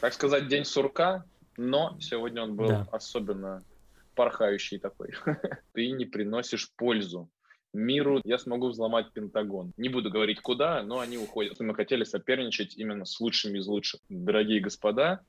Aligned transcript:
так 0.00 0.12
сказать, 0.12 0.48
день 0.48 0.64
сурка, 0.64 1.24
но 1.56 1.96
сегодня 2.00 2.42
он 2.42 2.56
был 2.56 2.68
Да. 2.68 2.88
особенно 2.92 3.62
порхающий 4.14 4.78
такой. 4.78 5.14
Ты 5.72 5.90
не 5.90 6.04
приносишь 6.04 6.70
пользу 6.76 7.28
миру. 7.72 8.20
Я 8.24 8.38
смогу 8.38 8.68
взломать 8.68 9.12
Пентагон. 9.12 9.72
Не 9.76 9.88
буду 9.88 10.10
говорить 10.10 10.40
куда, 10.40 10.82
но 10.82 10.98
они 10.98 11.18
уходят. 11.18 11.58
Мы 11.60 11.74
хотели 11.74 12.04
соперничать 12.04 12.76
именно 12.76 13.04
с 13.04 13.20
лучшими 13.20 13.58
из 13.58 13.66
лучших. 13.66 14.00
Дорогие 14.08 14.60
господа, 14.60 15.20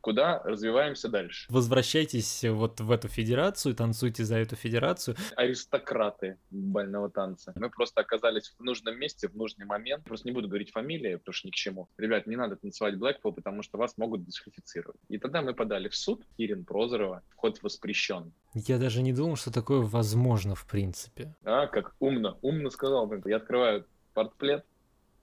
куда 0.00 0.42
развиваемся 0.44 1.08
дальше? 1.08 1.46
Возвращайтесь 1.50 2.44
вот 2.44 2.80
в 2.80 2.90
эту 2.90 3.08
федерацию, 3.08 3.74
танцуйте 3.74 4.24
за 4.24 4.36
эту 4.36 4.56
федерацию. 4.56 5.16
аристократы 5.36 6.38
бального 6.50 7.10
танца. 7.10 7.52
Мы 7.56 7.70
просто 7.70 8.00
оказались 8.00 8.54
в 8.58 8.62
нужном 8.62 8.98
месте 8.98 9.28
в 9.28 9.36
нужный 9.36 9.66
момент. 9.66 10.04
Просто 10.04 10.28
не 10.28 10.32
буду 10.32 10.48
говорить 10.48 10.72
фамилии, 10.72 11.16
потому 11.16 11.32
что 11.32 11.48
ни 11.48 11.50
к 11.52 11.54
чему. 11.54 11.88
Ребят, 11.98 12.26
не 12.26 12.36
надо 12.36 12.56
танцевать 12.56 12.94
Blackpool, 12.94 13.32
потому 13.32 13.62
что 13.62 13.78
вас 13.78 13.96
могут 13.98 14.24
дисквалифицировать. 14.24 15.00
И 15.08 15.18
тогда 15.18 15.42
мы 15.42 15.54
подали 15.54 15.88
в 15.88 15.94
суд. 15.96 16.24
Кирин 16.36 16.64
Прозорова. 16.64 17.22
Вход 17.30 17.62
воспрещен. 17.62 18.32
Я 18.54 18.78
даже 18.78 19.02
не 19.02 19.12
думал, 19.12 19.36
что 19.36 19.52
такое 19.52 19.80
возможно 19.80 20.54
в 20.54 20.66
принципе. 20.66 21.34
А, 21.44 21.66
как 21.66 21.94
умно. 21.98 22.38
Умно 22.42 22.70
сказал. 22.70 23.10
Я 23.24 23.36
открываю 23.36 23.86
портплет, 24.14 24.64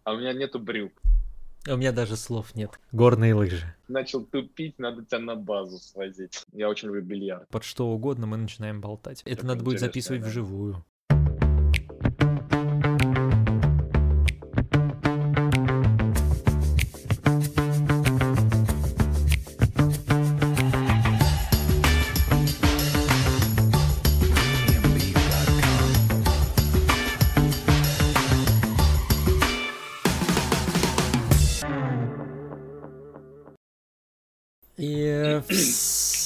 а 0.03 0.13
у 0.13 0.17
меня 0.17 0.33
нету 0.33 0.59
брюк. 0.59 0.93
У 1.73 1.77
меня 1.77 1.91
даже 1.91 2.15
слов 2.15 2.55
нет. 2.55 2.71
Горные 2.93 3.33
лыжи. 3.33 3.75
Начал 3.89 4.23
тупить, 4.23 4.79
надо 4.79 5.03
тебя 5.03 5.19
на 5.19 5.35
базу 5.35 5.79
свозить. 5.79 6.45
Я 6.53 6.69
очень 6.69 6.87
люблю 6.87 7.01
бильярд. 7.01 7.49
Под 7.49 7.63
что 7.65 7.87
угодно 7.89 8.25
мы 8.25 8.37
начинаем 8.37 8.79
болтать. 8.79 9.21
Это 9.25 9.37
Так 9.37 9.45
надо 9.45 9.63
будет 9.63 9.79
записывать 9.79 10.21
да. 10.21 10.27
вживую. 10.27 10.85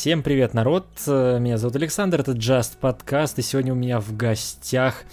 Всем 0.02 0.24
привет, 0.24 0.56
народ. 0.56 0.88
Меня 1.06 1.60
зовут 1.60 1.76
Александр, 1.76 2.22
это 2.22 2.32
Just 2.32 2.80
Podcast, 2.82 3.36
и 3.38 3.44
сегодня 3.44 3.72
у 3.72 3.76
меня 3.76 4.00
в 4.00 4.18
гостях 4.18 5.04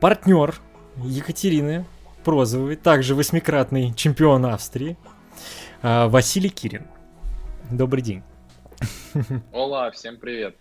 партнер 0.00 0.54
Екатерины 0.98 1.84
Прозовой, 2.22 2.76
также 2.76 3.16
восьмикратный 3.16 3.92
чемпион 3.94 4.46
Австрии, 4.46 4.96
а, 5.82 6.06
Василий 6.06 6.50
Кирин. 6.50 6.86
Добрый 7.68 8.00
день. 8.00 8.22
Ола, 9.52 9.90
всем 9.90 10.16
привет. 10.16 10.56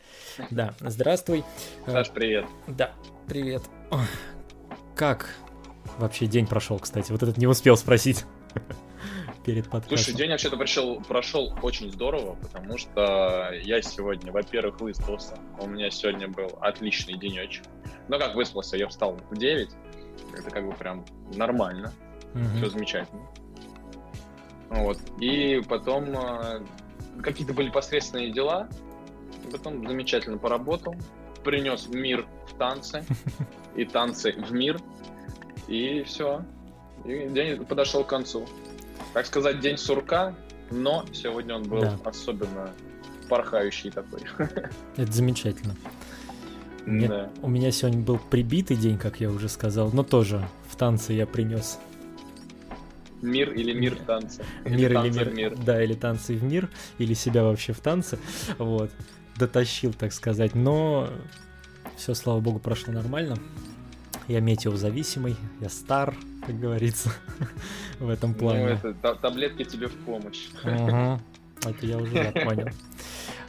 Да, 0.50 0.74
здравствуй. 0.80 1.44
Саш, 1.86 2.10
привет. 2.10 2.46
Да, 2.66 2.94
привет. 3.28 3.62
Как 4.96 5.36
вообще 6.00 6.26
день 6.26 6.48
прошел, 6.48 6.80
кстати? 6.80 7.12
Вот 7.12 7.22
этот 7.22 7.38
не 7.38 7.46
успел 7.46 7.78
спросить 7.78 8.26
перед 9.44 9.66
подкастом. 9.70 9.98
Слушай, 9.98 10.18
день 10.18 10.30
вообще-то 10.32 10.58
прошел, 10.58 11.02
прошел 11.02 11.54
очень 11.62 11.92
здорово, 11.92 12.36
потому 12.36 12.78
что 12.78 13.52
я 13.64 13.82
сегодня, 13.82 14.32
во-первых, 14.32 14.80
выспался. 14.82 15.38
У 15.60 15.68
меня 15.68 15.90
сегодня 15.90 16.28
был 16.28 16.58
отличный 16.62 17.18
денечек. 17.18 17.66
Ну 18.08 18.20
как 18.20 18.36
выспался, 18.36 18.78
я 18.78 18.88
встал 18.88 19.18
в 19.30 19.38
9. 19.38 19.70
Это 20.38 20.50
как 20.50 20.66
бы 20.68 20.74
прям 20.74 21.06
нормально, 21.36 21.92
Мгм. 22.34 22.58
все 22.58 22.70
замечательно. 22.70 23.22
Вот. 24.70 24.98
И 25.20 25.62
потом 25.68 26.06
э, 26.16 26.62
какие-то 27.22 27.54
были 27.54 27.70
посредственные 27.70 28.32
дела. 28.32 28.70
Потом 29.52 29.86
замечательно 29.88 30.38
поработал. 30.38 30.96
Принес 31.44 31.88
мир 31.90 32.26
в 32.48 32.54
танцы. 32.58 33.04
И 33.76 33.86
танцы 33.86 34.32
в 34.34 34.52
мир. 34.54 34.80
И 35.68 36.04
все. 36.04 36.46
И 37.04 37.28
день 37.30 37.66
подошел 37.66 38.04
к 38.04 38.08
концу. 38.08 38.46
Так 39.14 39.26
сказать, 39.26 39.60
день 39.60 39.78
сурка, 39.78 40.36
но 40.70 41.06
сегодня 41.14 41.56
он 41.56 41.64
был 41.64 41.82
Да. 41.82 41.98
особенно 42.06 42.72
порхающий 43.30 43.92
такой. 43.92 44.22
Это 44.98 45.12
замечательно. 45.12 45.76
Мне- 46.86 47.08
Да. 47.08 47.30
У 47.42 47.50
меня 47.50 47.72
сегодня 47.72 48.00
был 48.02 48.18
прибитый 48.18 48.78
день, 48.78 48.98
как 48.98 49.20
я 49.20 49.30
уже 49.30 49.50
сказал, 49.50 49.92
но 49.92 50.04
тоже 50.04 50.48
в 50.70 50.76
танцы 50.76 51.14
я 51.14 51.26
принес 51.28 51.78
Мир 53.22 53.52
или 53.52 53.72
мир 53.74 53.96
танца. 54.08 54.44
мир 54.66 54.90
или 54.90 54.94
танцы 54.96 55.20
мир, 55.20 55.32
мир. 55.34 55.58
да, 55.58 55.84
или 55.84 55.94
танцы 55.94 56.34
в 56.36 56.44
мир, 56.44 56.70
или 56.98 57.14
себя 57.14 57.44
вообще 57.44 57.72
в 57.72 57.80
танцы, 57.80 58.18
вот, 58.58 58.90
дотащил, 59.38 59.94
так 59.94 60.12
сказать, 60.12 60.56
но 60.56 61.08
все, 61.98 62.16
слава 62.16 62.40
богу, 62.40 62.58
прошло 62.58 62.92
нормально. 62.94 63.38
Я 64.28 64.40
метеозависимый, 64.40 65.36
я 65.60 65.70
стар, 65.70 66.16
как 66.48 66.60
говорится, 66.60 67.12
в 68.02 68.10
этом 68.10 68.32
Ну, 68.32 68.36
плане. 68.38 68.64
это 68.74 68.94
та- 68.94 69.16
таблетки 69.16 69.64
тебе 69.64 69.88
в 69.88 69.96
помощь. 70.06 70.50
Мгм. 70.64 71.22
Это 71.66 71.86
я 71.86 71.98
уже 71.98 72.32
понял. 72.32 72.68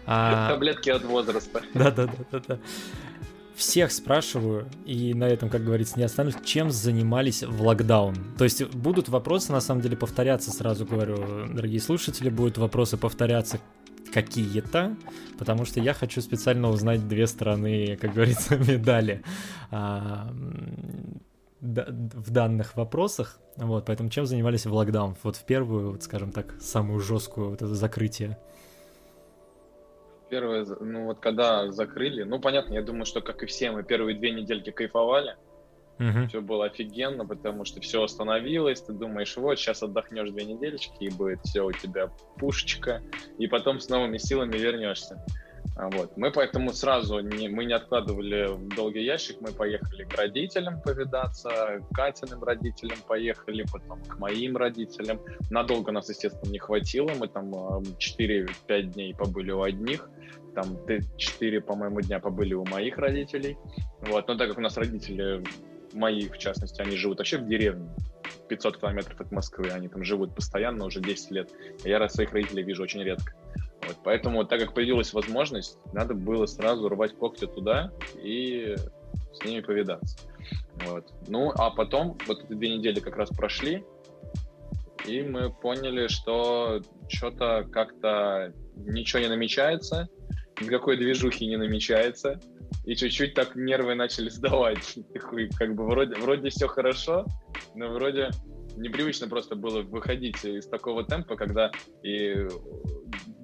А, 0.06 0.50
Таблетки 0.50 0.90
от 0.90 1.02
возраста. 1.04 1.62
Да, 1.74 1.90
да, 1.90 2.06
да, 2.06 2.12
да, 2.30 2.42
да. 2.46 2.58
Всех 3.54 3.90
спрашиваю, 3.92 4.66
и 4.84 5.14
на 5.14 5.24
этом, 5.24 5.48
как 5.48 5.64
говорится, 5.64 5.98
не 5.98 6.04
останусь, 6.04 6.34
чем 6.44 6.70
занимались 6.70 7.42
в 7.42 7.62
локдаун. 7.62 8.16
То 8.36 8.44
есть 8.44 8.64
будут 8.74 9.08
вопросы, 9.08 9.52
на 9.52 9.60
самом 9.60 9.80
деле, 9.82 9.96
повторяться, 9.96 10.50
сразу 10.50 10.84
говорю, 10.84 11.46
дорогие 11.52 11.80
слушатели, 11.80 12.28
будут 12.28 12.58
вопросы 12.58 12.96
повторяться 12.96 13.58
какие-то, 14.12 14.94
потому 15.38 15.64
что 15.64 15.80
я 15.80 15.94
хочу 15.94 16.20
специально 16.20 16.69
узнать 16.69 17.06
две 17.08 17.26
стороны, 17.26 17.96
как 18.00 18.12
говорится, 18.12 18.56
медали 18.58 19.22
а, 19.70 20.32
в 21.62 22.31
данных 22.31 22.77
вопросах. 22.77 23.39
Вот, 23.56 23.87
поэтому 23.87 24.11
чем 24.11 24.27
занимались 24.27 24.67
в 24.67 24.75
локдаун? 24.75 25.17
Вот 25.23 25.37
в 25.37 25.45
первую, 25.45 25.93
вот, 25.93 26.03
скажем 26.03 26.33
так, 26.33 26.61
самую 26.61 26.99
жесткую 26.99 27.50
вот 27.50 27.62
это 27.62 27.75
закрытие. 27.75 28.37
Первое, 30.28 30.67
ну 30.81 31.06
вот 31.06 31.21
когда 31.21 31.71
закрыли, 31.71 32.23
ну 32.25 32.41
понятно, 32.41 32.75
я 32.75 32.83
думаю, 32.83 33.05
что 33.05 33.21
как 33.21 33.43
и 33.43 33.47
все, 33.47 33.71
мы 33.71 33.84
первые 33.84 34.19
две 34.19 34.31
недельки 34.33 34.71
кайфовали, 34.71 35.37
Мгм. 35.99 36.28
все 36.28 36.41
было 36.41 36.65
офигенно, 36.65 37.27
потому 37.27 37.65
что 37.67 37.81
все 37.81 38.03
остановилось, 38.03 38.81
ты 38.81 38.94
думаешь, 38.94 39.37
вот, 39.37 39.59
сейчас 39.59 39.83
отдохнешь 39.83 40.31
две 40.31 40.47
недельки, 40.47 40.91
и 41.00 41.11
будет 41.11 41.41
все 41.44 41.65
у 41.65 41.71
тебя 41.71 42.11
пушечка, 42.39 43.03
и 43.39 43.47
потом 43.47 43.79
с 43.79 43.89
новыми 43.91 44.17
силами 44.17 44.56
вернешься. 44.56 45.23
А 45.77 45.89
Вот. 45.89 46.17
Мы 46.17 46.31
поэтому 46.31 46.73
сразу 46.73 47.21
не, 47.21 47.49
мы 47.49 47.65
не 47.65 47.73
откладывали 47.73 48.49
в 48.49 48.69
долгий 48.75 49.05
ящик, 49.05 49.41
мы 49.41 49.53
поехали 49.53 50.05
к 50.05 50.15
родителям 50.15 50.81
повидаться, 50.81 51.81
к 51.81 51.95
Катиным 51.95 52.43
родителям 52.43 52.99
поехали, 53.06 53.65
потом 53.73 54.03
к 54.05 54.19
моим 54.19 54.56
родителям. 54.56 55.21
Надолго 55.50 55.93
нас, 55.93 56.09
естественно, 56.09 56.50
не 56.50 56.59
хватило, 56.59 57.11
мы 57.19 57.28
там 57.28 57.55
а, 57.55 57.81
4-5 57.81 58.83
дней 58.83 59.15
побыли 59.15 59.53
у 59.53 59.62
одних, 59.62 60.09
там 60.55 60.78
4, 61.17 61.61
по-моему, 61.62 62.00
дня 62.03 62.21
побыли 62.21 62.55
у 62.55 62.65
моих 62.65 62.99
родителей. 62.99 63.56
Вот. 64.00 64.29
Но 64.29 64.37
так 64.37 64.49
как 64.49 64.59
у 64.59 64.62
нас 64.62 64.77
родители 64.77 65.43
мои, 65.94 66.29
в 66.29 66.39
частности, 66.39 66.81
они 66.83 66.97
живут 66.97 67.19
вообще 67.19 67.39
в 67.39 67.47
деревне, 67.47 67.89
500 68.49 68.79
километров 68.79 69.21
от 69.21 69.33
Москвы, 69.33 69.71
они 69.71 69.89
там 69.89 70.05
живут 70.05 70.34
постоянно 70.34 70.84
уже 70.84 71.00
10 71.00 71.31
лет. 71.31 71.50
Я 71.84 71.99
раз 71.99 72.15
своих 72.15 72.33
родителей 72.33 72.62
вижу 72.62 72.83
очень 72.83 73.03
редко. 73.03 73.34
Вот, 73.82 73.97
поэтому, 74.04 74.44
так 74.44 74.60
как 74.60 74.75
появилась 74.75 75.12
возможность, 75.12 75.78
надо 75.93 76.15
было 76.15 76.47
сразу 76.47 76.88
рвать 76.88 77.15
когти 77.16 77.47
туда 77.47 77.93
и 78.22 78.76
с 79.32 79.44
ними 79.44 79.60
повидаться. 79.60 80.16
Вот. 80.87 81.12
Ну, 81.28 81.53
а 81.56 81.70
потом, 81.70 82.16
вот 82.26 82.44
эти 82.44 82.53
две 82.53 82.76
недели 82.76 83.00
как 83.00 83.16
раз 83.16 83.31
прошли, 83.31 83.84
и 85.06 85.22
мы 85.22 85.50
поняли, 85.50 86.06
что 86.09 86.82
что-то 87.08 87.67
как-то 87.70 88.52
ничего 88.76 89.20
не 89.20 89.29
намечается, 89.29 90.08
никакой 90.61 90.96
движухи 90.96 91.46
не 91.46 91.56
намечается, 91.56 92.40
и 92.84 92.94
чуть-чуть 92.94 93.34
так 93.34 93.55
нервы 93.55 93.94
начали 93.94 94.29
сдавать. 94.29 94.99
Как 95.58 95.75
бы 95.75 95.87
вроде, 95.87 96.14
вроде 96.17 96.50
все 96.50 96.67
хорошо, 96.67 97.26
но 97.75 97.88
вроде 97.88 98.31
непривычно 98.76 99.29
просто 99.29 99.55
было 99.56 99.82
выходить 99.82 100.44
из 100.44 100.67
такого 100.67 101.05
темпа, 101.05 101.37
когда 101.37 101.70
и 102.02 102.49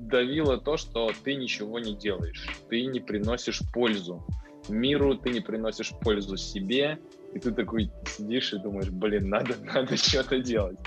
давило 0.09 0.59
то, 0.59 0.77
что 0.77 1.11
ты 1.25 1.35
ничего 1.35 1.79
не 1.79 1.95
делаешь, 1.95 2.49
ты 2.69 2.85
не 2.87 3.01
приносишь 3.01 3.61
пользу 3.73 4.25
миру, 4.69 5.17
ты 5.17 5.31
не 5.31 5.41
приносишь 5.41 5.93
пользу 6.01 6.37
себе, 6.37 6.99
и 7.33 7.39
ты 7.39 7.53
такой 7.53 7.91
сидишь 8.07 8.53
и 8.53 8.59
думаешь, 8.59 8.91
блин, 8.91 9.29
надо, 9.29 9.57
надо 9.75 9.97
что-то 9.97 10.39
делать. 10.39 10.79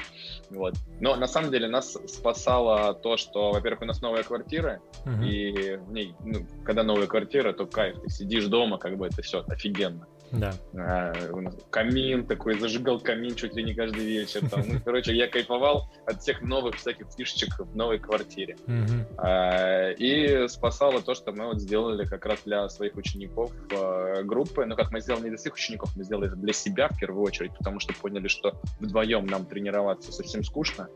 Вот. 0.50 0.75
Но 1.00 1.15
на 1.15 1.27
самом 1.27 1.51
деле 1.51 1.68
нас 1.68 1.97
спасало 2.07 2.94
то, 2.94 3.18
что, 3.18 3.51
во-первых, 3.51 3.83
у 3.83 3.85
нас 3.85 4.01
новая 4.01 4.23
квартира, 4.23 4.81
Мгм. 5.06 5.24
и 5.24 5.75
в 5.77 5.91
ней, 5.94 6.13
ну, 6.25 6.45
когда 6.65 6.83
новая 6.83 7.07
квартира, 7.07 7.53
то 7.53 7.65
кайф, 7.65 8.01
ты 8.01 8.09
сидишь 8.09 8.45
дома, 8.47 8.77
как 8.77 8.97
бы 8.97 9.07
это 9.07 9.21
все 9.21 9.44
офигенно. 9.47 10.07
Да. 10.31 10.54
А, 10.75 11.13
у 11.31 11.42
нас 11.42 11.56
камин 11.69 12.25
такой, 12.25 12.57
зажигал 12.60 13.00
камин 13.00 13.36
чуть 13.36 13.56
ли 13.56 13.63
не 13.63 13.74
каждый 13.74 14.06
вечер. 14.06 14.48
Там. 14.50 14.63
Ну, 14.68 14.80
короче, 14.83 15.13
я 15.13 15.28
кайфовал 15.28 15.89
от 16.06 16.22
всех 16.22 16.42
новых 16.42 16.75
всяких 16.75 17.07
фишечек 17.18 17.60
в 17.60 17.75
новой 17.75 18.00
квартире. 18.00 18.57
Мгм. 18.66 19.06
А, 19.18 19.92
И 19.92 20.48
спасало 20.48 21.01
то, 21.01 21.13
что 21.13 21.31
мы 21.31 21.48
вот 21.48 21.60
сделали 21.60 22.06
как 22.06 22.25
раз 22.25 22.39
для 22.45 22.68
своих 22.69 22.95
учеников 22.95 23.51
а, 23.74 24.24
группы. 24.24 24.66
Ну, 24.66 24.75
как 24.75 24.92
мы 24.92 25.01
сделали 25.01 25.24
не 25.24 25.30
для 25.30 25.38
своих 25.38 25.56
учеников, 25.56 25.92
мы 25.95 26.04
сделали 26.04 26.28
это 26.28 26.38
для 26.38 26.54
себя 26.54 26.88
в 26.89 26.98
первую 26.98 27.24
очередь, 27.24 27.51
потому 27.57 27.80
что 27.80 27.94
поняли, 27.94 28.27
что 28.27 28.60
вдвоем 28.80 29.25
нам 29.25 29.45
тренироваться 29.45 30.12
совсем 30.12 30.44
скучно. 30.44 30.89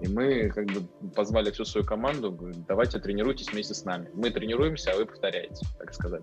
И 0.00 0.08
мы 0.08 0.48
как 0.48 0.66
бы 0.66 0.82
позвали 1.14 1.50
всю 1.50 1.64
свою 1.64 1.86
команду, 1.86 2.32
говорим, 2.32 2.64
давайте 2.66 2.98
тренируйтесь 2.98 3.52
вместе 3.52 3.74
с 3.74 3.84
нами. 3.84 4.10
Мы 4.14 4.30
тренируемся, 4.30 4.92
а 4.92 4.96
вы 4.96 5.06
повторяете, 5.06 5.66
так 5.78 5.94
сказать. 5.94 6.22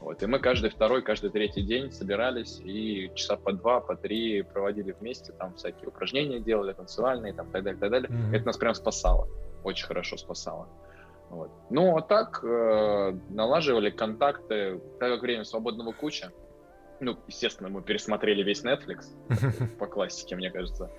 Вот. 0.00 0.22
И 0.22 0.26
мы 0.26 0.38
каждый 0.38 0.70
второй, 0.70 1.02
каждый 1.02 1.30
третий 1.30 1.62
день 1.62 1.90
собирались 1.90 2.60
и 2.60 3.10
часа 3.14 3.36
по 3.36 3.52
два, 3.52 3.80
по 3.80 3.96
три 3.96 4.42
проводили 4.42 4.92
вместе, 4.92 5.32
там 5.32 5.54
всякие 5.54 5.88
упражнения 5.88 6.40
делали, 6.40 6.72
танцевальные, 6.72 7.34
там, 7.34 7.50
так 7.50 7.64
далее, 7.64 7.80
так 7.80 7.90
далее. 7.90 8.08
Мгм. 8.08 8.34
Это 8.34 8.46
нас 8.46 8.56
прям 8.56 8.74
спасало, 8.74 9.28
очень 9.64 9.86
хорошо 9.86 10.16
спасало. 10.16 10.68
Вот. 11.30 11.50
Ну, 11.68 11.96
а 11.96 12.02
так 12.02 12.42
э, 12.42 13.18
налаживали 13.28 13.90
контакты, 13.90 14.80
так 14.98 15.12
как 15.12 15.22
время 15.22 15.44
свободного 15.44 15.92
куча. 15.92 16.32
Ну, 17.00 17.16
естественно, 17.26 17.68
мы 17.68 17.82
пересмотрели 17.82 18.42
весь 18.42 18.64
Netflix, 18.64 19.06
по 19.78 19.86
классике, 19.86 20.36
мне 20.36 20.50
кажется, 20.50 20.90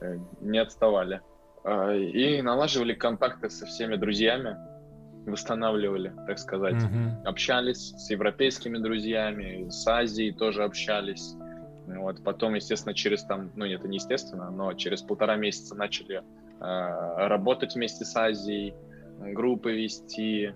э, 0.00 0.18
не 0.40 0.58
отставали. 0.58 1.20
А, 1.62 1.94
И 1.94 2.42
налаживали 2.42 2.94
контакты 2.94 3.50
со 3.50 3.66
всеми 3.66 3.96
друзьями, 3.96 4.56
восстанавливали, 5.30 6.12
так 6.26 6.38
сказать. 6.38 6.82
Мгм. 6.82 7.20
Общались 7.24 7.94
с 7.96 8.10
европейскими 8.10 8.78
друзьями, 8.78 9.68
с 9.68 9.86
Азией 9.86 10.32
тоже 10.32 10.64
общались. 10.64 11.34
Вот. 11.86 12.22
Потом, 12.24 12.54
естественно, 12.54 12.94
через 12.94 13.24
там, 13.24 13.50
ну, 13.54 13.64
это 13.64 13.86
не 13.88 13.96
естественно, 13.96 14.50
но 14.50 14.72
через 14.74 15.02
полтора 15.02 15.36
месяца 15.36 15.74
начали 15.74 16.22
э, 16.60 17.26
работать 17.28 17.74
вместе 17.74 18.04
с 18.04 18.16
Азией, 18.16 18.74
группы 19.18 19.72
вести. 19.72 20.52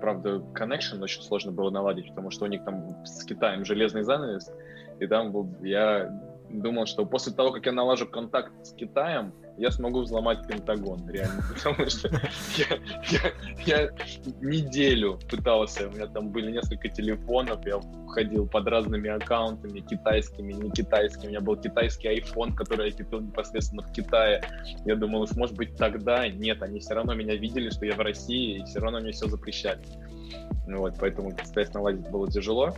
Правда, 0.00 0.42
connection 0.54 1.02
очень 1.02 1.22
сложно 1.22 1.52
было 1.52 1.70
наладить, 1.70 2.08
потому 2.10 2.30
что 2.30 2.44
у 2.44 2.48
них 2.48 2.64
там 2.64 3.04
с 3.06 3.24
Китаем 3.24 3.64
железный 3.64 4.02
занавес, 4.02 4.52
и 5.00 5.06
там 5.06 5.32
был- 5.32 5.48
я 5.62 6.10
думал, 6.60 6.86
что 6.86 7.04
после 7.06 7.32
того, 7.32 7.52
как 7.52 7.66
я 7.66 7.72
налажу 7.72 8.06
контакт 8.06 8.52
с 8.64 8.72
Китаем, 8.72 9.32
я 9.58 9.70
смогу 9.70 10.00
взломать 10.02 10.46
Пентагон, 10.46 11.08
реально, 11.08 11.42
потому 11.54 11.88
что 11.88 12.08
я, 12.58 12.76
я- 13.10 13.32
я 13.66 13.90
неделю 14.40 15.18
пытался, 15.30 15.88
у 15.88 15.92
меня 15.92 16.06
там 16.06 16.30
были 16.30 16.50
несколько 16.52 16.88
телефонов, 16.88 17.64
я 17.66 17.80
ходил 18.08 18.46
под 18.46 18.66
разными 18.68 19.08
аккаунтами, 19.08 19.80
китайскими, 19.80 20.52
не 20.52 20.70
китайскими, 20.70 21.26
у 21.26 21.30
меня 21.30 21.40
был 21.40 21.56
китайский 21.56 22.08
iPhone, 22.08 22.54
который 22.54 22.90
я 22.90 22.96
купил 22.96 23.20
непосредственно 23.20 23.82
в 23.82 23.92
Китае, 23.92 24.42
я 24.84 24.96
думал, 24.96 25.22
уж 25.22 25.32
может 25.32 25.56
быть 25.56 25.76
тогда, 25.76 26.28
нет, 26.28 26.62
они 26.62 26.80
все 26.80 26.94
равно 26.94 27.14
меня 27.14 27.36
видели, 27.36 27.70
что 27.70 27.86
я 27.86 27.94
в 27.94 28.00
России, 28.00 28.58
и 28.58 28.64
все 28.64 28.80
равно 28.80 29.00
мне 29.00 29.12
все 29.12 29.28
запрещали. 29.28 29.80
Ну 30.66 30.78
Вот, 30.78 30.94
поэтому, 30.98 31.30
соответственно, 31.30 31.84
лазить 31.84 32.10
было 32.10 32.30
тяжело. 32.30 32.74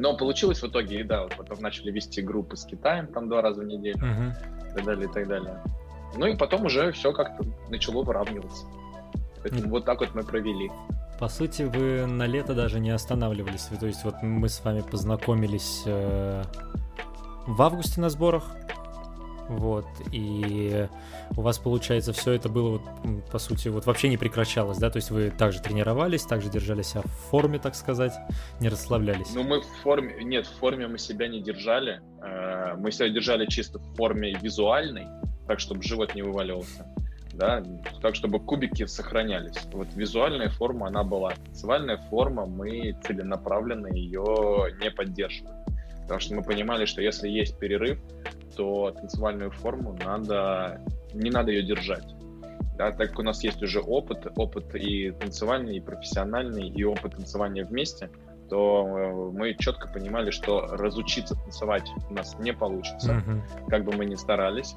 Но 0.00 0.16
получилось 0.16 0.62
в 0.62 0.66
итоге, 0.66 1.00
и 1.00 1.02
да, 1.04 1.24
вот 1.24 1.36
потом 1.36 1.60
начали 1.60 1.90
вести 1.90 2.22
группы 2.22 2.56
с 2.56 2.64
Китаем, 2.64 3.06
там 3.08 3.28
два 3.28 3.42
раза 3.42 3.60
в 3.60 3.64
неделю, 3.66 3.98
Мгм. 3.98 4.30
и 4.70 4.74
так 4.74 4.84
далее, 4.86 5.04
и 5.08 5.12
так 5.12 5.28
далее. 5.28 5.62
Ну 6.16 6.26
и 6.26 6.36
потом 6.36 6.64
уже 6.64 6.90
все 6.92 7.12
как-то 7.12 7.44
начало 7.68 8.02
выравниваться. 8.02 8.64
Поэтому 9.42 9.62
Мгм. 9.62 9.70
вот 9.70 9.84
так 9.84 10.00
вот 10.00 10.14
мы 10.14 10.22
провели. 10.22 10.70
По 11.18 11.28
сути, 11.28 11.62
вы 11.64 12.06
на 12.06 12.26
лето 12.26 12.54
даже 12.54 12.80
не 12.80 12.88
останавливались. 12.90 13.68
То 13.78 13.86
есть 13.86 14.02
вот 14.04 14.14
мы 14.22 14.48
с 14.48 14.64
вами 14.64 14.80
познакомились 14.80 15.82
э, 15.84 16.42
в 17.46 17.60
августе 17.60 18.00
на 18.00 18.08
сборах. 18.08 18.56
Вот, 19.50 19.86
и 20.12 20.86
у 21.36 21.40
вас, 21.42 21.58
получается, 21.58 22.12
все 22.12 22.34
это 22.34 22.48
было, 22.48 22.78
вот, 22.78 23.24
по 23.32 23.38
сути, 23.40 23.66
вот 23.66 23.84
вообще 23.84 24.08
не 24.08 24.16
прекращалось, 24.16 24.78
да? 24.78 24.90
То 24.90 24.98
есть 24.98 25.10
вы 25.10 25.30
также 25.30 25.60
тренировались, 25.60 26.22
также 26.22 26.48
держали 26.48 26.82
себя 26.82 27.02
в 27.02 27.30
форме, 27.30 27.58
так 27.58 27.74
сказать, 27.74 28.12
не 28.60 28.68
расслаблялись. 28.68 29.34
Ну, 29.34 29.42
мы 29.42 29.60
в 29.60 29.66
форме... 29.82 30.22
Нет, 30.22 30.46
в 30.46 30.56
форме 30.60 30.86
мы 30.86 30.98
себя 30.98 31.26
не 31.26 31.42
держали. 31.42 32.00
Э, 32.22 32.76
Мы 32.76 32.92
себя 32.92 33.08
держали 33.08 33.46
чисто 33.46 33.80
в 33.80 33.96
форме 33.96 34.38
визуальной, 34.40 35.08
так, 35.48 35.58
чтобы 35.58 35.82
живот 35.82 36.14
не 36.14 36.22
вываливался. 36.22 36.86
Да, 37.34 37.64
так, 38.02 38.14
чтобы 38.14 38.38
кубики 38.38 38.86
сохранялись. 38.86 39.56
Вот 39.72 39.88
визуальная 39.96 40.50
форма, 40.50 40.86
она 40.86 41.02
была. 41.02 41.32
Танцевальная 41.46 41.96
форма, 42.08 42.46
мы 42.46 42.96
целенаправленно 43.04 43.88
ее 43.88 44.76
не 44.80 44.90
поддерживали. 44.92 45.56
Потому 46.02 46.20
что 46.20 46.34
мы 46.34 46.42
понимали, 46.42 46.84
что 46.86 47.02
если 47.02 47.28
есть 47.28 47.58
перерыв, 47.58 47.98
то 48.60 48.90
танцевальную 48.90 49.50
форму 49.50 49.96
надо... 50.04 50.82
Не 51.14 51.30
надо 51.30 51.50
ее 51.50 51.62
держать. 51.62 52.04
Да, 52.76 52.92
так 52.92 53.08
как 53.08 53.18
у 53.18 53.22
нас 53.22 53.42
есть 53.42 53.62
уже 53.62 53.80
опыт, 53.80 54.26
опыт 54.36 54.74
и 54.74 55.12
танцевальный, 55.12 55.78
и 55.78 55.80
профессиональный, 55.80 56.68
и 56.68 56.84
опыт 56.84 57.16
танцевания 57.16 57.64
вместе, 57.64 58.10
то 58.50 58.86
э, 58.86 59.36
мы 59.36 59.54
четко 59.54 59.88
понимали, 59.88 60.30
что 60.30 60.60
разучиться 60.66 61.36
танцевать 61.36 61.88
у 62.10 62.12
нас 62.12 62.38
не 62.38 62.52
получится, 62.52 63.14
Мгм. 63.14 63.42
как 63.68 63.84
бы 63.84 63.96
мы 63.96 64.04
ни 64.04 64.14
старались. 64.14 64.74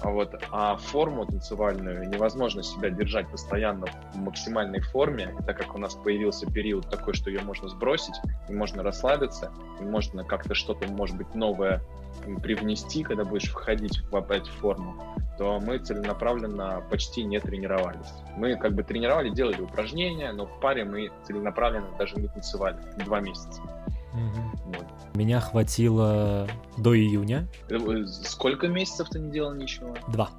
А, 0.00 0.10
вот, 0.10 0.34
а 0.50 0.76
форму 0.76 1.24
танцевальную 1.24 2.08
невозможно 2.08 2.62
себя 2.62 2.90
держать 2.90 3.28
постоянно 3.30 3.86
в 4.12 4.16
максимальной 4.16 4.80
форме, 4.80 5.34
так 5.46 5.56
как 5.56 5.74
у 5.74 5.78
нас 5.78 5.94
появился 5.94 6.50
период 6.50 6.88
такой, 6.90 7.14
что 7.14 7.30
ее 7.30 7.42
можно 7.42 7.68
сбросить, 7.68 8.14
и 8.48 8.52
можно 8.52 8.82
расслабиться, 8.82 9.52
и 9.80 9.84
можно 9.84 10.24
как-то 10.24 10.54
что-то, 10.54 10.88
может 10.88 11.16
быть, 11.16 11.34
новое 11.34 11.82
привнести, 12.42 13.02
когда 13.02 13.24
будешь 13.24 13.50
входить 13.50 14.00
в 14.10 14.16
опять 14.16 14.46
в 14.46 14.52
форму, 14.58 14.94
то 15.36 15.58
мы 15.60 15.78
целенаправленно 15.78 16.82
почти 16.90 17.24
не 17.24 17.40
тренировались. 17.40 18.12
Мы 18.36 18.56
как 18.56 18.74
бы 18.74 18.82
тренировали, 18.82 19.30
делали 19.30 19.60
упражнения, 19.60 20.32
но 20.32 20.46
в 20.46 20.60
паре 20.60 20.84
мы 20.84 21.10
целенаправленно 21.24 21.88
даже 21.98 22.16
не 22.16 22.28
танцевали 22.28 22.78
два 23.04 23.20
месяца. 23.20 23.60
Вот. 24.14 24.86
Меня 25.14 25.40
хватило 25.40 26.48
до 26.78 26.96
июня. 26.96 27.48
Э, 27.68 27.78
Сколько 28.06 28.68
месяцев 28.68 29.08
ты 29.10 29.18
не 29.18 29.30
делал 29.32 29.54
ничего? 29.54 29.94
Два. 30.08 30.30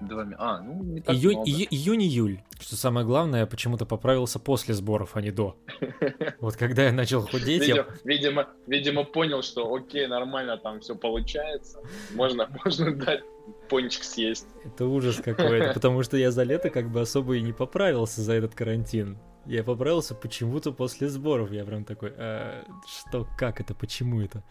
Два 0.00 0.26
А, 0.38 0.60
ну 0.60 0.82
не 0.82 1.00
так 1.00 1.14
Июнь, 1.16 1.36
много. 1.36 1.50
ию- 1.50 1.68
июнь-июль. 1.70 2.42
Что 2.60 2.76
самое 2.76 3.06
главное, 3.06 3.40
я 3.40 3.46
почему-то 3.46 3.86
поправился 3.86 4.38
после 4.38 4.74
сборов, 4.74 5.16
а 5.16 5.22
не 5.22 5.30
до. 5.30 5.56
Вот 6.40 6.56
когда 6.56 6.84
я 6.84 6.92
начал 6.92 7.22
худеть, 7.26 7.66
я... 7.66 7.86
Видимо, 8.04 8.46
видимо, 8.66 9.04
понял, 9.04 9.42
что 9.42 9.72
окей, 9.74 10.06
нормально, 10.06 10.58
там 10.58 10.80
все 10.80 10.94
получается. 10.96 11.80
Можно, 12.14 12.46
можно 12.64 12.94
дать 12.94 13.22
пончик 13.70 14.04
съесть. 14.04 14.46
Это 14.66 14.84
ужас 14.86 15.16
какой-то, 15.16 15.72
потому 15.72 16.02
что 16.02 16.18
я 16.18 16.30
за 16.30 16.42
лето 16.42 16.68
как 16.68 16.90
бы 16.90 17.00
особо 17.00 17.36
и 17.36 17.40
не 17.40 17.52
поправился 17.54 18.20
за 18.20 18.34
этот 18.34 18.54
карантин. 18.54 19.18
Я 19.46 19.62
поправился 19.62 20.14
почему-то 20.14 20.72
после 20.72 21.08
сборов. 21.08 21.52
Я 21.52 21.64
прям 21.64 21.84
такой, 21.84 22.12
«А, 22.16 22.64
что, 22.86 23.26
как 23.38 23.60
это, 23.60 23.74
почему 23.74 24.20
это? 24.20 24.42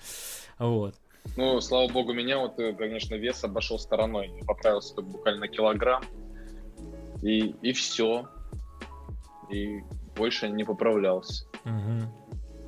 Вот. 0.57 0.95
Ну, 1.37 1.59
слава 1.59 1.91
богу, 1.91 2.13
меня 2.13 2.37
вот, 2.37 2.59
э, 2.59 2.73
конечно, 2.73 3.15
вес 3.15 3.43
обошел 3.43 3.79
стороной. 3.79 4.31
Я 4.39 4.45
поправился 4.45 4.95
только 4.95 5.11
буквально 5.11 5.47
килограмм. 5.47 6.03
И, 7.21 7.55
и 7.61 7.73
все. 7.73 8.29
И 9.49 9.81
больше 10.15 10.49
не 10.49 10.63
поправлялся. 10.63 11.45
Мгм. 11.63 12.11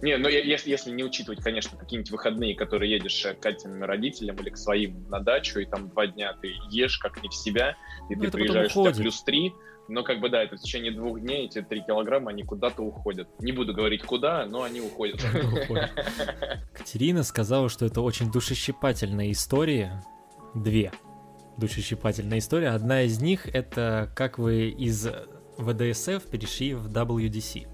Не, 0.02 0.18
ну 0.18 0.30
если, 0.30 0.70
если 0.70 0.92
не 0.92 1.04
учитывать, 1.04 1.42
конечно, 1.42 1.78
какие-нибудь 1.78 2.12
выходные, 2.12 2.56
которые 2.56 2.92
едешь 2.92 3.26
э, 3.26 3.34
к 3.34 3.40
Катиным 3.40 3.84
родителям 3.84 4.36
или 4.38 4.52
к 4.52 4.58
своим 4.58 5.08
на 5.10 5.20
дачу, 5.20 5.60
и 5.60 5.66
там 5.66 5.90
два 5.90 6.06
дня 6.08 6.36
ты 6.40 6.54
ешь 6.70 7.00
как 7.00 7.24
не 7.24 7.30
в 7.30 7.34
себя, 7.34 7.76
и 8.10 8.16
Ну, 8.16 8.22
ты 8.22 8.32
приезжаешь, 8.32 8.76
у 8.76 8.84
тебя 8.84 8.94
плюс 8.94 9.24
три, 9.24 9.54
но 9.88 10.04
как 10.04 10.20
бы 10.20 10.30
да, 10.30 10.44
это 10.44 10.58
в 10.58 10.60
течение 10.62 10.92
двух 10.92 11.20
дней 11.20 11.46
эти 11.46 11.62
три 11.62 11.82
килограмма, 11.82 12.32
они 12.32 12.44
куда-то 12.44 12.82
уходят. 12.82 13.28
Не 13.40 13.52
буду 13.52 13.74
говорить 13.74 14.04
куда, 14.04 14.46
но 14.46 14.64
они 14.64 14.82
уходят. 14.82 15.22
Катерина 16.74 17.24
сказала, 17.24 17.70
что 17.70 17.86
это 17.86 18.02
очень 18.02 18.32
душещипательная 18.32 19.32
история. 19.32 20.04
Две 20.54 20.92
душещипательные 21.58 22.40
истории. 22.40 22.68
Одна 22.68 23.04
из 23.04 23.20
них 23.20 23.48
это 23.48 24.12
как 24.16 24.38
вы 24.38 24.70
из 24.70 25.08
ВДСФ 25.58 26.24
перешли 26.30 26.74
в 26.74 26.88
WDC. 26.88 27.68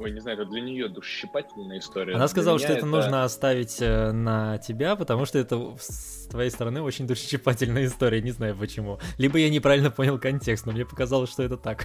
Ой, 0.00 0.12
не 0.12 0.20
знаю, 0.20 0.40
это 0.40 0.50
для 0.50 0.62
нее 0.62 0.88
душещипательная 0.88 1.78
история. 1.78 2.14
Она 2.14 2.26
сказала, 2.26 2.58
что 2.58 2.72
это, 2.72 2.86
нужно 2.86 3.22
оставить 3.22 3.82
э, 3.82 4.12
на 4.12 4.56
тебя, 4.56 4.96
потому 4.96 5.26
что 5.26 5.38
это 5.38 5.76
с 5.78 6.26
твоей 6.30 6.48
стороны 6.48 6.80
очень 6.80 7.06
душещипательная 7.06 7.84
история. 7.84 8.22
Не 8.22 8.30
знаю 8.30 8.56
почему. 8.56 8.98
Либо 9.18 9.36
я 9.36 9.50
неправильно 9.50 9.90
понял 9.90 10.18
контекст, 10.18 10.64
но 10.64 10.72
мне 10.72 10.86
показалось, 10.86 11.30
что 11.30 11.42
это 11.42 11.58
так. 11.58 11.84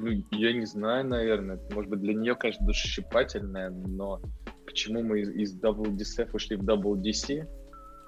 Ну, 0.00 0.08
я 0.30 0.52
не 0.52 0.64
знаю, 0.64 1.06
наверное. 1.06 1.60
Может 1.72 1.90
быть, 1.90 2.00
для 2.00 2.14
нее, 2.14 2.34
конечно, 2.34 2.66
душещипательная, 2.66 3.68
но 3.68 4.20
почему 4.64 5.02
мы 5.02 5.20
из, 5.20 5.54
WDSF 5.54 6.30
ушли 6.32 6.56
в 6.56 6.62
WDC? 6.64 7.46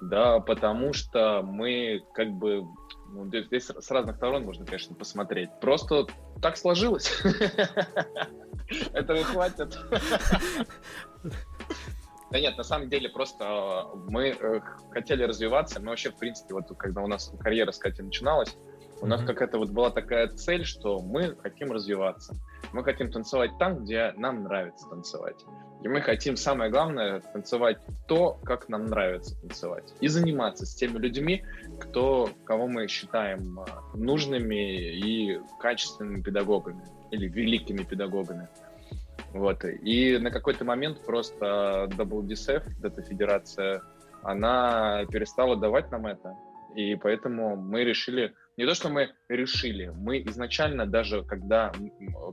Да, 0.01 0.39
потому 0.39 0.91
что 0.91 1.41
мы 1.43 2.01
как 2.15 2.31
бы 2.31 2.63
Ну, 3.13 3.27
здесь 3.27 3.69
с 3.69 3.91
разных 3.91 4.15
сторон 4.15 4.43
можно, 4.43 4.65
конечно, 4.65 4.95
посмотреть. 4.95 5.49
Просто 5.61 6.07
так 6.41 6.57
сложилось. 6.57 7.11
Этого 8.93 9.23
хватит. 9.23 9.77
Да 12.31 12.39
нет, 12.39 12.57
на 12.57 12.63
самом 12.63 12.89
деле 12.89 13.09
просто 13.09 13.43
э, 13.43 13.95
мы 14.09 14.29
э, 14.29 14.59
хотели 14.89 15.21
развиваться. 15.21 15.79
Мы 15.79 15.89
вообще, 15.89 16.09
в 16.09 16.17
принципе, 16.17 16.55
вот 16.55 16.65
когда 16.79 17.01
у 17.01 17.07
нас 17.07 17.31
карьера 17.39 17.71
Катей 17.71 18.03
начиналась, 18.03 18.57
у 19.01 19.05
нас 19.05 19.21
какая-то 19.23 19.59
вот 19.59 19.69
была 19.69 19.91
такая 19.91 20.29
цель, 20.29 20.65
что 20.65 20.99
мы 20.99 21.35
хотим 21.35 21.71
развиваться. 21.71 22.33
Мы 22.71 22.83
хотим 22.83 23.11
танцевать 23.11 23.51
там, 23.59 23.83
где 23.83 24.13
нам 24.17 24.45
нравится 24.45 24.89
танцевать. 24.89 25.45
И 25.83 25.87
мы 25.89 25.99
хотим, 25.99 26.37
самое 26.37 26.71
главное, 26.71 27.19
танцевать 27.19 27.77
то, 28.07 28.39
как 28.45 28.69
нам 28.69 28.85
нравится 28.85 29.39
танцевать. 29.41 29.93
И 29.99 30.07
заниматься 30.07 30.65
с 30.65 30.73
теми 30.75 30.97
людьми, 30.97 31.43
кто, 31.77 32.29
кого 32.45 32.67
мы 32.67 32.87
считаем 32.87 33.59
э, 33.59 33.65
нужными 33.97 34.95
и 34.95 35.41
качественными 35.59 36.21
педагогами 36.21 36.83
или 37.11 37.27
великими 37.27 37.83
педагогами. 37.83 38.47
Вот. 39.33 39.65
И 39.65 40.17
на 40.19 40.31
какой-то 40.31 40.63
момент 40.63 41.05
просто 41.05 41.89
WDSF, 41.91 42.63
эта 42.81 43.01
федерация, 43.01 43.81
она 44.21 45.05
перестала 45.11 45.57
давать 45.57 45.91
нам 45.91 46.05
это. 46.05 46.37
И 46.75 46.95
поэтому 46.95 47.57
мы 47.57 47.83
решили, 47.83 48.33
не 48.57 48.65
то, 48.65 48.73
что 48.75 48.89
мы 48.89 49.09
решили, 49.29 49.91
мы 49.95 50.21
изначально 50.27 50.85
даже, 50.85 51.23
когда 51.23 51.71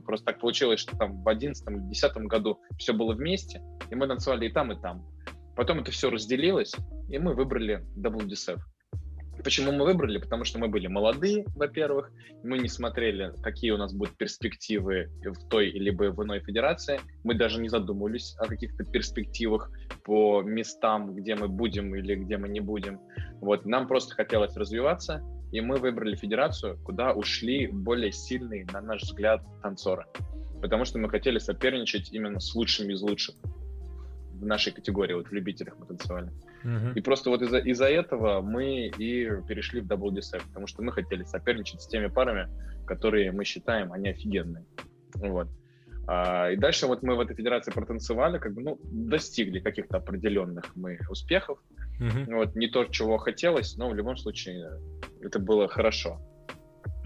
просто 0.05 0.27
так 0.27 0.39
получилось, 0.39 0.79
что 0.79 0.95
там 0.97 1.23
в 1.23 1.27
11 1.27 1.67
или 1.69 1.79
10 1.89 2.13
году 2.27 2.59
все 2.77 2.93
было 2.93 3.13
вместе, 3.13 3.61
и 3.89 3.95
мы 3.95 4.07
танцевали 4.07 4.47
и 4.47 4.51
там, 4.51 4.71
и 4.71 4.79
там. 4.79 5.05
Потом 5.55 5.79
это 5.79 5.91
все 5.91 6.09
разделилось, 6.09 6.75
и 7.09 7.17
мы 7.17 7.33
выбрали 7.33 7.83
WDSF. 7.97 8.59
Почему 9.43 9.71
мы 9.71 9.85
выбрали? 9.85 10.19
Потому 10.19 10.43
что 10.43 10.59
мы 10.59 10.67
были 10.67 10.85
молодые, 10.85 11.45
во-первых, 11.55 12.11
мы 12.43 12.59
не 12.59 12.67
смотрели, 12.67 13.33
какие 13.41 13.71
у 13.71 13.77
нас 13.77 13.91
будут 13.91 14.15
перспективы 14.15 15.09
в 15.23 15.49
той 15.49 15.69
или 15.69 15.89
в 15.89 16.23
иной 16.23 16.41
федерации, 16.41 16.99
мы 17.23 17.33
даже 17.33 17.59
не 17.59 17.67
задумывались 17.67 18.35
о 18.37 18.45
каких-то 18.45 18.83
перспективах 18.83 19.71
по 20.03 20.43
местам, 20.43 21.15
где 21.15 21.35
мы 21.35 21.47
будем 21.47 21.95
или 21.95 22.15
где 22.15 22.37
мы 22.37 22.49
не 22.49 22.59
будем. 22.59 22.99
Вот, 23.39 23.65
нам 23.65 23.87
просто 23.87 24.13
хотелось 24.13 24.55
развиваться, 24.55 25.23
и 25.51 25.61
мы 25.61 25.77
выбрали 25.77 26.15
федерацию, 26.15 26.77
куда 26.83 27.13
ушли 27.13 27.67
более 27.67 28.11
сильные, 28.11 28.65
на 28.71 28.81
наш 28.81 29.03
взгляд, 29.03 29.43
танцоры. 29.61 30.05
Потому 30.61 30.85
что 30.85 30.99
мы 30.99 31.09
хотели 31.09 31.39
соперничать 31.39 32.11
именно 32.11 32.39
с 32.39 32.55
лучшими 32.55 32.93
из 32.93 33.01
лучших 33.01 33.35
в 34.33 34.45
нашей 34.45 34.73
категории, 34.73 35.13
вот 35.13 35.27
в 35.27 35.31
любителях 35.31 35.75
танцевали. 35.87 36.31
Uh-huh. 36.63 36.93
И 36.95 37.01
просто 37.01 37.29
вот 37.29 37.41
из-за 37.41 37.59
из 37.59 37.81
этого 37.81 38.41
мы 38.41 38.87
и 38.87 39.25
перешли 39.47 39.81
в 39.81 39.87
WDSF, 39.87 40.41
потому 40.47 40.67
что 40.67 40.81
мы 40.81 40.91
хотели 40.91 41.23
соперничать 41.23 41.81
с 41.81 41.87
теми 41.87 42.07
парами, 42.07 42.49
которые 42.85 43.31
мы 43.31 43.45
считаем, 43.45 43.93
они 43.93 44.09
офигенные. 44.09 44.65
Вот. 45.15 45.47
А, 46.07 46.49
и 46.51 46.57
дальше 46.57 46.87
вот 46.87 47.03
мы 47.03 47.15
в 47.15 47.19
этой 47.19 47.35
федерации 47.35 47.71
протанцевали, 47.71 48.39
как 48.39 48.53
бы, 48.53 48.61
ну, 48.61 48.79
достигли 48.83 49.59
каких-то 49.59 49.97
определенных 49.97 50.75
мы 50.75 50.99
успехов. 51.09 51.59
Uh-huh. 52.01 52.35
Вот, 52.35 52.55
не 52.55 52.67
то, 52.67 52.85
чего 52.85 53.19
хотелось, 53.19 53.77
но 53.77 53.87
в 53.87 53.93
любом 53.93 54.17
случае 54.17 54.79
это 55.21 55.37
было 55.37 55.67
хорошо. 55.67 56.19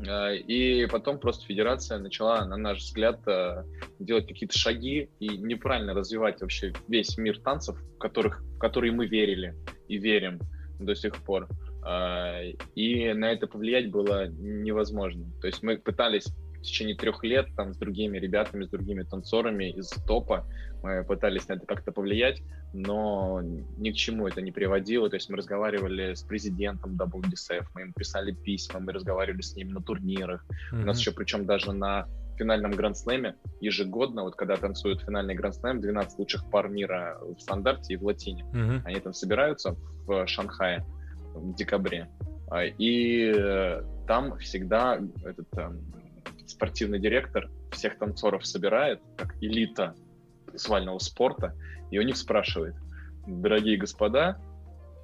А, 0.08 0.32
и 0.32 0.86
потом 0.88 1.20
просто 1.20 1.46
федерация 1.46 2.00
начала, 2.00 2.46
на 2.46 2.56
наш 2.56 2.80
взгляд, 2.80 3.20
э, 3.28 3.64
делать 4.00 4.28
какие-то 4.28 4.58
шаги 4.58 5.10
и 5.20 5.38
неправильно 5.38 5.94
развивать 5.94 6.40
вообще 6.40 6.74
весь 6.88 7.18
мир 7.18 7.40
танцев, 7.40 7.78
в, 7.78 7.98
которых, 7.98 8.42
в 8.42 8.58
которые 8.58 8.94
мы 8.94 9.06
верили 9.08 9.54
и 9.90 9.98
верим 9.98 10.40
до 10.80 10.96
сих 10.96 11.16
пор. 11.24 11.50
А, 11.84 12.42
и 12.76 13.14
на 13.14 13.32
это 13.32 13.48
повлиять 13.48 13.92
было 13.92 14.28
невозможно. 14.28 15.26
То 15.42 15.48
есть 15.48 15.62
мы 15.62 15.78
пытались 15.78 16.28
течение 16.66 16.96
трех 16.96 17.24
лет 17.24 17.48
там 17.56 17.74
с 17.74 17.78
другими 17.78 18.18
ребятами, 18.18 18.66
с 18.66 18.70
другими 18.70 19.04
танцорами 19.04 19.72
из 19.72 19.90
топа 20.08 20.46
мы 20.84 21.04
пытались 21.04 21.48
на 21.48 21.54
это 21.54 21.66
как-то 21.66 21.92
повлиять, 21.92 22.42
но 22.74 23.42
ни 23.78 23.92
к 23.92 23.96
чему 23.96 24.28
это 24.28 24.42
не 24.42 24.52
приводило. 24.52 25.10
То 25.10 25.16
есть 25.16 25.30
мы 25.30 25.38
разговаривали 25.38 26.14
с 26.14 26.22
президентом 26.22 26.96
WDSF, 26.96 27.66
мы 27.74 27.82
им 27.82 27.94
писали 27.94 28.32
письма, 28.32 28.80
мы 28.80 28.92
разговаривали 28.92 29.42
с 29.42 29.56
ним 29.56 29.70
на 29.70 29.82
турнирах. 29.82 30.46
Mm-hmm. 30.46 30.82
У 30.82 30.86
нас 30.86 31.00
еще, 31.00 31.12
причем 31.12 31.46
даже 31.46 31.74
на 31.74 32.08
финальном 32.38 32.72
гранд-слэме 32.72 33.36
ежегодно, 33.62 34.24
вот 34.24 34.36
когда 34.36 34.58
танцуют 34.58 35.02
финальный 35.02 35.36
гранд-слэм, 35.36 35.80
12 35.80 36.20
лучших 36.20 36.50
пар 36.52 36.70
мира 36.70 37.18
в 37.22 37.40
стандарте 37.40 37.94
и 37.94 37.98
в 37.98 38.04
латине. 38.04 38.46
Mm-hmm. 38.54 38.82
Они 38.86 39.00
там 39.00 39.14
собираются 39.14 39.76
в 40.06 40.28
Шанхае 40.28 40.86
в 41.34 41.56
декабре. 41.56 42.10
А, 42.50 42.64
и 42.66 43.34
э, 43.36 43.82
там 44.08 44.38
всегда 44.38 45.00
этот 45.24 45.48
эм, 45.58 45.82
спортивный 46.48 47.00
директор 47.00 47.50
всех 47.72 47.98
танцоров 47.98 48.46
собирает, 48.46 49.02
как 49.18 49.36
элита 49.42 49.96
танцевального 50.46 51.00
спорта, 51.00 51.56
и 51.92 52.00
у 52.00 52.02
них 52.02 52.18
спрашивает, 52.18 52.76
дорогие 53.28 53.78
господа, 53.78 54.40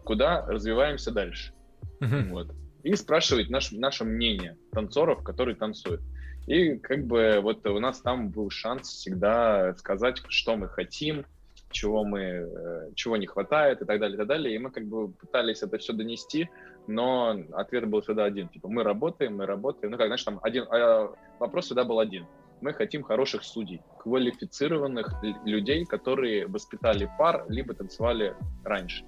куда 0.04 0.46
развиваемся 0.46 1.12
дальше? 1.12 1.54
Uh-huh. 2.00 2.30
Вот. 2.30 2.56
И 2.84 2.96
спрашивает 2.96 3.50
наш, 3.50 3.72
наше 3.72 4.04
мнение 4.04 4.58
танцоров, 4.72 5.24
которые 5.24 5.56
танцуют. 5.56 6.02
И 6.48 6.78
как 6.78 7.06
бы 7.06 7.40
вот 7.42 7.66
у 7.68 7.80
нас 7.80 8.02
там 8.02 8.30
был 8.30 8.50
шанс 8.50 8.90
всегда 8.90 9.76
сказать, 9.76 10.22
что 10.28 10.58
мы 10.58 10.68
хотим, 10.68 11.26
чего 11.70 12.04
мы, 12.04 12.20
э, 12.20 12.90
чего 12.96 13.18
не 13.18 13.28
хватает 13.28 13.82
и 13.82 13.86
так 13.86 14.00
далее, 14.00 14.16
и 14.16 14.18
так 14.18 14.28
далее. 14.28 14.56
И 14.56 14.60
мы 14.60 14.72
как 14.72 14.86
бы 14.86 15.10
пытались 15.10 15.62
это 15.62 15.78
все 15.78 15.94
донести, 15.94 16.50
но 16.88 17.38
ответ 17.54 17.88
был 17.88 18.02
всегда 18.02 18.26
один. 18.26 18.50
Типа, 18.50 18.68
мы 18.68 18.84
работаем, 18.84 19.38
мы 19.38 19.46
работаем. 19.46 19.92
Ну, 19.92 19.98
как, 19.98 20.08
знаешь, 20.08 20.24
там 20.24 20.40
один, 20.42 20.66
а, 20.70 21.14
вопрос 21.40 21.66
всегда 21.66 21.84
был 21.84 22.00
один. 22.00 22.26
Мы 22.62 22.74
хотим 22.74 23.04
хороших 23.04 23.44
судей, 23.44 23.82
квалифицированных 24.00 25.24
людей, 25.46 25.86
которые 25.86 26.48
воспитали 26.48 27.10
пар, 27.18 27.46
либо 27.50 27.74
танцевали 27.74 28.36
раньше. 28.64 29.04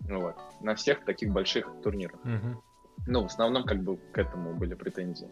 Вот. 0.00 0.34
На 0.60 0.74
всех 0.74 1.04
таких 1.04 1.32
больших 1.32 1.70
турнирах. 1.82 2.20
Mm-hmm. 2.24 2.54
Ну, 3.06 3.22
в 3.22 3.26
основном, 3.26 3.64
как 3.64 3.82
бы, 3.82 3.96
к 3.96 4.18
этому 4.18 4.54
были 4.54 4.74
претензии. 4.74 5.28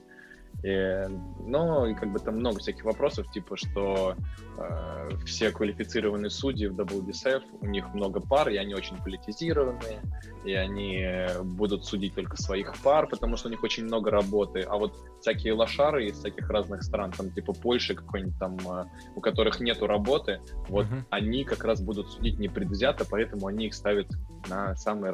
И, 0.63 1.07
но 1.47 1.87
и 1.87 1.95
как 1.95 2.13
бы 2.13 2.19
там 2.19 2.37
много 2.37 2.59
всяких 2.59 2.85
вопросов, 2.85 3.31
типа, 3.31 3.57
что 3.57 4.15
э, 4.59 5.09
все 5.25 5.51
квалифицированные 5.51 6.31
судьи 6.31 6.67
в 6.67 6.79
WDSF, 6.79 7.43
у 7.63 7.67
них 7.67 7.93
много 7.95 8.21
пар, 8.21 8.51
и 8.51 8.57
они 8.57 8.75
очень 8.75 8.97
политизированные, 8.99 10.01
и 10.45 10.53
они 10.53 11.07
будут 11.43 11.87
судить 11.87 12.15
только 12.15 12.37
своих 12.37 12.77
пар, 12.83 13.09
потому 13.09 13.37
что 13.37 13.49
у 13.49 13.51
них 13.51 13.63
очень 13.63 13.85
много 13.85 14.11
работы. 14.11 14.61
А 14.61 14.77
вот 14.77 14.95
всякие 15.21 15.55
лошары 15.55 16.07
из 16.07 16.19
всяких 16.19 16.49
разных 16.51 16.83
стран, 16.83 17.13
там 17.13 17.31
типа 17.31 17.55
Польши 17.55 17.95
какой-нибудь 17.95 18.39
там, 18.39 18.59
э, 18.59 18.85
у 19.17 19.21
которых 19.21 19.61
нету 19.61 19.87
работы, 19.87 20.41
вот 20.69 20.87
uh-huh. 20.87 21.05
они 21.09 21.45
как 21.45 21.65
раз 21.65 21.81
будут 21.81 22.11
судить 22.11 22.39
непредвзято, 22.39 23.07
поэтому 23.09 23.47
они 23.47 23.67
их 23.67 23.75
ставят 23.75 24.09
на 24.49 24.75
самые 24.77 25.13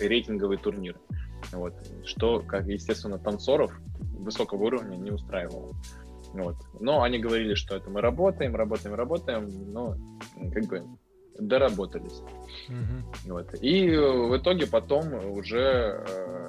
рейтинговые 0.00 0.58
турниры. 0.58 0.98
Вот. 1.52 1.74
Что, 2.04 2.40
как 2.40 2.66
естественно, 2.66 3.18
танцоров 3.18 3.72
высокого 4.16 4.64
уровня 4.64 4.96
не 4.96 5.10
устраивало. 5.10 5.74
Вот. 6.32 6.56
Но 6.80 7.02
они 7.02 7.18
говорили, 7.18 7.54
что 7.54 7.76
это 7.76 7.88
мы 7.90 8.00
работаем, 8.00 8.54
работаем, 8.54 8.94
работаем, 8.94 9.48
но 9.72 9.96
как 10.52 10.64
бы 10.66 10.82
доработались. 11.38 12.22
Mm-hmm. 12.68 13.30
Вот. 13.32 13.54
И 13.62 13.88
в 13.90 14.36
итоге 14.36 14.66
потом 14.66 15.14
уже 15.36 16.04
э, 16.08 16.48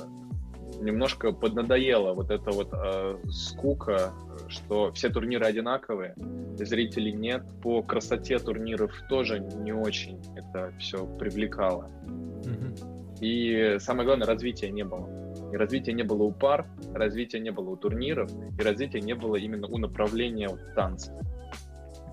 немножко 0.82 1.32
поднадоело 1.32 2.14
вот 2.14 2.32
эта 2.32 2.52
вот 2.52 2.70
э, 2.74 3.18
скука, 3.30 4.14
что 4.48 4.92
все 4.94 5.10
турниры 5.10 5.46
одинаковые, 5.46 6.16
зрителей 6.56 7.12
нет, 7.12 7.44
по 7.62 7.82
красоте 7.82 8.40
турниров 8.40 8.92
тоже 9.10 9.40
не 9.40 9.74
очень 9.74 10.20
это 10.36 10.74
все 10.80 11.06
привлекало. 11.18 11.90
Mm-hmm. 12.06 12.98
И 13.22 13.78
самое 13.80 14.06
главное, 14.06 14.28
развития 14.28 14.70
не 14.70 14.84
было. 14.84 15.08
И 15.52 15.56
развития 15.56 15.94
не 15.94 16.04
было 16.04 16.24
у 16.24 16.32
пар, 16.32 16.68
развития 16.94 17.40
не 17.40 17.52
было 17.52 17.70
у 17.72 17.78
турниров, 17.78 18.30
и 18.60 18.62
развития 18.62 19.00
не 19.00 19.16
было 19.16 19.36
именно 19.36 19.68
у 19.68 19.78
направления 19.78 20.50
вот, 20.50 20.60
танца. 20.76 21.18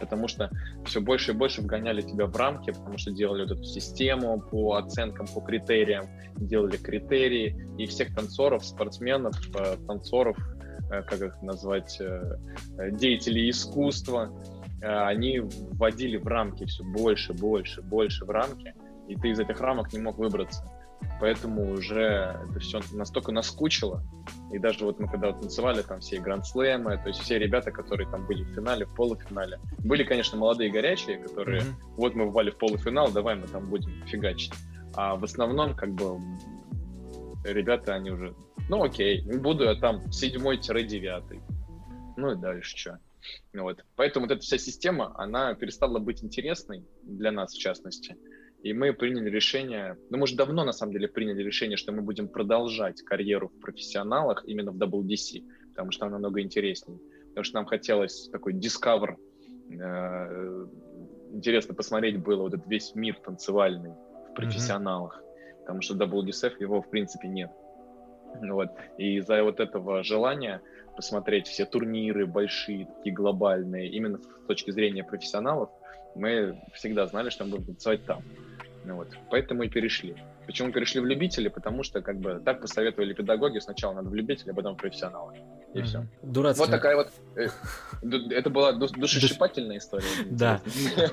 Потому 0.00 0.28
что 0.28 0.50
все 0.84 1.00
больше 1.00 1.32
и 1.32 1.34
больше 1.34 1.62
вгоняли 1.62 2.00
тебя 2.00 2.26
в 2.26 2.36
рамки, 2.36 2.70
потому 2.70 2.98
что 2.98 3.12
делали 3.12 3.42
вот 3.42 3.52
эту 3.52 3.64
систему 3.64 4.40
по 4.40 4.74
оценкам, 4.74 5.26
по 5.32 5.40
критериям, 5.40 6.06
делали 6.36 6.76
критерии, 6.76 7.56
и 7.78 7.86
всех 7.86 8.14
танцоров, 8.14 8.64
спортсменов, 8.64 9.34
э, 9.56 9.76
танцоров, 9.86 10.36
э, 10.90 11.02
как 11.02 11.22
их 11.22 11.42
назвать, 11.42 11.98
э, 12.00 12.38
деятелей 12.92 13.50
искусства, 13.50 14.30
они 14.82 15.38
вводили 15.40 16.18
в 16.18 16.26
рамки 16.26 16.66
все 16.66 16.84
больше, 16.84 17.32
больше, 17.32 17.80
больше 17.80 18.26
в 18.26 18.30
рамки, 18.30 18.74
и 19.08 19.16
ты 19.16 19.30
из 19.30 19.40
этих 19.40 19.58
рамок 19.58 19.94
не 19.94 19.98
мог 19.98 20.18
выбраться. 20.18 20.62
Поэтому 21.20 21.72
уже 21.72 22.36
это 22.50 22.60
все 22.60 22.80
настолько 22.92 23.32
наскучило. 23.32 24.02
И 24.52 24.58
даже 24.58 24.84
вот 24.84 24.98
мы 24.98 25.08
когда 25.08 25.28
вот 25.30 25.40
танцевали 25.40 25.82
там 25.82 26.00
все 26.00 26.20
гранд-слэмы, 26.20 26.98
то 26.98 27.08
есть 27.08 27.20
все 27.20 27.38
ребята, 27.38 27.70
которые 27.70 28.10
там 28.10 28.26
были 28.26 28.42
в 28.42 28.54
финале, 28.54 28.86
в 28.86 28.94
полуфинале. 28.94 29.60
Были, 29.78 30.04
конечно, 30.04 30.36
молодые 30.38 30.70
горячие, 30.70 31.18
которые 31.18 31.62
mm-hmm. 31.62 31.94
вот 31.96 32.14
мы 32.14 32.30
ввали 32.30 32.50
в 32.50 32.58
полуфинал, 32.58 33.10
давай 33.12 33.36
мы 33.36 33.46
там 33.46 33.68
будем 33.68 34.04
фигачить. 34.06 34.52
А 34.94 35.16
в 35.16 35.24
основном 35.24 35.74
как 35.74 35.92
бы 35.94 36.18
ребята, 37.44 37.94
они 37.94 38.10
уже 38.10 38.34
Ну 38.68 38.82
окей, 38.82 39.22
буду 39.22 39.64
я 39.64 39.74
там 39.74 40.10
седьмой-девятый. 40.10 41.40
Ну 42.16 42.32
и 42.32 42.36
дальше 42.36 42.76
что. 42.76 42.98
Вот. 43.52 43.84
Поэтому 43.96 44.26
вот 44.26 44.32
эта 44.32 44.42
вся 44.42 44.58
система, 44.58 45.12
она 45.18 45.54
перестала 45.54 45.98
быть 45.98 46.22
интересной 46.22 46.84
для 47.02 47.32
нас, 47.32 47.54
в 47.54 47.58
частности. 47.58 48.16
И 48.64 48.72
мы 48.72 48.94
приняли 48.94 49.28
решение, 49.28 49.98
ну, 50.08 50.16
мы 50.16 50.22
уже 50.22 50.36
давно, 50.36 50.64
на 50.64 50.72
самом 50.72 50.94
деле, 50.94 51.06
приняли 51.06 51.42
решение, 51.42 51.76
что 51.76 51.92
мы 51.92 52.00
будем 52.00 52.28
продолжать 52.28 53.02
карьеру 53.02 53.48
в 53.48 53.60
профессионалах 53.60 54.42
именно 54.46 54.72
в 54.72 54.78
WDC, 54.78 55.42
потому 55.68 55.90
что 55.90 56.06
она 56.06 56.14
намного 56.14 56.40
интереснее. 56.40 56.98
Потому 57.28 57.44
что 57.44 57.56
нам 57.56 57.66
хотелось 57.66 58.30
такой 58.30 58.54
discover, 58.54 59.16
э, 59.68 60.66
интересно 61.32 61.74
посмотреть 61.74 62.16
было 62.22 62.40
вот 62.40 62.54
этот 62.54 62.66
весь 62.66 62.94
мир 62.94 63.16
танцевальный 63.16 63.92
в 64.30 64.34
профессионалах, 64.34 65.20
mm-hmm. 65.20 65.60
потому 65.60 65.82
что 65.82 65.94
WDSF 65.94 66.54
его, 66.58 66.80
в 66.80 66.88
принципе, 66.88 67.28
нет. 67.28 67.50
Вот. 68.40 68.70
И 68.96 69.18
из-за 69.18 69.44
вот 69.44 69.60
этого 69.60 70.02
желания 70.02 70.62
посмотреть 70.96 71.48
все 71.48 71.66
турниры 71.66 72.26
большие, 72.26 72.86
такие 72.86 73.14
глобальные, 73.14 73.90
именно 73.90 74.18
с 74.18 74.46
точки 74.46 74.70
зрения 74.70 75.04
профессионалов, 75.04 75.68
мы 76.14 76.58
всегда 76.72 77.06
знали, 77.06 77.28
что 77.28 77.44
мы 77.44 77.50
будем 77.50 77.66
танцевать 77.66 78.06
там. 78.06 78.22
Ну, 78.84 78.96
вот. 78.96 79.08
Поэтому 79.30 79.62
и 79.62 79.68
перешли. 79.68 80.14
Почему 80.46 80.72
перешли 80.72 81.00
в 81.00 81.06
любители? 81.06 81.48
Потому 81.48 81.82
что 81.82 82.02
как 82.02 82.18
бы 82.18 82.40
так 82.44 82.60
посоветовали 82.60 83.14
педагоги, 83.14 83.58
сначала 83.58 83.94
надо 83.94 84.10
в 84.10 84.14
любители, 84.14 84.50
а 84.50 84.54
потом 84.54 84.74
в 84.74 84.78
профессионалы. 84.78 85.34
И 85.72 85.78
mm-hmm. 85.78 85.82
все. 85.84 86.06
Дурацкая. 86.22 86.66
Вот 86.66 86.70
такая 86.70 86.96
вот... 86.96 87.10
Э, 87.36 87.48
это 88.30 88.50
была 88.50 88.72
душесчипательная 88.72 89.78
история. 89.78 90.04
Да. 90.26 90.60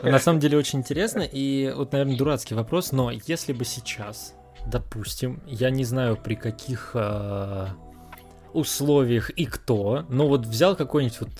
На 0.04 0.20
самом 0.20 0.40
деле 0.42 0.58
очень 0.58 0.80
интересно. 0.80 1.22
И 1.22 1.72
вот, 1.75 1.94
наверное, 1.94 2.18
дурацкий 2.18 2.56
вопрос, 2.56 2.92
но 2.92 3.12
если 3.12 3.54
бы 3.54 3.63
сейчас, 3.63 4.36
допустим, 4.66 5.42
я 5.48 5.70
не 5.70 5.86
знаю 5.86 6.18
при 6.18 6.36
каких 6.36 6.92
а, 6.94 7.70
условиях 8.54 9.30
и 9.32 9.46
кто, 9.46 10.06
но 10.10 10.28
вот 10.28 10.46
взял 10.46 10.75
какой-нибудь 10.75 11.22
вот 11.22 11.32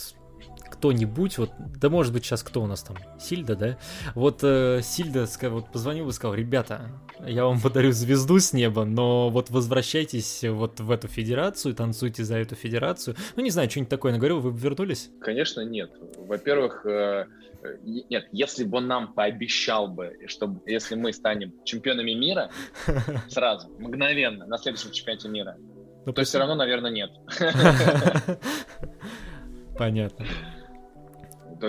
кто-нибудь, 0.82 1.38
вот, 1.38 1.52
да 1.80 1.90
может 1.92 2.12
быть 2.12 2.26
сейчас 2.26 2.42
кто 2.42 2.64
у 2.64 2.66
нас 2.66 2.82
там, 2.82 2.98
Сильда, 3.20 3.54
да? 3.54 3.78
Вот 4.16 4.40
э, 4.42 4.80
Сильда 4.82 5.28
вот 5.50 5.72
позвонил 5.72 6.10
и 6.10 6.12
сказал, 6.12 6.34
ребята, 6.34 6.90
я 7.24 7.46
вам 7.46 7.62
подарю 7.64 7.92
звезду 7.92 8.40
с 8.40 8.52
неба, 8.52 8.84
но 8.84 9.30
вот 9.30 9.52
возвращайтесь 9.52 10.44
вот 10.44 10.80
в 10.80 10.90
эту 10.90 11.08
федерацию, 11.08 11.76
танцуйте 11.76 12.24
за 12.24 12.38
эту 12.38 12.56
федерацию. 12.56 13.16
Ну, 13.36 13.44
не 13.44 13.52
знаю, 13.52 13.70
что-нибудь 13.70 13.92
такое 13.92 14.12
наговорил, 14.12 14.40
вы 14.40 14.50
бы 14.50 14.58
вернулись? 14.58 15.12
Конечно, 15.22 15.62
нет. 15.62 15.92
Во-первых, 16.18 16.84
э, 16.88 17.28
нет, 17.84 18.26
если 18.32 18.64
бы 18.64 18.80
он 18.80 18.88
нам 18.88 19.14
пообещал 19.14 19.88
бы, 19.88 20.18
что 20.26 20.64
если 20.66 20.96
мы 20.96 21.14
станем 21.14 21.54
чемпионами 21.64 22.14
мира 22.14 22.50
сразу, 23.30 23.70
мгновенно, 23.78 24.48
на 24.48 24.58
следующем 24.58 24.90
чемпионате 24.92 25.30
мира, 25.30 25.58
ну, 26.08 26.14
то 26.14 26.24
все 26.24 26.40
равно, 26.40 26.56
наверное, 26.56 26.90
нет. 26.90 27.12
Понятно 29.78 30.26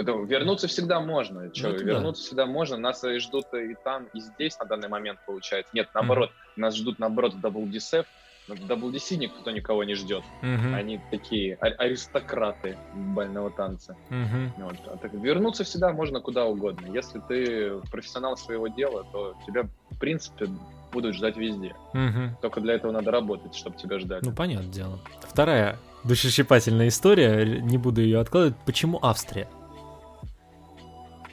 вернуться 0.01 0.69
всегда 0.69 1.01
можно. 1.01 1.51
Че, 1.51 1.69
ну, 1.69 1.79
вернуться 1.79 2.23
да. 2.23 2.27
всегда 2.27 2.47
можно. 2.47 2.77
Нас 2.77 3.03
ждут 3.03 3.47
и 3.55 3.75
там, 3.85 4.07
и 4.13 4.21
здесь 4.21 4.59
на 4.59 4.67
данный 4.67 4.89
момент 4.89 5.21
получается. 5.27 5.71
Нет, 5.75 5.89
наоборот, 5.95 6.31
mm-hmm. 6.31 6.61
нас 6.61 6.77
ждут 6.77 6.99
наоборот 6.99 7.35
в 7.35 7.45
WDSF. 7.45 8.07
Но 8.49 8.57
в 8.57 8.59
WDC 8.59 9.17
никто 9.19 9.53
никого 9.53 9.85
не 9.85 9.95
ждет. 9.95 10.25
Mm-hmm. 10.43 10.75
Они 10.75 11.01
такие 11.13 11.57
а- 11.61 11.67
аристократы 11.67 12.77
бального 12.93 13.53
танца. 13.53 13.97
Mm-hmm. 14.11 14.49
Вот. 14.59 14.77
А 14.87 14.97
так 14.97 15.13
вернуться 15.15 15.63
всегда 15.63 15.93
можно 15.93 16.21
куда 16.21 16.47
угодно. 16.47 16.89
Если 16.93 17.21
ты 17.29 17.79
профессионал 17.93 18.37
своего 18.37 18.67
дела, 18.67 19.07
то 19.13 19.37
тебя, 19.47 19.69
в 19.91 19.99
принципе, 19.99 20.49
будут 20.93 21.15
ждать 21.15 21.37
везде. 21.37 21.77
Mm-hmm. 21.95 22.31
Только 22.43 22.61
для 22.61 22.75
этого 22.75 22.91
надо 22.91 23.13
работать, 23.13 23.55
чтобы 23.55 23.77
тебя 23.77 24.01
ждали. 24.01 24.25
Ну, 24.25 24.35
понятное 24.35 24.73
дело. 24.73 24.99
Вторая 25.23 25.79
душесчипательная 26.05 26.89
история, 26.89 27.61
не 27.61 27.79
буду 27.79 28.01
ее 28.01 28.19
откладывать. 28.21 28.57
Почему 28.67 28.99
Австрия? 29.03 29.49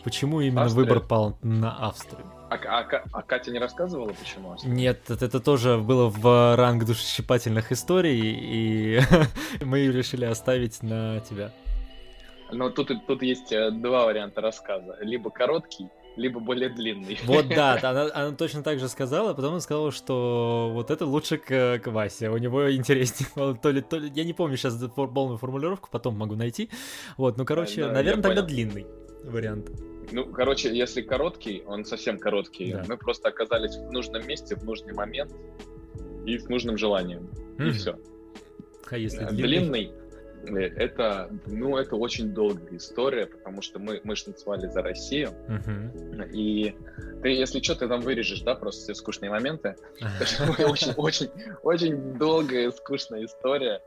Почему 0.09 0.41
именно 0.41 0.63
Австрия? 0.63 0.85
выбор 0.85 0.99
пал 1.01 1.37
на 1.43 1.87
Австрию? 1.87 2.25
А, 2.49 2.55
а, 2.55 3.03
а 3.13 3.21
Катя 3.21 3.51
не 3.51 3.59
рассказывала, 3.59 4.11
почему? 4.11 4.53
Австрия? 4.53 4.71
Нет, 4.71 5.01
это, 5.07 5.23
это 5.23 5.39
тоже 5.39 5.77
было 5.77 6.09
в 6.09 6.55
ранг 6.55 6.83
душесчипательных 6.83 7.71
историй, 7.71 8.19
и 8.19 9.01
мы 9.63 9.85
решили 9.85 10.25
оставить 10.25 10.81
на 10.81 11.19
тебя. 11.19 11.51
Но 12.51 12.71
тут, 12.71 12.89
тут 13.05 13.21
есть 13.21 13.51
э, 13.51 13.69
два 13.69 14.05
варианта 14.05 14.41
рассказа. 14.41 14.97
Либо 15.01 15.29
короткий, 15.29 15.89
либо 16.15 16.39
более 16.39 16.69
длинный. 16.69 17.19
Вот 17.25 17.47
да, 17.47 17.77
она, 17.83 18.09
она 18.11 18.31
точно 18.31 18.63
так 18.63 18.79
же 18.79 18.89
сказала, 18.89 19.29
а 19.29 19.33
потом 19.35 19.51
она 19.51 19.59
сказала, 19.61 19.91
что 19.91 20.71
вот 20.73 20.89
это 20.89 21.05
лучше 21.05 21.37
к, 21.37 21.77
к 21.83 21.85
Васе, 21.85 22.31
у 22.31 22.37
него 22.37 22.73
интереснее. 22.73 23.29
То 23.61 23.69
ли, 23.69 23.81
то 23.81 23.97
ли, 23.97 24.11
я 24.15 24.23
не 24.23 24.33
помню 24.33 24.57
сейчас 24.57 24.73
полную 24.95 25.37
формулировку, 25.37 25.87
потом 25.91 26.17
могу 26.17 26.35
найти. 26.35 26.71
Вот, 27.15 27.37
ну 27.37 27.45
короче, 27.45 27.83
да, 27.83 27.91
наверное, 27.91 28.23
тогда 28.23 28.41
понял. 28.41 28.47
длинный 28.47 28.87
вариант. 29.23 29.71
Ну, 30.11 30.25
короче, 30.25 30.75
если 30.75 31.01
короткий, 31.01 31.63
он 31.65 31.85
совсем 31.85 32.17
короткий. 32.17 32.73
Да. 32.73 32.85
Мы 32.87 32.97
просто 32.97 33.29
оказались 33.29 33.75
в 33.75 33.91
нужном 33.91 34.25
месте, 34.27 34.55
в 34.55 34.63
нужный 34.63 34.93
момент 34.93 35.31
и 36.25 36.37
с 36.37 36.49
нужным 36.49 36.77
желанием. 36.77 37.29
Mm. 37.57 37.67
И 37.67 37.71
все. 37.71 37.99
А 38.89 38.97
если 38.97 39.25
длинный? 39.25 39.47
длинный 39.47 39.91
Э, 39.91 39.98
это, 40.45 41.29
ну, 41.45 41.77
это 41.77 41.95
очень 41.95 42.33
долгая 42.33 42.77
история, 42.77 43.25
потому 43.27 43.61
что 43.61 43.79
мы, 43.79 44.01
мы 44.03 44.15
же 44.15 44.25
танцевали 44.25 44.67
за 44.67 44.81
Россию, 44.81 45.29
uh-huh. 45.47 46.31
и 46.31 46.75
ты, 47.21 47.29
если 47.29 47.61
что, 47.61 47.75
ты 47.75 47.87
там 47.87 48.01
вырежешь, 48.01 48.41
да, 48.41 48.55
просто 48.55 48.83
все 48.83 48.93
скучные 48.95 49.29
моменты. 49.29 49.75
Очень, 50.59 50.93
очень, 50.95 51.29
очень 51.63 52.13
долгая, 52.17 52.71
скучная 52.71 53.25
история. 53.25 53.81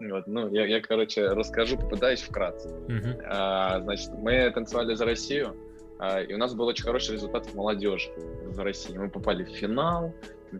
Вот, 0.00 0.26
ну, 0.26 0.52
я, 0.52 0.66
я, 0.66 0.80
короче, 0.80 1.28
расскажу, 1.28 1.76
попытаюсь 1.76 2.20
вкратце. 2.20 2.68
Uh-huh. 2.68 3.22
А, 3.26 3.80
значит, 3.80 4.10
мы 4.12 4.50
танцевали 4.50 4.94
за 4.94 5.04
Россию, 5.04 5.56
а, 5.98 6.20
и 6.20 6.34
у 6.34 6.38
нас 6.38 6.54
был 6.54 6.66
очень 6.66 6.84
хороший 6.84 7.14
результат 7.14 7.46
в 7.46 7.54
молодежи 7.54 8.10
за 8.50 8.62
Россию. 8.62 9.02
Мы 9.02 9.10
попали 9.10 9.44
в 9.44 9.48
финал, 9.48 10.12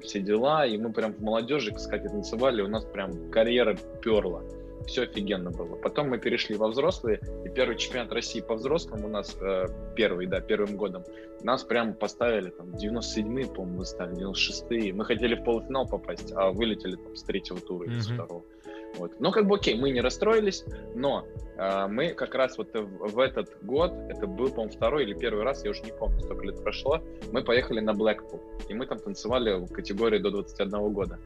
все 0.03 0.21
дела, 0.21 0.67
и 0.67 0.77
мы 0.79 0.93
прям 0.93 1.13
в 1.13 1.21
молодежи, 1.21 1.73
кстати, 1.73 2.09
танцевали, 2.09 2.63
у 2.63 2.69
нас 2.69 2.85
прям 2.85 3.31
карьера 3.31 3.77
перла 4.03 4.43
все 4.87 5.03
офигенно 5.03 5.51
было. 5.51 5.77
Потом 5.77 6.09
мы 6.11 6.19
перешли 6.19 6.57
во 6.57 6.69
взрослые, 6.69 7.21
и 7.45 7.49
первый 7.49 7.77
чемпионат 7.77 8.13
России 8.13 8.41
по 8.41 8.55
взрослым 8.55 9.05
у 9.05 9.09
нас, 9.09 9.37
э, 9.41 9.67
первый, 9.95 10.27
да, 10.27 10.41
первым 10.41 10.77
годом, 10.77 11.05
нас 11.43 11.65
прям 11.65 11.95
поставили, 11.95 12.51
там, 12.51 12.71
97-е, 12.71 13.47
по-моему, 13.47 13.79
мы 13.79 13.85
стали, 13.85 14.15
96-е. 14.17 14.93
Мы 14.93 15.05
хотели 15.05 15.35
в 15.35 15.45
полуфинал 15.45 15.87
попасть, 15.87 16.33
а 16.35 16.51
вылетели 16.51 16.97
там 16.97 17.17
с 17.17 17.23
третьего 17.23 17.61
тура 17.61 17.87
или 17.87 17.97
mm-hmm. 17.97 18.01
с 18.01 18.11
второго. 18.11 18.45
Вот. 18.99 19.13
Ну, 19.21 19.31
как 19.31 19.47
бы 19.47 19.57
окей, 19.57 19.79
мы 19.79 19.91
не 19.91 20.01
расстроились, 20.01 20.65
но 20.95 21.27
э, 21.57 21.87
мы 21.89 22.15
как 22.15 22.35
раз 22.35 22.57
вот 22.57 22.73
в, 22.73 23.09
в 23.09 23.19
этот 23.19 23.51
год, 23.63 23.93
это 24.09 24.27
был, 24.27 24.49
по-моему, 24.49 24.73
второй 24.73 25.05
или 25.05 25.15
первый 25.15 25.45
раз, 25.45 25.65
я 25.65 25.71
уже 25.71 25.83
не 25.83 25.93
помню, 25.93 26.21
столько 26.21 26.47
лет 26.47 26.63
прошло, 26.63 27.03
мы 27.33 27.43
поехали 27.43 27.81
на 27.81 27.91
Blackpool, 27.91 28.41
и 28.69 28.75
мы 28.75 28.87
там 28.87 28.99
танцевали 28.99 29.59
в 29.59 29.71
категории 29.73 30.19
до 30.19 30.31
21 30.31 30.93
года. 30.93 31.19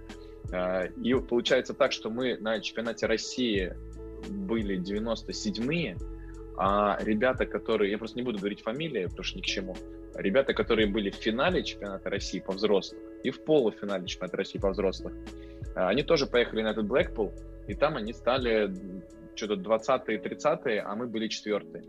А, 0.52 0.84
и 0.84 1.14
получается 1.14 1.74
так, 1.74 1.92
что 1.92 2.10
мы 2.10 2.36
на 2.38 2.60
чемпионате 2.60 3.06
России 3.06 3.74
были 4.28 4.78
97-е, 4.78 5.96
а 6.56 6.98
ребята, 7.00 7.46
которые, 7.46 7.90
я 7.90 7.98
просто 7.98 8.18
не 8.18 8.22
буду 8.22 8.38
говорить 8.38 8.62
фамилии, 8.62 9.06
потому 9.06 9.24
что 9.24 9.38
ни 9.38 9.42
к 9.42 9.46
чему, 9.46 9.74
ребята, 10.14 10.52
которые 10.52 10.88
были 10.88 11.10
в 11.10 11.14
финале 11.14 11.62
чемпионата 11.62 12.10
России 12.10 12.40
по 12.40 12.52
взрослым 12.52 13.00
и 13.22 13.30
в 13.30 13.42
полуфинале 13.44 14.06
чемпионата 14.06 14.36
России 14.36 14.58
по 14.58 14.70
взрослым, 14.70 15.14
а, 15.74 15.88
они 15.88 16.02
тоже 16.02 16.26
поехали 16.26 16.62
на 16.62 16.68
этот 16.68 16.86
Блэкпул, 16.86 17.32
и 17.66 17.74
там 17.74 17.96
они 17.96 18.12
стали 18.12 18.74
что-то 19.34 19.54
20-е, 19.54 20.18
30-е, 20.18 20.80
а 20.80 20.94
мы 20.94 21.06
были 21.06 21.28
четвертые. 21.28 21.84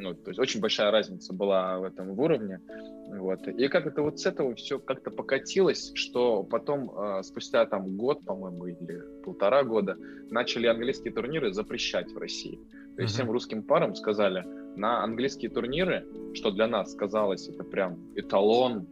Ну, 0.00 0.14
то 0.14 0.30
есть 0.30 0.38
очень 0.38 0.60
большая 0.60 0.90
разница 0.90 1.32
была 1.34 1.78
в 1.78 1.84
этом 1.84 2.14
в 2.14 2.20
уровне. 2.20 2.60
Вот. 3.08 3.48
И 3.48 3.68
как 3.68 3.86
это 3.86 4.02
вот 4.02 4.20
с 4.20 4.26
этого 4.26 4.54
все 4.54 4.78
как-то 4.78 5.10
покатилось, 5.10 5.90
что 5.94 6.44
потом, 6.44 6.90
э, 6.90 7.22
спустя 7.24 7.66
там 7.66 7.96
год, 7.96 8.24
по-моему, 8.24 8.66
или 8.66 9.02
полтора 9.24 9.64
года, 9.64 9.96
начали 10.30 10.66
английские 10.66 11.12
турниры 11.12 11.52
запрещать 11.52 12.12
в 12.12 12.18
России. 12.18 12.60
То 12.96 13.02
есть 13.02 13.14
всем 13.14 13.30
русским 13.30 13.62
парам 13.62 13.94
сказали, 13.94 14.44
на 14.76 15.02
английские 15.02 15.50
турниры, 15.50 16.06
что 16.34 16.52
для 16.52 16.68
нас 16.68 16.94
казалось, 16.94 17.48
это 17.48 17.64
прям 17.64 17.98
эталон, 18.14 18.86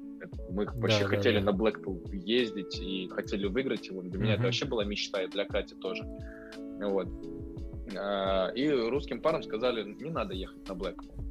мы 0.51 0.65
вообще 0.65 1.03
да, 1.03 1.09
хотели 1.09 1.39
да, 1.39 1.45
да. 1.45 1.53
на 1.53 1.57
Blackpool 1.57 2.15
ездить 2.15 2.81
и 2.81 3.09
хотели 3.09 3.47
выиграть 3.47 3.87
его. 3.87 4.03
Для 4.03 4.11
uh-huh. 4.11 4.23
меня 4.23 4.35
это 4.35 4.43
вообще 4.45 4.65
была 4.65 4.85
мечта, 4.85 5.23
и 5.23 5.29
для 5.29 5.45
Кати 5.45 5.75
тоже. 5.77 6.05
Вот. 6.81 7.09
А, 7.97 8.49
и 8.49 8.69
русским 8.69 9.21
парам 9.21 9.43
сказали, 9.43 9.85
не 9.85 10.11
надо 10.11 10.35
ехать 10.35 10.69
на 10.69 10.73
Blackpool. 10.73 11.27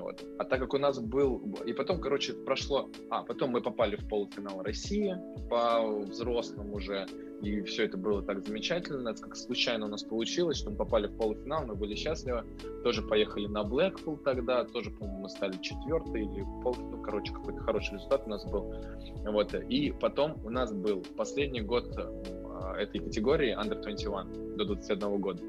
Вот. 0.00 0.24
А 0.38 0.44
так 0.44 0.60
как 0.60 0.72
у 0.74 0.78
нас 0.78 0.98
был... 0.98 1.38
И 1.66 1.72
потом, 1.72 2.00
короче, 2.00 2.32
прошло... 2.32 2.90
А, 3.10 3.22
потом 3.22 3.50
мы 3.50 3.60
попали 3.60 3.96
в 3.96 4.08
полуфинал 4.08 4.62
России 4.62 5.14
по 5.50 5.82
взрослым 6.00 6.72
уже. 6.72 7.06
И 7.42 7.62
все 7.62 7.84
это 7.84 7.96
было 7.96 8.22
так 8.22 8.46
замечательно. 8.46 9.10
Это 9.10 9.22
как 9.22 9.36
случайно 9.36 9.86
у 9.86 9.88
нас 9.88 10.02
получилось, 10.02 10.58
что 10.58 10.70
мы 10.70 10.76
попали 10.76 11.06
в 11.06 11.16
полуфинал, 11.16 11.66
мы 11.66 11.74
были 11.74 11.94
счастливы. 11.94 12.44
Тоже 12.82 13.02
поехали 13.02 13.46
на 13.46 13.62
Блэкпул 13.62 14.16
тогда. 14.18 14.64
Тоже, 14.64 14.90
по-моему, 14.90 15.22
мы 15.22 15.28
стали 15.28 15.56
четвертый 15.60 16.22
или 16.22 16.44
пол... 16.62 16.74
Ну, 16.78 17.02
короче, 17.02 17.32
какой-то 17.32 17.60
хороший 17.60 17.94
результат 17.94 18.22
у 18.26 18.30
нас 18.30 18.44
был. 18.46 18.74
Вот. 19.26 19.54
И 19.54 19.92
потом 20.00 20.38
у 20.44 20.50
нас 20.50 20.72
был 20.72 21.04
последний 21.16 21.60
год 21.60 21.94
этой 22.78 23.00
категории 23.00 23.56
Under 23.56 23.80
21 23.82 24.56
до 24.56 24.64
21 24.64 25.20
года. 25.20 25.42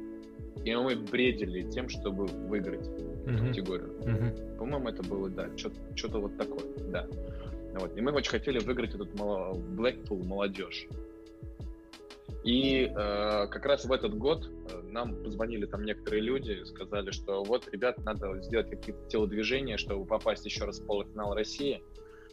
И 0.64 0.76
мы 0.76 0.96
бредили 0.96 1.64
тем, 1.70 1.90
чтобы 1.90 2.26
выиграть 2.26 2.88
mm-hmm. 2.88 3.36
эту 3.36 3.46
категорию. 3.46 3.90
Mm-hmm. 4.02 4.58
По-моему, 4.58 4.90
это 4.90 5.04
было, 5.04 5.30
да, 5.30 5.50
что-то 5.58 6.20
вот 6.20 6.38
такое, 6.38 6.66
да. 6.90 7.08
Вот. 7.80 7.98
И 7.98 8.02
мы 8.02 8.12
очень 8.12 8.32
хотели 8.32 8.60
выиграть 8.60 8.94
этот 8.94 9.10
Blackpool 9.14 10.26
молодежь. 10.26 10.88
И 12.44 12.86
э, 12.86 13.48
как 13.48 13.66
раз 13.66 13.86
в 13.86 13.92
этот 13.92 14.18
год 14.18 14.50
э, 14.50 14.82
нам 14.90 15.16
позвонили 15.24 15.68
там 15.68 15.84
некоторые 15.84 16.24
люди, 16.24 16.64
сказали, 16.64 17.12
что 17.12 17.44
вот, 17.44 17.68
ребят, 17.72 18.04
надо 18.04 18.42
сделать 18.42 18.70
какие-то 18.70 19.08
телодвижения, 19.10 19.78
чтобы 19.78 20.06
попасть 20.06 20.46
еще 20.46 20.66
раз 20.66 20.80
в 20.80 20.86
полуфинал 20.86 21.36
России. 21.36 21.84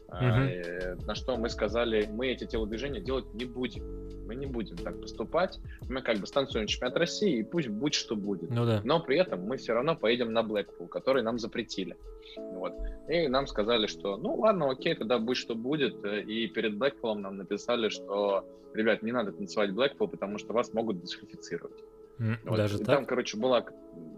Mm-hmm. 0.09 1.07
На 1.07 1.15
что 1.15 1.37
мы 1.37 1.51
сказали, 1.51 2.09
мы 2.11 2.29
эти 2.29 2.47
телодвижения 2.47 3.01
делать 3.01 3.27
не 3.35 3.45
будем. 3.45 3.85
Мы 4.27 4.35
не 4.35 4.47
будем 4.47 4.77
так 4.77 5.01
поступать. 5.01 5.59
Мы 5.89 6.03
как 6.03 6.19
бы 6.19 6.27
станцуем 6.27 6.67
чемпионат 6.67 6.97
России, 6.97 7.39
и 7.39 7.43
пусть 7.43 7.69
будь 7.69 7.95
что 7.95 8.17
будет. 8.17 8.51
Ну, 8.51 8.65
да. 8.65 8.81
Но 8.85 9.01
при 9.01 9.19
этом 9.19 9.43
мы 9.43 9.57
все 9.57 9.75
равно 9.75 9.97
поедем 9.97 10.33
на 10.33 10.43
Блэкпул, 10.43 10.87
который 10.89 11.23
нам 11.23 11.39
запретили. 11.39 11.97
Вот. 12.37 12.75
И 13.09 13.29
нам 13.29 13.47
сказали, 13.47 13.87
что 13.87 14.17
ну 14.17 14.35
ладно, 14.35 14.71
окей, 14.71 14.95
тогда 14.95 15.19
будь 15.19 15.37
что 15.37 15.55
будет. 15.55 16.05
И 16.05 16.47
перед 16.49 16.77
Блэкпулом 16.79 17.23
нам 17.23 17.37
написали, 17.37 17.89
что, 17.89 18.47
ребят, 18.75 19.03
не 19.03 19.13
надо 19.13 19.33
танцевать 19.33 19.73
Блэкпул, 19.73 20.09
потому 20.09 20.39
что 20.39 20.53
вас 20.53 20.73
могут 20.73 21.01
дисквалифицировать. 21.01 21.85
Вот. 22.19 22.57
Даже 22.57 22.77
и 22.77 22.79
так? 22.79 22.87
Там, 22.87 23.07
короче, 23.07 23.37
была... 23.37 23.65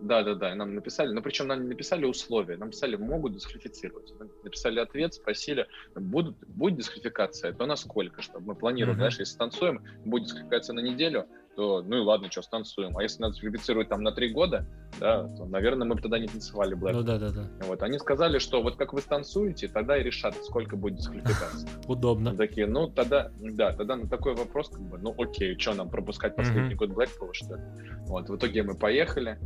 Да-да-да, 0.02 0.54
нам 0.54 0.74
написали, 0.74 1.08
но 1.08 1.14
ну, 1.14 1.22
причем 1.22 1.46
нам 1.46 1.62
не 1.62 1.68
написали 1.68 2.04
условия, 2.04 2.56
нам 2.56 2.68
написали, 2.68 2.96
могут 2.96 3.34
дисквалифицировать. 3.34 4.12
Написали 4.42 4.80
ответ, 4.80 5.14
спросили, 5.14 5.66
будут, 5.94 6.36
будет 6.48 6.76
дисквалификация, 6.76 7.52
то 7.52 7.66
насколько, 7.66 8.22
чтобы 8.22 8.46
мы 8.46 8.54
планировали, 8.54 8.94
uh-huh. 8.94 8.98
знаешь, 8.98 9.18
если 9.18 9.38
танцуем, 9.38 9.84
будет 10.04 10.24
дисквалификация 10.24 10.74
на 10.74 10.80
неделю, 10.80 11.26
то 11.60 11.82
ну 11.82 11.98
и 11.98 12.00
ладно, 12.00 12.30
что, 12.30 12.40
станцуем. 12.40 12.96
А 12.96 13.02
если 13.02 13.20
нас 13.20 13.38
квалифицируют 13.38 13.90
там 13.90 14.02
на 14.02 14.12
три 14.12 14.32
года, 14.32 14.64
да, 14.98 15.24
то, 15.36 15.44
наверное, 15.44 15.86
мы 15.86 15.94
бы 15.94 16.00
тогда 16.00 16.18
не 16.18 16.26
танцевали 16.26 16.74
Black. 16.74 16.92
Ну 16.94 17.02
да, 17.02 17.18
да, 17.18 17.30
да. 17.30 17.50
Вот, 17.66 17.82
они 17.82 17.98
сказали, 17.98 18.38
что 18.38 18.62
вот 18.62 18.76
как 18.76 18.94
вы 18.94 19.02
станцуете, 19.02 19.68
тогда 19.68 19.98
и 19.98 20.02
решат, 20.02 20.34
сколько 20.42 20.76
будет 20.76 20.94
дисквалификация. 20.94 21.68
Удобно. 21.86 22.34
Такие, 22.34 22.66
ну 22.66 22.88
тогда, 22.88 23.30
да, 23.38 23.74
тогда 23.74 23.96
на 23.96 24.08
такой 24.08 24.34
вопрос, 24.36 24.70
как 24.70 24.80
бы, 24.80 24.96
ну 24.96 25.14
окей, 25.18 25.58
что 25.58 25.74
нам 25.74 25.90
пропускать 25.90 26.34
последний 26.34 26.74
год 26.74 26.90
Blackpool, 26.90 27.28
что 27.34 27.56
ли? 27.56 27.62
Вот, 28.06 28.30
в 28.30 28.36
итоге 28.36 28.62
мы 28.62 28.74
поехали. 28.74 29.38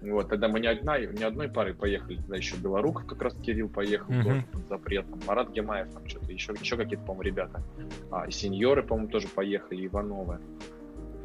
Вот, 0.00 0.28
тогда 0.28 0.46
мы 0.46 0.60
не, 0.60 0.68
одна, 0.68 0.98
не 1.00 1.24
одной 1.24 1.48
парой 1.48 1.74
поехали, 1.74 2.16
тогда 2.16 2.36
еще 2.36 2.56
Белоруков 2.56 3.06
как 3.06 3.22
раз 3.22 3.34
Кирилл 3.34 3.68
поехал, 3.68 4.12
mm-hmm. 4.12 4.22
тоже 4.22 4.46
под 4.52 4.68
запретом, 4.68 5.20
Марат 5.26 5.50
Гемаев 5.50 5.92
там 5.92 6.06
что-то, 6.06 6.32
еще, 6.32 6.54
еще 6.60 6.76
какие-то, 6.76 7.04
по-моему, 7.04 7.22
ребята. 7.22 7.62
А, 8.10 8.30
сеньоры, 8.30 8.82
по-моему, 8.82 9.10
тоже 9.10 9.26
поехали, 9.28 9.86
Ивановы. 9.86 10.40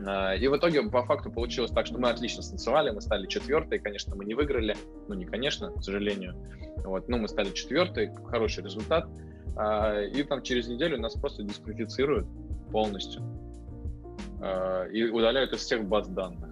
А, 0.06 0.36
и 0.36 0.48
в 0.48 0.56
итоге, 0.56 0.82
по 0.84 1.04
факту, 1.04 1.32
получилось 1.32 1.72
так, 1.72 1.86
что 1.86 1.98
мы 1.98 2.10
отлично 2.10 2.42
станцевали, 2.42 2.92
мы 2.92 3.02
стали 3.02 3.28
четвертой, 3.28 3.80
конечно, 3.80 4.16
мы 4.16 4.26
не 4.26 4.34
выиграли, 4.34 4.76
ну, 5.08 5.16
не 5.16 5.26
конечно, 5.26 5.72
к 5.72 5.84
сожалению, 5.84 6.36
вот, 6.84 7.08
но 7.10 7.18
мы 7.18 7.28
стали 7.28 7.52
четвертой, 7.52 8.12
хороший 8.26 8.64
результат, 8.64 9.08
а, 9.56 10.02
и 10.02 10.24
там 10.24 10.42
через 10.42 10.68
неделю 10.68 11.00
нас 11.00 11.16
просто 11.16 11.44
дисквалифицируют 11.44 12.28
полностью 12.72 13.22
а, 14.42 14.86
и 14.86 15.04
удаляют 15.04 15.54
из 15.54 15.60
всех 15.60 15.86
баз 15.86 16.08
данных 16.08 16.52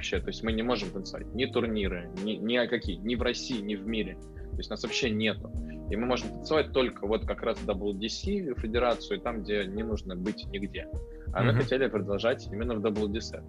вообще, 0.00 0.18
то 0.18 0.28
есть 0.28 0.42
мы 0.42 0.52
не 0.52 0.62
можем 0.62 0.90
танцевать 0.90 1.26
ни 1.34 1.44
турниры, 1.44 2.10
ни, 2.22 2.32
ни 2.32 2.66
какие, 2.66 2.96
ни 2.96 3.16
в 3.16 3.22
России, 3.22 3.60
ни 3.60 3.74
в 3.74 3.86
мире, 3.86 4.16
то 4.50 4.58
есть 4.58 4.70
нас 4.70 4.82
вообще 4.82 5.10
нету. 5.10 5.50
И 5.90 5.96
мы 5.96 6.06
можем 6.06 6.28
танцевать 6.30 6.72
только 6.72 7.06
вот 7.06 7.26
как 7.26 7.42
раз 7.42 7.58
WDC, 7.64 8.60
федерацию, 8.60 9.20
там, 9.20 9.42
где 9.42 9.64
не 9.64 9.82
нужно 9.82 10.16
быть 10.16 10.46
нигде. 10.46 10.88
А 11.32 11.42
mm-hmm. 11.42 11.46
мы 11.46 11.54
хотели 11.54 11.86
продолжать 11.88 12.46
именно 12.52 12.74
в 12.74 12.84
WDC. 12.84 13.42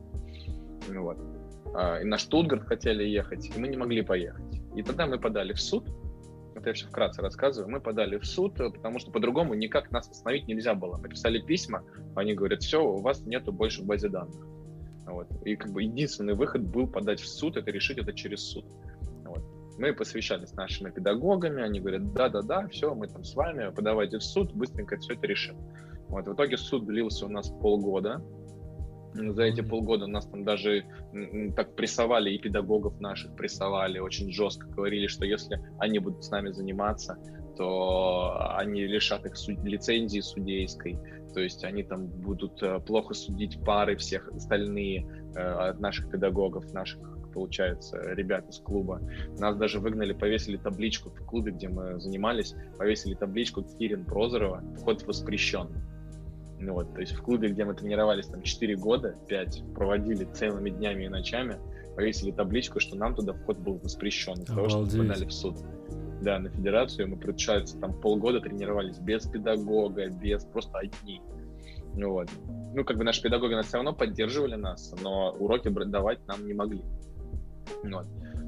Ну, 0.89 1.03
вот. 1.03 1.17
А, 1.73 1.99
и 1.99 2.03
на 2.03 2.17
Штутгарт 2.17 2.63
хотели 2.63 3.03
ехать, 3.03 3.55
и 3.55 3.59
мы 3.59 3.67
не 3.67 3.77
могли 3.77 4.01
поехать. 4.01 4.61
И 4.75 4.83
тогда 4.83 5.05
мы 5.05 5.19
подали 5.19 5.53
в 5.53 5.61
суд, 5.61 5.87
это 6.55 6.69
я 6.69 6.73
все 6.73 6.87
вкратце 6.87 7.21
рассказываю, 7.21 7.71
мы 7.71 7.79
подали 7.79 8.17
в 8.17 8.25
суд, 8.25 8.55
потому 8.55 8.99
что 8.99 9.11
по-другому 9.11 9.53
никак 9.53 9.91
нас 9.91 10.09
остановить 10.09 10.47
нельзя 10.47 10.75
было. 10.75 10.97
Мы 10.97 11.09
писали 11.09 11.39
письма, 11.39 11.83
они 12.15 12.33
говорят, 12.33 12.61
все, 12.61 12.83
у 12.83 13.01
вас 13.01 13.25
нету 13.25 13.51
больше 13.51 13.81
в 13.81 13.85
базе 13.85 14.09
данных. 14.09 14.47
Вот. 15.05 15.27
И 15.45 15.55
как 15.55 15.71
бы 15.71 15.83
единственный 15.83 16.35
выход 16.35 16.61
был 16.61 16.87
подать 16.87 17.19
в 17.19 17.27
суд, 17.27 17.57
это 17.57 17.71
решить 17.71 17.97
это 17.97 18.13
через 18.13 18.41
суд. 18.41 18.65
Мы 19.77 19.93
посвящались 19.93 20.49
с 20.49 20.53
нашими 20.53 20.91
педагогами, 20.91 21.63
они 21.63 21.79
говорят, 21.79 22.13
да-да-да, 22.13 22.67
все, 22.67 22.93
мы 22.93 23.07
там 23.07 23.23
с 23.23 23.35
вами, 23.35 23.71
подавайте 23.73 24.17
в 24.17 24.23
суд, 24.23 24.53
быстренько 24.53 24.97
все 24.97 25.13
это 25.13 25.27
решим. 25.27 25.57
Вот, 26.09 26.27
в 26.27 26.33
итоге 26.33 26.57
суд 26.57 26.85
длился 26.85 27.25
у 27.25 27.29
нас 27.29 27.49
полгода. 27.49 28.21
За 29.13 29.43
эти 29.43 29.61
полгода 29.61 30.07
нас 30.07 30.25
там 30.25 30.43
даже 30.43 30.85
так 31.55 31.75
прессовали, 31.75 32.31
и 32.31 32.37
педагогов 32.37 32.99
наших 33.01 33.35
прессовали 33.35 33.99
очень 33.99 34.31
жестко, 34.31 34.67
говорили, 34.67 35.07
что 35.07 35.25
если 35.25 35.61
они 35.79 35.99
будут 35.99 36.23
с 36.23 36.29
нами 36.31 36.51
заниматься, 36.51 37.17
то 37.57 38.55
они 38.57 38.85
лишат 38.87 39.25
их 39.25 39.35
суд... 39.35 39.59
лицензии 39.63 40.21
судейской, 40.21 40.97
то 41.33 41.39
есть 41.39 41.63
они 41.63 41.83
там 41.83 42.07
будут 42.07 42.61
э, 42.63 42.79
плохо 42.79 43.13
судить 43.13 43.59
пары 43.63 43.95
всех 43.95 44.27
остальные 44.29 45.05
э, 45.35 45.39
от 45.39 45.79
наших 45.79 46.09
педагогов, 46.09 46.71
наших 46.73 46.99
получается, 47.31 47.99
ребят 48.13 48.47
из 48.49 48.59
клуба. 48.59 49.01
Нас 49.39 49.55
даже 49.57 49.79
выгнали, 49.79 50.13
повесили 50.13 50.57
табличку 50.57 51.09
в 51.09 51.25
клубе, 51.25 51.51
где 51.51 51.69
мы 51.69 51.99
занимались, 51.99 52.55
повесили 52.77 53.15
табличку 53.15 53.63
Кирин 53.63 54.05
Прозорова, 54.05 54.63
вход 54.77 55.03
воспрещен. 55.03 55.69
Ну 56.59 56.73
вот, 56.73 56.93
то 56.93 57.01
есть 57.01 57.13
в 57.13 57.21
клубе, 57.23 57.49
где 57.49 57.65
мы 57.65 57.73
тренировались 57.73 58.27
там 58.27 58.41
4 58.43 58.75
года, 58.75 59.15
5, 59.27 59.63
проводили 59.73 60.25
целыми 60.25 60.69
днями 60.69 61.05
и 61.05 61.09
ночами, 61.09 61.57
повесили 61.95 62.31
табличку, 62.31 62.79
что 62.79 62.95
нам 62.95 63.15
туда 63.15 63.33
вход 63.33 63.57
был 63.57 63.79
воспрещен 63.79 64.33
из 64.33 64.45
того, 64.45 64.69
что 64.69 64.81
мы 64.81 65.07
подали 65.07 65.25
в 65.25 65.33
суд. 65.33 65.57
Да, 66.21 66.37
на 66.37 66.49
федерацию 66.49 67.09
мы, 67.09 67.17
получается, 67.17 67.79
там 67.79 67.99
полгода 67.99 68.39
тренировались 68.41 68.99
без 68.99 69.25
педагога, 69.25 70.07
без 70.09 70.45
просто 70.45 70.77
одни. 70.77 71.19
Ну 71.95 72.11
вот. 72.11 72.29
Ну, 72.73 72.85
как 72.85 72.97
бы 72.97 73.03
наши 73.03 73.21
педагоги 73.21 73.53
нас 73.53 73.67
все 73.67 73.77
равно 73.77 73.93
поддерживали 73.93 74.55
нас, 74.55 74.93
но 75.03 75.31
уроки 75.31 75.69
давать 75.69 76.25
нам 76.27 76.45
не 76.45 76.53
могли. 76.53 76.83
Вот. 77.83 78.05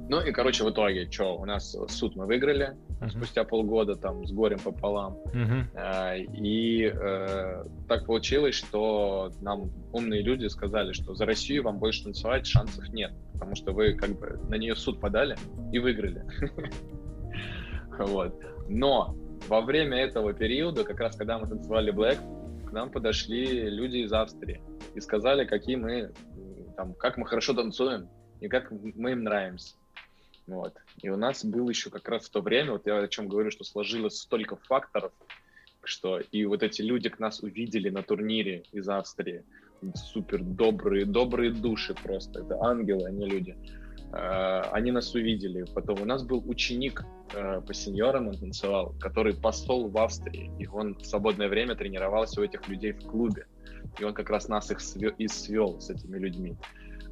Ну 0.10 0.20
и, 0.20 0.32
короче, 0.32 0.66
в 0.66 0.70
итоге, 0.70 1.10
что, 1.10 1.38
у 1.38 1.46
нас 1.46 1.76
суд 1.88 2.16
мы 2.16 2.26
выиграли 2.26 2.76
uh-huh. 3.00 3.10
спустя 3.10 3.46
полгода, 3.46 3.96
там, 3.96 4.26
с 4.28 4.32
горем 4.34 4.60
пополам. 4.60 5.18
Uh-huh. 5.34 5.64
А, 5.76 6.16
и 6.18 6.92
э, 6.94 7.64
так 7.88 8.06
получилось, 8.06 8.56
что 8.56 9.32
нам 9.42 9.72
умные 9.94 10.22
люди 10.22 10.48
сказали, 10.48 10.92
что 10.92 11.16
за 11.16 11.26
Россию 11.26 11.64
вам 11.64 11.80
больше 11.80 12.04
танцевать 12.04 12.46
шансов 12.46 12.90
нет, 12.90 13.14
потому 13.32 13.56
что 13.56 13.72
вы 13.72 13.94
как 13.94 14.20
бы 14.20 14.40
на 14.50 14.56
нее 14.56 14.76
суд 14.76 15.00
подали 15.00 15.38
и 15.72 15.80
выиграли. 15.80 16.26
Вот. 17.96 18.34
Но 18.70 19.16
во 19.48 19.62
время 19.62 19.98
этого 20.00 20.34
периода, 20.34 20.84
как 20.84 21.00
раз 21.00 21.16
когда 21.16 21.38
мы 21.38 21.48
танцевали 21.48 21.94
Black, 21.94 22.18
к 22.68 22.72
нам 22.72 22.90
подошли 22.90 23.70
люди 23.70 23.98
из 23.98 24.12
Австрии 24.12 24.62
и 24.96 25.00
сказали, 25.00 25.46
какие 25.46 25.76
мы, 25.76 26.12
там, 26.76 26.96
как 26.96 27.18
мы 27.18 27.28
хорошо 27.28 27.54
танцуем 27.54 28.10
и 28.44 28.50
как 28.50 28.72
мы 28.72 29.12
им 29.12 29.24
нравимся. 29.24 29.76
Вот. 30.48 30.74
И 31.02 31.10
у 31.10 31.16
нас 31.16 31.46
был 31.46 31.70
еще 31.70 31.90
как 31.90 32.10
раз 32.10 32.26
в 32.26 32.30
то 32.30 32.42
время, 32.42 32.74
вот 32.74 32.86
я 32.86 32.98
о 32.98 33.08
чем 33.08 33.30
говорю, 33.30 33.52
что 33.52 33.64
сложилось 33.64 34.18
столько 34.18 34.58
факторов, 34.58 35.14
что 35.84 36.20
и 36.20 36.46
вот 36.46 36.62
эти 36.62 36.82
люди 36.82 37.08
к 37.08 37.20
нас 37.20 37.40
увидели 37.40 37.90
на 37.90 38.04
турнире 38.04 38.64
из 38.74 38.90
Австрии, 38.90 39.46
супер 39.96 40.44
добрые, 40.44 41.06
добрые 41.06 41.52
души 41.52 41.94
просто, 41.94 42.42
это 42.42 42.62
ангелы, 42.62 43.08
а 43.08 43.12
не 43.12 43.26
люди. 43.26 43.56
Uh, 44.12 44.70
они 44.72 44.92
нас 44.92 45.16
увидели. 45.16 45.66
Потом 45.74 46.00
у 46.00 46.06
нас 46.06 46.22
был 46.24 46.44
ученик 46.48 47.04
uh, 47.30 47.66
по 47.66 47.74
сеньорам, 47.74 48.28
он 48.28 48.38
танцевал, 48.38 48.94
который 49.00 49.34
посол 49.34 49.88
в 49.88 49.98
Австрии, 49.98 50.52
и 50.60 50.68
он 50.68 50.94
в 50.94 51.04
свободное 51.04 51.48
время 51.48 51.74
тренировался 51.74 52.40
у 52.40 52.44
этих 52.44 52.68
людей 52.68 52.92
в 52.92 53.08
клубе. 53.08 53.48
И 53.98 54.04
он 54.04 54.14
как 54.14 54.30
раз 54.30 54.48
нас 54.48 54.70
их 54.70 54.82
свел, 54.82 55.14
и 55.18 55.28
свел 55.28 55.82
с 55.82 55.90
этими 55.90 56.20
людьми. 56.20 56.56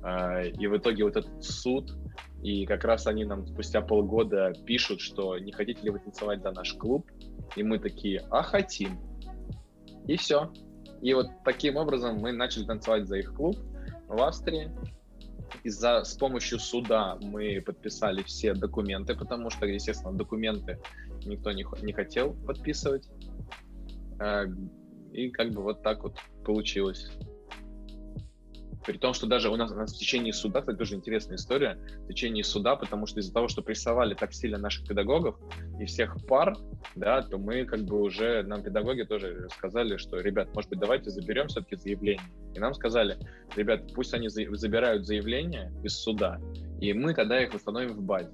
Uh, 0.02 0.50
и 0.50 0.66
в 0.66 0.76
итоге 0.78 1.04
вот 1.04 1.16
этот 1.16 1.44
суд, 1.44 1.94
и 2.42 2.66
как 2.66 2.84
раз 2.86 3.06
они 3.06 3.24
нам 3.24 3.46
спустя 3.46 3.82
полгода 3.82 4.54
пишут, 4.66 5.00
что 5.00 5.38
не 5.38 5.52
хотите 5.52 5.84
ли 5.84 5.92
вы 5.92 6.00
танцевать 6.00 6.42
за 6.42 6.52
наш 6.52 6.74
клуб? 6.74 7.06
И 7.56 7.62
мы 7.62 7.78
такие, 7.78 8.26
а 8.32 8.42
хотим. 8.42 9.00
И 10.08 10.18
все. 10.18 10.52
И 11.02 11.14
вот 11.14 11.28
таким 11.46 11.78
образом 11.78 12.18
мы 12.18 12.32
начали 12.32 12.66
танцевать 12.66 13.08
за 13.08 13.18
их 13.18 13.34
клуб 13.34 13.58
в 14.08 14.22
Австрии. 14.22 14.72
И 15.64 15.70
за, 15.70 16.04
с 16.04 16.16
помощью 16.16 16.60
суда 16.60 17.18
мы 17.22 17.62
подписали 17.62 18.24
все 18.24 18.54
документы, 18.54 19.16
потому 19.16 19.50
что, 19.50 19.66
естественно, 19.66 20.14
документы 20.14 20.80
никто 21.26 21.52
не, 21.52 21.66
не 21.84 21.94
хотел 21.94 22.34
подписывать. 22.34 23.08
Э, 24.20 24.46
и 25.12 25.30
как 25.30 25.52
бы 25.52 25.62
вот 25.62 25.84
так 25.84 26.04
вот 26.04 26.18
получилось. 26.46 27.12
При 28.86 28.98
том, 28.98 29.13
что 29.13 29.28
даже 29.28 29.50
у 29.50 29.56
нас, 29.56 29.72
у 29.72 29.76
нас 29.76 29.94
в 29.94 29.98
течение 29.98 30.34
суда, 30.34 30.60
это 30.60 30.74
тоже 30.74 30.96
интересная 30.96 31.36
история, 31.36 31.78
в 32.04 32.08
течение 32.08 32.44
суда, 32.44 32.76
потому 32.76 33.06
что 33.06 33.20
из-за 33.20 33.34
того, 33.34 33.48
что 33.48 33.62
прессовали 33.62 34.13
так 34.13 34.34
сильно 34.34 34.58
наших 34.58 34.88
педагогов 34.88 35.38
и 35.80 35.86
всех 35.86 36.17
пар, 36.28 36.56
да, 36.96 37.22
то 37.22 37.38
мы 37.38 37.65
как 37.65 37.82
бы 37.82 38.02
уже, 38.02 38.44
нам 38.44 38.63
педагоги 38.63 39.04
тоже 39.04 39.48
сказали, 39.56 39.98
что, 39.98 40.20
ребят, 40.20 40.54
может 40.56 40.70
быть, 40.70 40.80
давайте 40.80 41.10
заберем 41.10 41.48
все-таки 41.48 41.76
заявление. 41.76 42.26
И 42.56 42.60
нам 42.60 42.74
сказали, 42.74 43.17
ребят, 43.56 43.94
пусть 43.94 44.13
они 44.13 44.30
забирают 44.30 45.06
заявление 45.06 45.72
из 45.84 45.96
суда, 45.96 46.39
и 46.80 46.94
мы 46.94 47.13
тогда 47.13 47.41
их 47.41 47.54
восстановим 47.54 47.94
в 47.94 48.02
базе. 48.02 48.32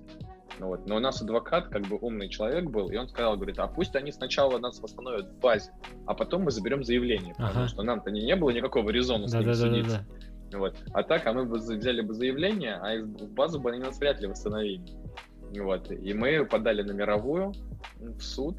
Вот. 0.59 0.87
Но 0.87 0.95
у 0.95 0.99
нас 0.99 1.21
адвокат, 1.21 1.67
как 1.67 1.83
бы 1.83 1.97
умный 1.99 2.29
человек 2.29 2.69
был, 2.69 2.89
и 2.89 2.97
он 2.97 3.07
сказал, 3.07 3.35
говорит, 3.35 3.59
а 3.59 3.67
пусть 3.67 3.95
они 3.95 4.11
сначала 4.11 4.57
нас 4.57 4.79
восстановят 4.79 5.27
в 5.27 5.39
базе, 5.39 5.71
а 6.05 6.13
потом 6.13 6.43
мы 6.43 6.51
заберем 6.51 6.83
заявление, 6.83 7.33
потому 7.33 7.65
ага. 7.65 7.67
что 7.67 7.83
нам-то 7.83 8.09
не, 8.11 8.23
не 8.23 8.35
было 8.35 8.49
никакого 8.49 8.89
резона 8.89 9.27
с 9.27 9.31
да, 9.31 9.39
ними 9.39 9.49
да, 9.49 9.55
судиться. 9.55 10.05
Да, 10.09 10.19
да. 10.19 10.27
Вот. 10.53 10.75
А 10.93 11.03
так, 11.03 11.25
а 11.25 11.33
мы 11.33 11.45
бы 11.45 11.57
взяли 11.57 12.01
бы 12.01 12.13
заявление, 12.13 12.75
а 12.75 13.01
в 13.01 13.29
базу 13.31 13.59
бы 13.59 13.71
они 13.71 13.79
нас 13.79 13.99
вряд 13.99 14.21
ли 14.21 14.27
восстановили. 14.27 14.83
Вот. 15.59 15.91
И 15.91 16.13
мы 16.13 16.45
подали 16.45 16.81
на 16.81 16.91
мировую 16.91 17.53
в 17.99 18.21
суд, 18.21 18.57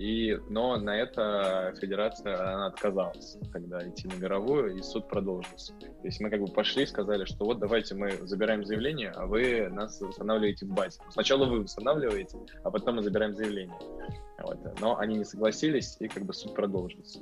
и, 0.00 0.38
но 0.48 0.78
на 0.78 0.96
это 0.96 1.74
федерация 1.78 2.54
она 2.54 2.68
отказалась 2.68 3.36
тогда 3.52 3.86
идти 3.86 4.08
на 4.08 4.14
мировую, 4.14 4.78
и 4.78 4.82
суд 4.82 5.06
продолжился. 5.08 5.74
То 5.74 6.04
есть 6.04 6.20
мы 6.20 6.30
как 6.30 6.40
бы 6.40 6.46
пошли 6.46 6.84
и 6.84 6.86
сказали, 6.86 7.26
что 7.26 7.44
вот 7.44 7.58
давайте 7.58 7.94
мы 7.94 8.12
забираем 8.22 8.64
заявление, 8.64 9.10
а 9.10 9.26
вы 9.26 9.68
нас 9.68 10.00
восстанавливаете 10.00 10.64
в 10.64 10.70
базе. 10.70 11.00
Сначала 11.10 11.44
вы 11.44 11.60
восстанавливаете, 11.60 12.38
а 12.64 12.70
потом 12.70 12.96
мы 12.96 13.02
забираем 13.02 13.34
заявление. 13.36 13.76
Вот. 14.42 14.80
Но 14.80 14.96
они 14.96 15.18
не 15.18 15.24
согласились, 15.24 15.98
и 16.00 16.08
как 16.08 16.24
бы 16.24 16.32
суд 16.32 16.54
продолжился. 16.54 17.20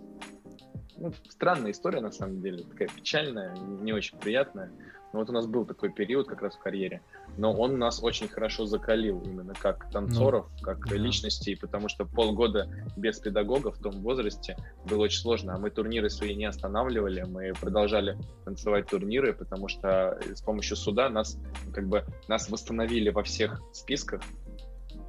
Ну, 1.00 1.12
странная 1.28 1.70
история, 1.70 2.00
на 2.00 2.10
самом 2.10 2.40
деле, 2.40 2.64
такая 2.64 2.88
печальная, 2.88 3.56
не 3.56 3.92
очень 3.92 4.18
приятная. 4.18 4.70
Но 5.12 5.20
вот 5.20 5.30
у 5.30 5.32
нас 5.32 5.46
был 5.46 5.64
такой 5.64 5.90
период 5.90 6.28
как 6.28 6.42
раз 6.42 6.54
в 6.56 6.58
карьере, 6.58 7.00
но 7.38 7.52
он 7.52 7.78
нас 7.78 8.02
очень 8.02 8.28
хорошо 8.28 8.66
закалил 8.66 9.20
именно 9.22 9.54
как 9.54 9.90
танцоров, 9.90 10.48
ну, 10.58 10.62
как 10.62 10.86
да. 10.86 10.96
личностей, 10.96 11.56
потому 11.56 11.88
что 11.88 12.04
полгода 12.04 12.68
без 12.96 13.18
педагога 13.18 13.70
в 13.70 13.78
том 13.78 14.02
возрасте 14.02 14.56
было 14.84 15.04
очень 15.04 15.20
сложно, 15.20 15.54
а 15.54 15.58
мы 15.58 15.70
турниры 15.70 16.10
свои 16.10 16.34
не 16.34 16.44
останавливали, 16.44 17.22
мы 17.22 17.54
продолжали 17.58 18.18
танцевать 18.44 18.88
турниры, 18.88 19.32
потому 19.32 19.68
что 19.68 20.20
с 20.34 20.42
помощью 20.42 20.76
суда 20.76 21.08
нас 21.08 21.38
как 21.72 21.88
бы 21.88 22.04
нас 22.28 22.50
восстановили 22.50 23.08
во 23.08 23.22
всех 23.22 23.62
списках, 23.72 24.20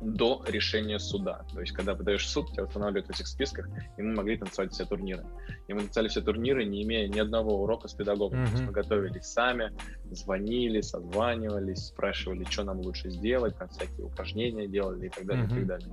до 0.01 0.43
решения 0.47 0.99
суда. 0.99 1.45
То 1.53 1.62
есть, 1.62 1.73
когда 1.73 1.95
подаешь 1.95 2.25
в 2.25 2.29
суд, 2.29 2.51
тебя 2.51 2.63
устанавливают 2.63 3.07
в 3.07 3.09
этих 3.12 3.27
списках, 3.27 3.67
и 3.97 4.01
мы 4.01 4.15
могли 4.15 4.38
танцевать 4.38 4.71
все 4.71 4.85
турниры. 4.85 5.25
И 5.67 5.73
мы 5.73 5.81
танцевали 5.81 6.07
все 6.07 6.21
турниры, 6.21 6.65
не 6.65 6.83
имея 6.83 7.07
ни 7.07 7.19
одного 7.19 7.62
урока 7.62 7.88
с 7.88 7.93
педагогом. 7.93 8.39
Mm-hmm. 8.39 8.45
То 8.45 8.51
есть 8.51 8.63
мы 8.63 8.71
готовились 8.71 9.25
сами, 9.25 9.71
звонили, 10.12 10.81
созванивались, 10.81 11.88
спрашивали, 11.88 12.45
что 12.49 12.63
нам 12.63 12.79
лучше 12.79 13.09
сделать, 13.09 13.57
там 13.57 13.69
всякие 13.69 14.05
упражнения 14.05 14.67
делали 14.67 15.07
и 15.07 15.09
так 15.09 15.25
далее, 15.25 15.45
mm-hmm. 15.45 15.51
и 15.51 15.55
так 15.55 15.67
далее. 15.67 15.89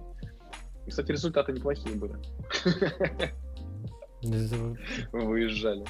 И, 0.87 0.91
кстати, 0.91 1.11
результаты 1.11 1.53
неплохие 1.53 1.97
были. 1.97 2.15
Выезжали. 5.13 5.85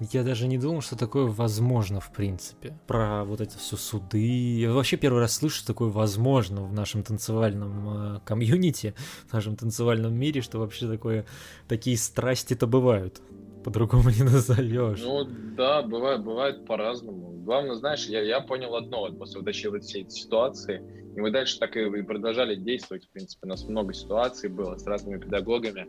Я 0.00 0.22
даже 0.22 0.46
не 0.46 0.56
думал, 0.56 0.80
что 0.80 0.96
такое 0.96 1.26
возможно, 1.26 2.00
в 2.00 2.10
принципе. 2.10 2.78
Про 2.86 3.24
вот 3.24 3.42
эти 3.42 3.58
все 3.58 3.76
суды. 3.76 4.58
Я 4.58 4.72
вообще 4.72 4.96
первый 4.96 5.20
раз 5.20 5.34
слышу, 5.34 5.56
что 5.56 5.66
такое 5.66 5.90
возможно 5.90 6.62
в 6.62 6.72
нашем 6.72 7.02
танцевальном 7.02 8.16
э, 8.16 8.20
комьюнити, 8.24 8.94
в 9.28 9.32
нашем 9.34 9.56
танцевальном 9.56 10.14
мире, 10.14 10.40
что 10.40 10.58
вообще 10.58 10.88
такое, 10.88 11.26
такие 11.68 11.98
страсти-то 11.98 12.66
бывают. 12.66 13.20
По-другому 13.62 14.08
не 14.08 14.22
назовешь. 14.24 15.02
Ну 15.02 15.26
да, 15.56 15.82
бывает, 15.82 16.24
бывает 16.24 16.64
по-разному. 16.64 17.32
Главное, 17.44 17.74
знаешь, 17.74 18.06
я, 18.06 18.22
я 18.22 18.40
понял 18.40 18.74
одно 18.76 19.00
вот 19.00 19.18
после 19.18 19.40
вот 19.40 19.46
вот 19.46 19.84
всей 19.84 20.02
этой 20.02 20.12
ситуации 20.12 20.99
и 21.14 21.20
мы 21.20 21.30
дальше 21.30 21.58
так 21.58 21.76
и 21.76 22.02
продолжали 22.02 22.54
действовать. 22.54 23.06
В 23.06 23.10
принципе, 23.10 23.46
у 23.46 23.48
нас 23.48 23.64
много 23.64 23.92
ситуаций 23.92 24.48
было 24.48 24.76
с 24.76 24.86
разными 24.86 25.18
педагогами, 25.18 25.86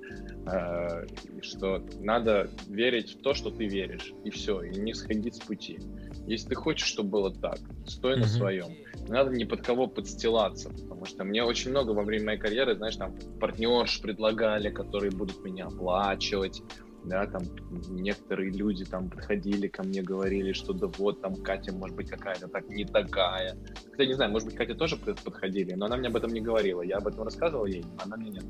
э, 0.47 1.07
что 1.41 1.83
надо 1.99 2.49
верить 2.67 3.19
в 3.19 3.21
то, 3.21 3.33
что 3.33 3.51
ты 3.51 3.65
веришь, 3.65 4.13
и 4.23 4.29
все, 4.29 4.61
и 4.61 4.79
не 4.79 4.93
сходить 4.93 5.35
с 5.35 5.39
пути. 5.39 5.79
Если 6.27 6.49
ты 6.49 6.55
хочешь, 6.55 6.87
чтобы 6.87 7.09
было 7.09 7.33
так, 7.33 7.59
стой 7.87 8.15
mm-hmm. 8.15 8.19
на 8.19 8.27
своем. 8.27 8.67
Не 9.07 9.11
надо 9.11 9.31
ни 9.31 9.43
под 9.43 9.61
кого 9.61 9.87
подстилаться, 9.87 10.69
потому 10.69 11.05
что 11.05 11.23
мне 11.23 11.43
очень 11.43 11.71
много 11.71 11.91
во 11.91 12.03
время 12.03 12.25
моей 12.25 12.39
карьеры, 12.39 12.75
знаешь, 12.75 12.95
там 12.95 13.15
партнерш 13.39 14.01
предлагали, 14.01 14.69
которые 14.69 15.11
будут 15.11 15.43
меня 15.43 15.67
оплачивать, 15.67 16.61
да, 17.03 17.25
там 17.25 17.43
некоторые 17.89 18.51
люди 18.51 18.85
там 18.85 19.09
подходили 19.09 19.67
ко 19.67 19.83
мне, 19.83 20.01
говорили, 20.01 20.51
что 20.53 20.73
да 20.73 20.87
вот 20.97 21.21
там 21.21 21.35
Катя 21.35 21.73
может 21.73 21.95
быть 21.95 22.09
какая-то 22.09 22.47
так 22.47 22.67
не 22.69 22.85
такая. 22.85 23.57
Хотя 23.91 24.05
не 24.05 24.13
знаю, 24.13 24.31
может 24.31 24.47
быть 24.47 24.57
Катя 24.57 24.75
тоже 24.75 24.97
подходили, 24.97 25.73
но 25.73 25.85
она 25.87 25.97
мне 25.97 26.09
об 26.09 26.15
этом 26.15 26.31
не 26.31 26.41
говорила. 26.41 26.81
Я 26.81 26.97
об 26.97 27.07
этом 27.07 27.23
рассказывал 27.23 27.65
ей, 27.65 27.83
а 27.99 28.03
она 28.05 28.17
мне 28.17 28.31
нет. 28.31 28.45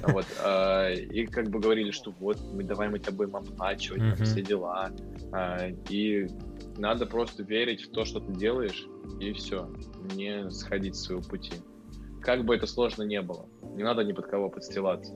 Вот, 0.12 0.26
а, 0.44 0.90
и 0.90 1.26
как 1.26 1.48
бы 1.48 1.58
говорили, 1.58 1.90
что 1.90 2.12
вот 2.20 2.38
мы 2.52 2.62
давай 2.64 2.88
мы 2.88 2.98
тебя 2.98 3.12
будем 3.12 3.36
оплачивать, 3.36 4.20
все 4.20 4.42
дела. 4.42 4.90
А, 5.32 5.68
и 5.88 6.26
надо 6.76 7.06
просто 7.06 7.42
верить 7.42 7.82
в 7.82 7.90
то, 7.90 8.04
что 8.04 8.20
ты 8.20 8.32
делаешь, 8.32 8.86
и 9.20 9.32
все, 9.32 9.70
не 10.14 10.50
сходить 10.50 10.96
с 10.96 11.04
своего 11.04 11.22
пути. 11.22 11.54
Как 12.20 12.44
бы 12.44 12.54
это 12.54 12.66
сложно 12.66 13.02
не 13.02 13.20
было, 13.20 13.46
не 13.74 13.82
надо 13.82 14.04
ни 14.04 14.12
под 14.12 14.26
кого 14.26 14.48
подстилаться. 14.48 15.12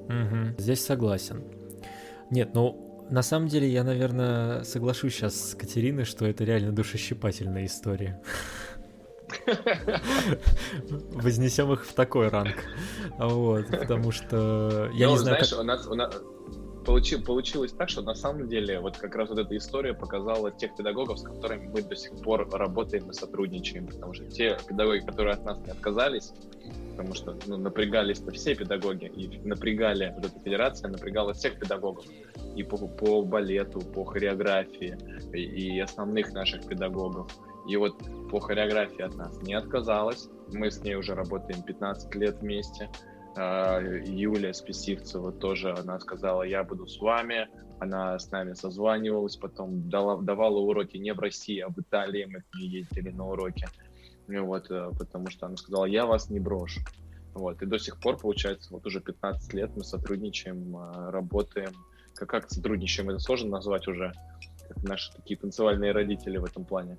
Здесь 0.59 0.85
согласен. 0.85 1.44
Нет, 2.31 2.51
ну, 2.55 3.07
на 3.11 3.23
самом 3.23 3.49
деле, 3.49 3.69
я, 3.69 3.85
наверное, 3.85 4.65
соглашусь 4.65 5.15
сейчас 5.15 5.51
с 5.51 5.55
Катериной, 5.55 6.05
что 6.05 6.27
это 6.27 6.45
реально 6.45 6.73
душещипательная 6.73 7.67
история. 7.67 8.21
Вознесем 11.12 11.73
их 11.73 11.85
в 11.85 11.93
такой 11.95 12.29
ранг. 12.29 12.57
Вот, 13.19 13.67
потому 13.69 14.11
что 14.11 14.91
я 14.95 15.07
ну, 15.07 15.12
не 15.12 15.19
знаю. 15.19 15.45
Знаешь, 15.45 15.51
как... 15.51 15.61
у 15.61 15.62
нас, 15.62 15.87
у 15.87 15.95
нас 15.95 16.15
получи, 16.85 17.17
получилось 17.17 17.73
так, 17.73 17.89
что 17.89 18.03
на 18.03 18.15
самом 18.15 18.49
деле 18.49 18.81
вот 18.81 18.97
как 18.97 19.15
раз 19.17 19.29
вот 19.29 19.39
эта 19.39 19.57
история 19.57 19.93
показала 19.95 20.51
тех 20.51 20.75
педагогов, 20.77 21.19
с 21.19 21.23
которыми 21.23 21.69
мы 21.69 21.83
до 21.83 21.97
сих 21.97 22.12
пор 22.23 22.49
работаем 22.51 23.11
и 23.11 23.12
сотрудничаем, 23.12 23.89
потому 23.89 24.15
что 24.15 24.25
те 24.25 24.57
педагоги, 24.67 25.01
которые 25.01 25.35
от 25.35 25.45
нас 25.45 25.59
не 25.59 25.73
отказались, 25.73 26.33
потому 26.97 27.15
что 27.15 27.39
ну, 27.47 27.59
напрягались-то 27.59 28.33
все 28.33 28.55
педагоги, 28.55 29.05
и 29.05 29.39
напрягали, 29.47 30.15
вот 30.17 30.25
эта 30.25 30.41
федерация 30.41 30.89
напрягала 30.89 31.35
всех 31.35 31.59
педагогов, 31.59 32.07
и 32.57 32.63
по, 32.63 32.79
по 32.79 33.23
балету, 33.23 33.81
по 33.81 34.05
хореографии, 34.05 34.97
и, 35.35 35.77
и 35.77 35.81
основных 35.81 36.33
наших 36.33 36.67
педагогов. 36.67 37.31
И 37.69 37.77
вот 37.77 37.99
по 38.31 38.41
хореографии 38.41 39.03
от 39.03 39.15
нас 39.17 39.43
не 39.43 39.55
отказалась, 39.55 40.29
мы 40.53 40.71
с 40.71 40.81
ней 40.83 40.95
уже 40.95 41.15
работаем 41.15 41.63
15 41.63 42.15
лет 42.15 42.41
вместе, 42.41 42.89
а, 43.37 43.81
Юлия 43.81 44.55
Списивцева 44.55 45.33
тоже, 45.33 45.75
она 45.75 46.01
сказала, 46.01 46.45
я 46.45 46.65
буду 46.65 46.87
с 46.87 46.99
вами, 46.99 47.49
она 47.79 48.19
с 48.19 48.31
нами 48.31 48.55
созванивалась, 48.55 49.37
потом 49.37 49.91
дала, 49.91 50.17
давала 50.23 50.59
уроки 50.59 50.97
не 50.97 51.13
в 51.13 51.21
России, 51.21 51.61
а 51.61 51.69
в 51.69 51.79
Италии, 51.79 52.25
мы 52.25 52.43
ездили 52.59 53.11
на 53.11 53.29
уроки. 53.29 53.67
Вот, 54.29 54.71
э, 54.71 54.91
потому 54.99 55.29
что 55.31 55.47
она 55.47 55.57
сказала, 55.57 55.85
я 55.85 56.07
вас 56.07 56.31
не 56.31 56.41
брошу. 56.41 56.81
Вот, 57.35 57.61
и 57.62 57.67
до 57.67 57.79
сих 57.79 58.01
пор, 58.01 58.19
получается, 58.19 58.73
вот 58.73 58.87
уже 58.87 59.01
15 59.01 59.53
лет 59.55 59.71
мы 59.77 59.85
сотрудничаем, 59.85 60.77
э, 60.77 61.11
работаем. 61.11 61.73
Как, 62.15 62.31
как 62.31 62.51
сотрудничаем, 62.51 63.11
это 63.11 63.19
сложно 63.19 63.51
назвать 63.51 63.87
уже, 63.89 64.12
как 64.69 64.83
наши 64.83 65.12
такие 65.12 65.39
танцевальные 65.39 65.93
родители 65.93 66.39
в 66.39 66.45
этом 66.45 66.65
плане. 66.65 66.99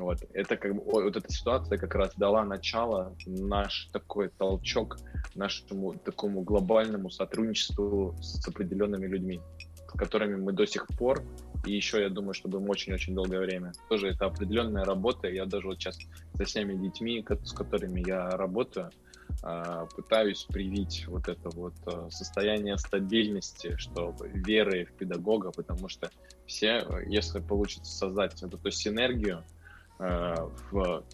Вот, 0.00 0.18
это 0.32 0.56
как 0.56 0.74
бы, 0.74 0.82
вот 0.84 1.16
эта 1.16 1.32
ситуация 1.32 1.78
как 1.78 1.94
раз 1.94 2.12
дала 2.16 2.44
начало, 2.44 3.16
наш 3.26 3.88
такой 3.92 4.28
толчок 4.28 4.98
нашему 5.34 5.94
такому 5.94 6.42
глобальному 6.42 7.10
сотрудничеству 7.10 8.16
с 8.20 8.46
определенными 8.46 9.06
людьми, 9.06 9.40
с 9.88 9.92
которыми 9.92 10.36
мы 10.36 10.52
до 10.52 10.66
сих 10.66 10.86
пор 10.98 11.22
и 11.66 11.72
еще, 11.72 12.02
я 12.02 12.10
думаю, 12.10 12.34
что 12.34 12.48
будем 12.48 12.68
очень-очень 12.68 13.14
долгое 13.14 13.40
время. 13.40 13.72
Тоже 13.88 14.08
это 14.08 14.26
определенная 14.26 14.84
работа. 14.84 15.28
Я 15.28 15.46
даже 15.46 15.66
вот 15.66 15.78
сейчас 15.78 15.98
со 16.36 16.44
всеми 16.44 16.74
детьми, 16.74 17.24
с 17.42 17.52
которыми 17.52 18.06
я 18.06 18.28
работаю, 18.30 18.90
а, 19.42 19.86
пытаюсь 19.86 20.44
привить 20.44 21.06
вот 21.06 21.28
это 21.28 21.48
вот 21.50 21.74
а, 21.86 22.10
состояние 22.10 22.76
стабильности, 22.76 23.76
что 23.78 24.14
веры 24.34 24.84
в 24.84 24.92
педагога, 24.92 25.52
потому 25.52 25.88
что 25.88 26.10
все, 26.46 26.86
если 27.06 27.40
получится 27.40 27.90
создать 27.90 28.40
вот 28.42 28.54
эту 28.54 28.70
синергию 28.70 29.42
в, 29.98 31.04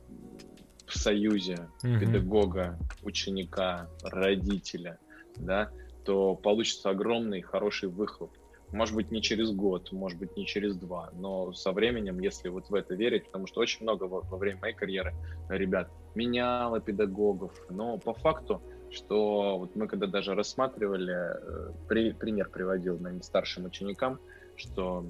в 0.86 0.98
союзе 0.98 1.68
mm-hmm. 1.82 1.98
педагога, 2.00 2.78
ученика, 3.02 3.88
родителя, 4.02 4.98
да, 5.36 5.70
то 6.04 6.34
получится 6.34 6.90
огромный 6.90 7.40
хороший 7.40 7.88
выхлоп 7.88 8.30
может 8.72 8.94
быть, 8.94 9.10
не 9.10 9.20
через 9.20 9.50
год, 9.50 9.90
может 9.92 10.18
быть, 10.18 10.36
не 10.36 10.46
через 10.46 10.76
два, 10.76 11.10
но 11.14 11.52
со 11.52 11.72
временем, 11.72 12.20
если 12.20 12.48
вот 12.48 12.70
в 12.70 12.74
это 12.74 12.94
верить, 12.94 13.26
потому 13.26 13.46
что 13.46 13.60
очень 13.60 13.82
много 13.82 14.04
во, 14.04 14.20
во 14.20 14.36
время 14.36 14.60
моей 14.60 14.74
карьеры 14.74 15.14
ребят 15.48 15.90
меняло 16.14 16.80
педагогов, 16.80 17.52
но 17.68 17.98
по 17.98 18.14
факту, 18.14 18.62
что 18.90 19.58
вот 19.58 19.74
мы 19.76 19.86
когда 19.88 20.06
даже 20.06 20.34
рассматривали, 20.34 21.14
э, 21.14 21.72
при, 21.88 22.12
пример 22.12 22.48
приводил 22.48 22.98
моим 22.98 23.22
старшим 23.22 23.64
ученикам, 23.64 24.20
что 24.56 25.04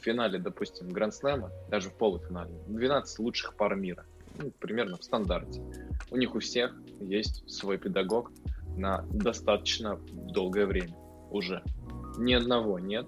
финале, 0.00 0.38
допустим, 0.38 0.88
Гранд-слэма, 0.88 1.50
даже 1.68 1.90
в 1.90 1.94
полуфинале, 1.94 2.52
12 2.66 3.18
лучших 3.18 3.54
пар 3.54 3.76
мира, 3.76 4.04
ну, 4.38 4.50
примерно 4.58 4.96
в 4.96 5.04
стандарте. 5.04 5.62
У 6.10 6.16
них 6.16 6.34
у 6.34 6.40
всех 6.40 6.74
есть 7.00 7.48
свой 7.50 7.78
педагог 7.78 8.32
на 8.76 9.04
достаточно 9.10 9.98
долгое 10.12 10.66
время 10.66 10.96
уже. 11.30 11.62
Ни 12.18 12.34
одного 12.34 12.78
нет, 12.78 13.06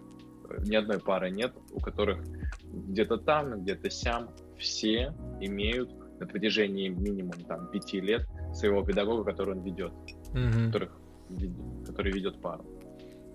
ни 0.60 0.74
одной 0.76 0.98
пары 0.98 1.30
нет, 1.30 1.52
у 1.72 1.80
которых 1.80 2.18
где-то 2.64 3.16
там, 3.18 3.62
где-то 3.62 3.90
сям, 3.90 4.30
все 4.58 5.14
имеют 5.40 5.90
на 6.20 6.26
протяжении 6.26 6.88
минимум 6.88 7.40
там 7.48 7.68
пяти 7.70 8.00
лет 8.00 8.26
своего 8.54 8.84
педагога, 8.84 9.24
который 9.24 9.56
он 9.56 9.62
ведет, 9.62 9.92
mm-hmm. 10.32 10.66
которых, 10.66 11.00
который 11.86 12.12
ведет 12.12 12.40
пару. 12.40 12.64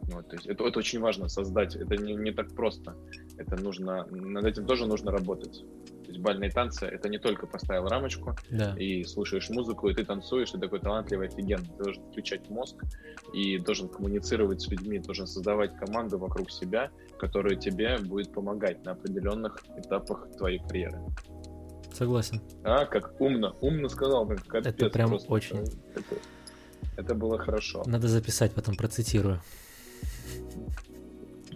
Вот, 0.04 0.30
то 0.30 0.36
есть 0.36 0.48
это, 0.48 0.64
это 0.64 0.80
очень 0.80 1.00
важно 1.00 1.28
создать. 1.28 1.76
Это 1.76 1.98
не, 1.98 2.16
не 2.16 2.32
так 2.32 2.56
просто. 2.56 2.96
Это 3.38 3.56
нужно, 3.62 4.06
над 4.10 4.46
этим 4.46 4.66
тоже 4.66 4.86
нужно 4.86 5.12
работать. 5.12 5.64
То 6.08 6.12
есть 6.12 6.20
бальные 6.20 6.52
танцы— 6.52 6.86
это 6.88 7.10
не 7.10 7.20
только 7.20 7.48
поставил 7.48 7.88
рамочку 7.88 8.36
да. 8.50 8.74
и 8.78 9.04
слушаешь 9.04 9.50
музыку, 9.50 9.90
и 9.90 9.94
ты 9.94 10.06
танцуешь, 10.06 10.52
ты 10.52 10.58
такой 10.58 10.80
талантливый, 10.80 11.28
офигенный. 11.28 11.68
Ты 11.78 11.84
должен 11.84 12.04
включать 12.12 12.50
мозг 12.50 12.82
и 13.34 13.58
должен 13.58 13.90
коммуницировать 13.90 14.62
с 14.62 14.68
людьми, 14.70 15.00
должен 15.00 15.28
создавать 15.28 15.76
команду 15.78 16.18
вокруг 16.18 16.50
себя, 16.50 16.92
которая 17.20 17.56
тебе 17.56 17.98
будет 18.00 18.32
помогать 18.32 18.86
на 18.86 18.94
определенных 18.94 19.62
этапах 19.78 20.28
твоей 20.38 20.60
карьеры. 20.60 21.00
Согласен. 21.94 22.42
А, 22.64 22.86
как 22.86 23.20
умно, 23.20 23.58
умно 23.60 23.90
сказал, 23.90 24.28
как 24.28 24.46
капец. 24.46 24.68
Это 24.68 24.90
прям 24.90 25.10
просто. 25.10 25.30
очень. 25.30 25.58
Это, 25.94 26.16
это 26.96 27.16
было 27.16 27.38
хорошо. 27.38 27.84
Надо 27.86 28.08
записать, 28.08 28.54
потом 28.54 28.76
процитирую. 28.76 29.42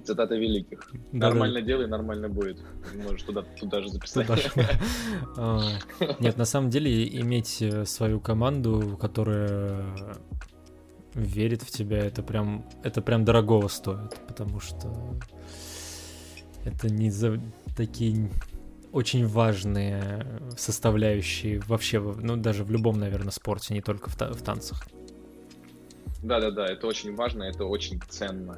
Цитата 0.04 0.36
великих. 0.36 0.92
Да, 1.12 1.28
нормально 1.28 1.60
да. 1.60 1.66
делай, 1.66 1.88
нормально 1.88 2.30
будет. 2.30 2.58
Можешь 2.96 3.24
туда, 3.24 3.44
туда 3.60 3.82
же 3.82 3.90
записать. 3.90 4.28
Нет, 6.20 6.38
на 6.38 6.46
самом 6.46 6.70
деле 6.70 7.08
иметь 7.22 7.62
э, 7.62 7.86
свою 7.86 8.20
команду, 8.20 8.98
которая 9.00 9.86
верит 11.14 11.62
в 11.62 11.70
тебя, 11.70 12.00
это 12.00 12.24
прям, 12.24 12.66
это 12.84 13.02
прям 13.02 13.26
дорогого 13.26 13.68
стоит, 13.68 14.20
потому 14.28 14.60
что 14.60 15.20
это 16.66 16.90
не 16.90 17.12
за 17.12 17.40
такие 17.76 18.30
очень 18.92 19.26
важные 19.26 20.26
составляющие 20.58 21.60
вообще, 21.68 22.00
ну 22.00 22.36
даже 22.36 22.64
в 22.64 22.72
любом, 22.72 23.00
наверное, 23.00 23.32
спорте, 23.32 23.74
не 23.74 23.82
только 23.82 24.10
в, 24.10 24.16
та- 24.16 24.32
в 24.32 24.42
танцах. 24.42 24.86
Да-да-да, 26.24 26.68
это 26.68 26.88
очень 26.88 27.16
важно, 27.16 27.44
это 27.44 27.66
очень 27.66 28.00
ценно, 28.10 28.58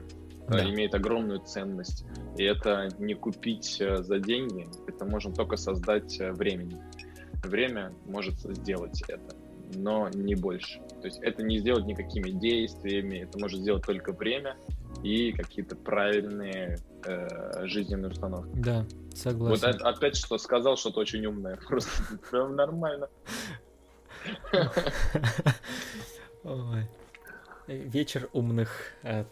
да. 0.58 0.70
имеет 0.70 0.96
огромную 0.96 1.40
ценность. 1.40 2.06
И 2.38 2.44
это 2.44 2.90
не 3.00 3.14
купить 3.14 3.78
э, 3.80 4.04
за 4.04 4.20
деньги, 4.20 4.68
это 4.88 5.06
можно 5.06 5.34
только 5.34 5.58
создать 5.58 6.20
э, 6.20 6.32
времени. 6.32 6.82
Время 7.44 7.94
может 8.06 8.40
сделать 8.40 9.04
это, 9.08 9.36
но 9.76 10.10
не 10.10 10.36
больше. 10.36 10.80
То 11.02 11.08
есть 11.08 11.20
это 11.22 11.44
не 11.44 11.60
сделать 11.60 11.86
никакими 11.86 12.32
действиями, 12.32 13.20
это 13.20 13.38
может 13.40 13.60
сделать 13.60 13.86
только 13.86 14.14
время 14.14 14.58
и 15.04 15.34
какие-то 15.34 15.76
правильные 15.76 16.78
э, 17.06 17.68
жизненные 17.68 18.12
установки. 18.12 18.56
Да, 18.56 18.86
согласен. 19.14 19.74
Вот 19.74 19.82
опять 19.82 20.16
что 20.16 20.38
сказал 20.38 20.78
что-то 20.78 21.02
очень 21.02 21.26
умное, 21.26 21.58
просто 21.68 21.90
прям 22.30 22.56
нормально. 22.56 23.10
Вечер 27.68 28.30
умных 28.34 28.70
э, 29.04 29.24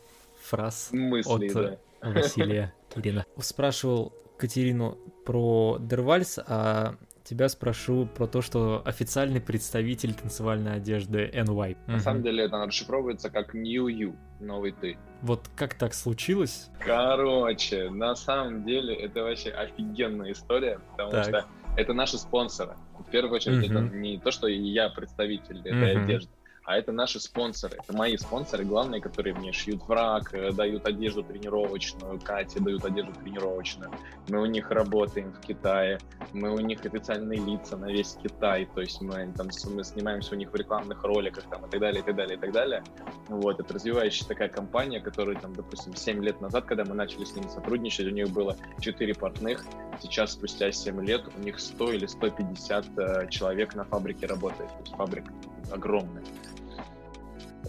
фраз 0.52 0.90
Мыслей, 0.92 1.48
от 1.50 1.54
да. 1.54 1.78
Василия 2.02 2.74
Кирина. 2.94 3.26
Спрашивал 3.38 4.14
Катерину 4.38 4.98
про 5.26 5.78
Дервальс, 5.80 6.40
а 6.46 6.96
тебя 7.24 7.48
спрошу 7.48 8.08
про 8.08 8.28
то, 8.28 8.42
что 8.42 8.82
официальный 8.86 9.40
представитель 9.40 10.14
танцевальной 10.14 10.76
одежды 10.76 11.32
NY. 11.34 11.78
На 11.88 11.94
угу. 11.96 12.02
самом 12.02 12.24
деле 12.24 12.44
это 12.46 12.58
расшифровывается 12.66 13.30
как 13.30 13.54
New 13.54 13.88
You, 13.88 14.16
новый 14.42 14.74
ты. 14.74 14.98
Вот 15.22 15.50
как 15.56 15.76
так 15.76 15.94
случилось? 15.94 16.70
Короче, 16.80 17.90
на 17.90 18.16
самом 18.16 18.66
деле 18.66 18.94
это 18.96 19.24
вообще 19.24 19.52
офигенная 19.52 20.34
история, 20.34 20.80
потому 20.92 21.12
так. 21.12 21.26
что 21.26 21.46
это 21.78 21.94
наши 21.94 22.18
спонсоры. 22.18 22.76
В 23.08 23.10
первую 23.12 23.36
очередь, 23.36 23.70
угу. 23.70 23.80
это 23.80 23.96
не 23.96 24.20
то, 24.20 24.32
что 24.32 24.48
я 24.48 24.90
представитель 24.90 25.60
этой 25.60 25.96
угу. 25.96 26.04
одежды 26.04 26.32
а 26.64 26.78
это 26.78 26.92
наши 26.92 27.20
спонсоры, 27.20 27.78
это 27.82 27.96
мои 27.96 28.16
спонсоры, 28.18 28.64
главные, 28.66 29.02
которые 29.02 29.34
мне 29.34 29.52
шьют 29.52 29.82
враг, 29.88 30.34
э, 30.34 30.52
дают 30.52 30.86
одежду 30.86 31.24
тренировочную, 31.24 32.20
Кате 32.20 32.60
дают 32.60 32.86
одежду 32.86 33.14
тренировочную. 33.14 33.92
Мы 34.30 34.42
у 34.42 34.46
них 34.46 34.70
работаем 34.70 35.34
в 35.34 35.40
Китае, 35.42 36.00
мы 36.34 36.52
у 36.52 36.60
них 36.60 36.86
официальные 36.86 37.40
лица 37.40 37.78
на 37.78 37.92
весь 37.92 38.18
Китай, 38.22 38.68
то 38.74 38.82
есть 38.82 39.02
мы 39.02 39.34
там 39.36 39.48
мы 39.76 39.84
снимаемся 39.84 40.36
у 40.36 40.38
них 40.38 40.52
в 40.52 40.56
рекламных 40.56 41.04
роликах 41.04 41.46
там, 41.50 41.66
и 41.66 41.70
так 41.70 41.80
далее, 41.80 42.02
и 42.02 42.06
так 42.06 42.16
далее, 42.16 42.38
и 42.38 42.40
так 42.40 42.52
далее. 42.52 42.84
Вот, 43.28 43.60
это 43.60 43.74
развивающая 43.74 44.28
такая 44.28 44.50
компания, 44.50 45.00
которая 45.00 45.38
там, 45.38 45.54
допустим, 45.54 45.96
7 45.96 46.24
лет 46.24 46.42
назад, 46.42 46.66
когда 46.66 46.86
мы 46.86 46.94
начали 46.94 47.24
с 47.24 47.36
ними 47.36 47.48
сотрудничать, 47.48 48.06
у 48.06 48.12
них 48.12 48.30
было 48.30 48.56
4 48.80 49.14
портных, 49.16 49.66
сейчас, 50.02 50.34
спустя 50.34 50.72
7 50.72 51.04
лет, 51.06 51.24
у 51.36 51.42
них 51.42 51.60
100 51.60 51.94
или 51.94 52.06
150 52.06 52.86
э, 52.98 53.28
человек 53.30 53.76
на 53.76 53.84
фабрике 53.84 54.28
работает, 54.28 54.70
то 54.70 54.80
есть 54.82 54.96
фабрика 54.96 55.34
огромная. 55.72 56.24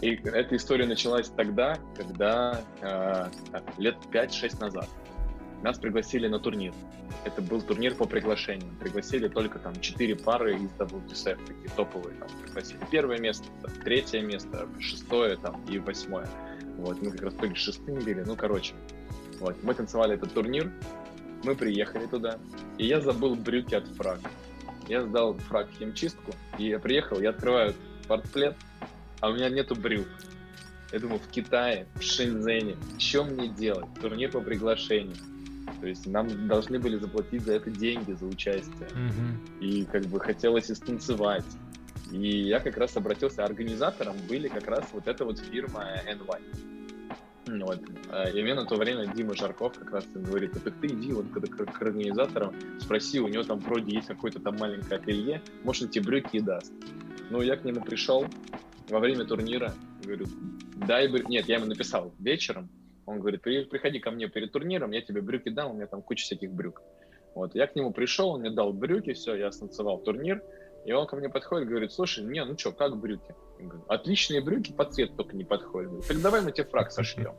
И 0.01 0.15
эта 0.15 0.55
история 0.55 0.85
началась 0.85 1.29
тогда, 1.29 1.77
когда 1.95 2.59
э, 2.81 3.29
лет 3.77 3.95
5-6 4.11 4.59
назад 4.59 4.89
нас 5.61 5.79
пригласили 5.79 6.27
на 6.27 6.39
турнир. 6.39 6.73
Это 7.23 7.41
был 7.41 7.61
турнир 7.61 7.95
по 7.95 8.05
приглашению. 8.05 8.69
Пригласили 8.81 9.29
только 9.29 9.59
там 9.59 9.73
4 9.79 10.15
пары 10.17 10.55
из 10.55 10.71
WTSF, 10.71 11.39
такие 11.47 11.69
топовые 11.75 12.15
там 12.17 12.27
пригласили. 12.43 12.79
Первое 12.91 13.17
место, 13.17 13.45
третье 13.83 14.21
место, 14.21 14.67
шестое 14.79 15.37
там 15.37 15.63
и 15.69 15.79
восьмое. 15.79 16.27
Вот, 16.77 17.01
мы 17.01 17.11
как 17.11 17.21
раз 17.21 17.33
были 17.35 17.53
шестым 17.53 17.99
били, 17.99 18.23
ну, 18.25 18.35
короче. 18.35 18.73
Вот, 19.39 19.55
мы 19.63 19.73
танцевали 19.73 20.15
этот 20.15 20.33
турнир, 20.33 20.69
мы 21.43 21.55
приехали 21.55 22.07
туда, 22.07 22.39
и 22.77 22.85
я 22.85 22.99
забыл 22.99 23.35
брюки 23.35 23.75
от 23.75 23.87
фрага. 23.87 24.29
Я 24.89 25.03
сдал 25.03 25.37
фраг 25.37 25.69
химчистку, 25.79 26.33
и 26.57 26.67
я 26.67 26.79
приехал, 26.79 27.21
я 27.21 27.29
открываю 27.29 27.73
портплет, 28.07 28.55
а 29.19 29.29
у 29.29 29.33
меня 29.33 29.49
нету 29.49 29.75
брюк. 29.75 30.07
Я 30.91 30.99
думаю, 30.99 31.19
в 31.19 31.27
Китае, 31.29 31.87
в 31.95 32.03
Шэньцзене, 32.03 32.75
что 32.99 33.23
мне 33.23 33.47
делать? 33.47 33.87
Турнир 33.99 34.31
по 34.31 34.41
приглашению. 34.41 35.15
То 35.81 35.87
есть 35.87 36.05
нам 36.05 36.47
должны 36.47 36.79
были 36.79 36.97
заплатить 36.97 37.43
за 37.43 37.53
это 37.53 37.71
деньги, 37.71 38.11
за 38.13 38.25
участие. 38.25 38.87
Mm-hmm. 38.89 39.59
И 39.59 39.85
как 39.85 40.05
бы 40.05 40.19
хотелось 40.19 40.69
и 40.69 40.75
станцевать. 40.75 41.45
И 42.11 42.43
я 42.43 42.59
как 42.59 42.77
раз 42.77 42.95
обратился, 42.95 43.43
организатором 43.43 44.15
были 44.29 44.47
как 44.47 44.67
раз 44.67 44.85
вот 44.93 45.07
эта 45.07 45.25
вот 45.25 45.39
фирма 45.39 45.83
NY. 46.07 46.82
Вот. 47.45 47.79
А, 48.09 48.29
и 48.29 48.41
мне 48.41 48.53
на 48.53 48.65
то 48.65 48.75
время 48.75 49.05
Дима 49.13 49.35
Жарков 49.35 49.73
как 49.73 49.91
раз 49.91 50.05
говорит, 50.13 50.53
так 50.63 50.73
ты 50.79 50.87
иди 50.87 51.11
вот 51.11 51.27
к, 51.27 51.39
к, 51.41 51.65
к 51.65 51.81
организаторам, 51.81 52.53
спроси, 52.79 53.19
у 53.19 53.27
него 53.27 53.43
там 53.43 53.59
вроде 53.59 53.95
есть 53.95 54.07
какое-то 54.07 54.39
там 54.39 54.57
маленькое 54.57 54.99
ателье, 54.99 55.41
может 55.63 55.91
тебе 55.91 56.05
брюки 56.05 56.39
даст. 56.39 56.71
Ну, 57.29 57.41
я 57.41 57.57
к 57.57 57.65
нему 57.65 57.81
пришел, 57.81 58.25
во 58.89 58.99
время 58.99 59.25
турнира, 59.25 59.73
говорю, 60.03 60.25
дай 60.87 61.07
бы... 61.07 61.19
Нет, 61.27 61.47
я 61.47 61.55
ему 61.55 61.65
написал 61.65 62.13
вечером, 62.19 62.69
он 63.05 63.19
говорит, 63.19 63.41
приходи 63.41 63.99
ко 63.99 64.11
мне 64.11 64.29
перед 64.29 64.51
турниром, 64.51 64.91
я 64.91 65.01
тебе 65.01 65.21
брюки 65.21 65.49
дам, 65.49 65.71
у 65.71 65.73
меня 65.73 65.87
там 65.87 66.01
куча 66.01 66.23
всяких 66.23 66.51
брюк. 66.51 66.81
Вот, 67.35 67.55
я 67.55 67.67
к 67.67 67.75
нему 67.75 67.91
пришел, 67.91 68.29
он 68.29 68.41
мне 68.41 68.51
дал 68.51 68.71
брюки, 68.71 69.13
все, 69.13 69.35
я 69.35 69.51
станцевал 69.51 69.97
турнир, 69.97 70.41
и 70.85 70.91
он 70.91 71.07
ко 71.07 71.15
мне 71.15 71.29
подходит, 71.29 71.69
говорит, 71.69 71.91
слушай, 71.91 72.23
не, 72.23 72.43
ну 72.43 72.57
что, 72.57 72.71
как 72.71 72.97
брюки? 72.97 73.35
Я 73.59 73.65
говорю, 73.65 73.85
Отличные 73.87 74.41
брюки, 74.41 74.71
по 74.71 74.85
цвету 74.85 75.15
только 75.15 75.35
не 75.35 75.43
подходят. 75.43 75.89
Говорю, 75.89 76.07
так 76.07 76.21
давай 76.21 76.41
мы 76.41 76.51
тебе 76.51 76.65
фраг 76.65 76.91
сошьем. 76.91 77.35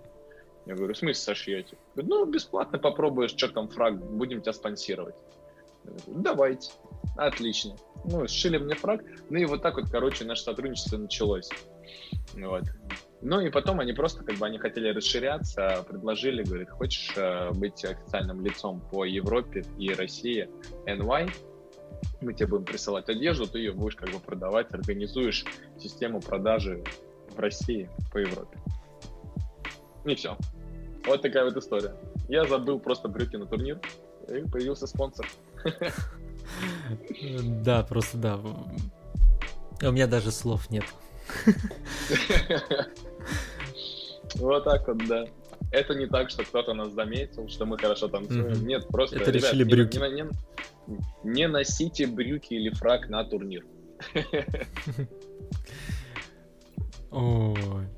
Я 0.66 0.74
говорю, 0.74 0.94
в 0.94 0.96
смысле 0.96 1.22
сошьете? 1.22 1.76
Говорю, 1.94 2.08
ну, 2.08 2.24
бесплатно 2.26 2.78
попробуешь, 2.78 3.32
что 3.32 3.48
там 3.48 3.68
фраг, 3.68 3.98
будем 3.98 4.40
тебя 4.40 4.54
спонсировать. 4.54 5.14
говорю, 5.84 6.22
давайте. 6.22 6.72
Отлично. 7.16 7.76
Ну, 8.04 8.26
сшили 8.26 8.56
мне 8.56 8.74
фраг. 8.74 9.02
Ну 9.28 9.38
и 9.38 9.44
вот 9.44 9.62
так 9.62 9.76
вот, 9.76 9.90
короче, 9.90 10.24
наше 10.24 10.42
сотрудничество 10.42 10.96
началось. 10.96 11.50
Вот. 12.32 12.64
Ну 13.20 13.40
и 13.40 13.50
потом 13.50 13.80
они 13.80 13.92
просто, 13.92 14.24
как 14.24 14.36
бы, 14.36 14.46
они 14.46 14.58
хотели 14.58 14.88
расширяться, 14.88 15.84
предложили, 15.88 16.42
говорит, 16.42 16.70
хочешь 16.70 17.12
э, 17.16 17.52
быть 17.52 17.84
официальным 17.84 18.44
лицом 18.44 18.80
по 18.90 19.04
Европе 19.04 19.64
и 19.78 19.92
России, 19.92 20.48
NY, 20.86 21.30
мы 22.20 22.34
тебе 22.34 22.46
будем 22.46 22.64
присылать 22.64 23.08
одежду, 23.08 23.46
ты 23.46 23.58
ее 23.58 23.72
будешь 23.72 23.96
как 23.96 24.10
бы 24.10 24.18
продавать, 24.18 24.72
организуешь 24.72 25.44
систему 25.78 26.20
продажи 26.20 26.82
в 27.34 27.38
России 27.38 27.88
по 28.12 28.18
Европе. 28.18 28.58
И 30.04 30.14
все. 30.14 30.36
Вот 31.06 31.22
такая 31.22 31.44
вот 31.44 31.56
история. 31.56 31.94
Я 32.28 32.44
забыл 32.46 32.78
просто 32.78 33.08
брюки 33.08 33.36
на 33.36 33.46
турнир, 33.46 33.80
и 34.28 34.40
появился 34.48 34.86
спонсор. 34.86 35.26
Да, 37.64 37.82
просто 37.82 38.18
да. 38.18 38.36
У 38.36 39.92
меня 39.92 40.06
даже 40.06 40.30
слов 40.30 40.70
нет. 40.70 40.84
Вот 44.36 44.64
так 44.64 44.86
вот, 44.88 44.98
да. 45.06 45.26
Это 45.74 45.94
не 45.94 46.06
так, 46.06 46.30
что 46.30 46.44
кто-то 46.44 46.74
нас 46.74 46.92
заметил, 46.92 47.48
что 47.48 47.66
мы 47.66 47.76
хорошо 47.78 48.08
танцуем. 48.08 48.46
Mm-hmm. 48.46 48.64
Нет, 48.64 48.88
просто, 48.88 49.16
это 49.16 49.30
ребят, 49.30 49.52
решили 49.52 49.64
брюки. 49.64 49.98
Не, 49.98 50.10
не, 50.10 50.22
не, 50.86 51.00
не 51.24 51.48
носите 51.48 52.06
брюки 52.06 52.54
или 52.54 52.70
фраг 52.70 53.08
на 53.08 53.24
турнир. 53.24 53.64
Ой. 57.10 57.88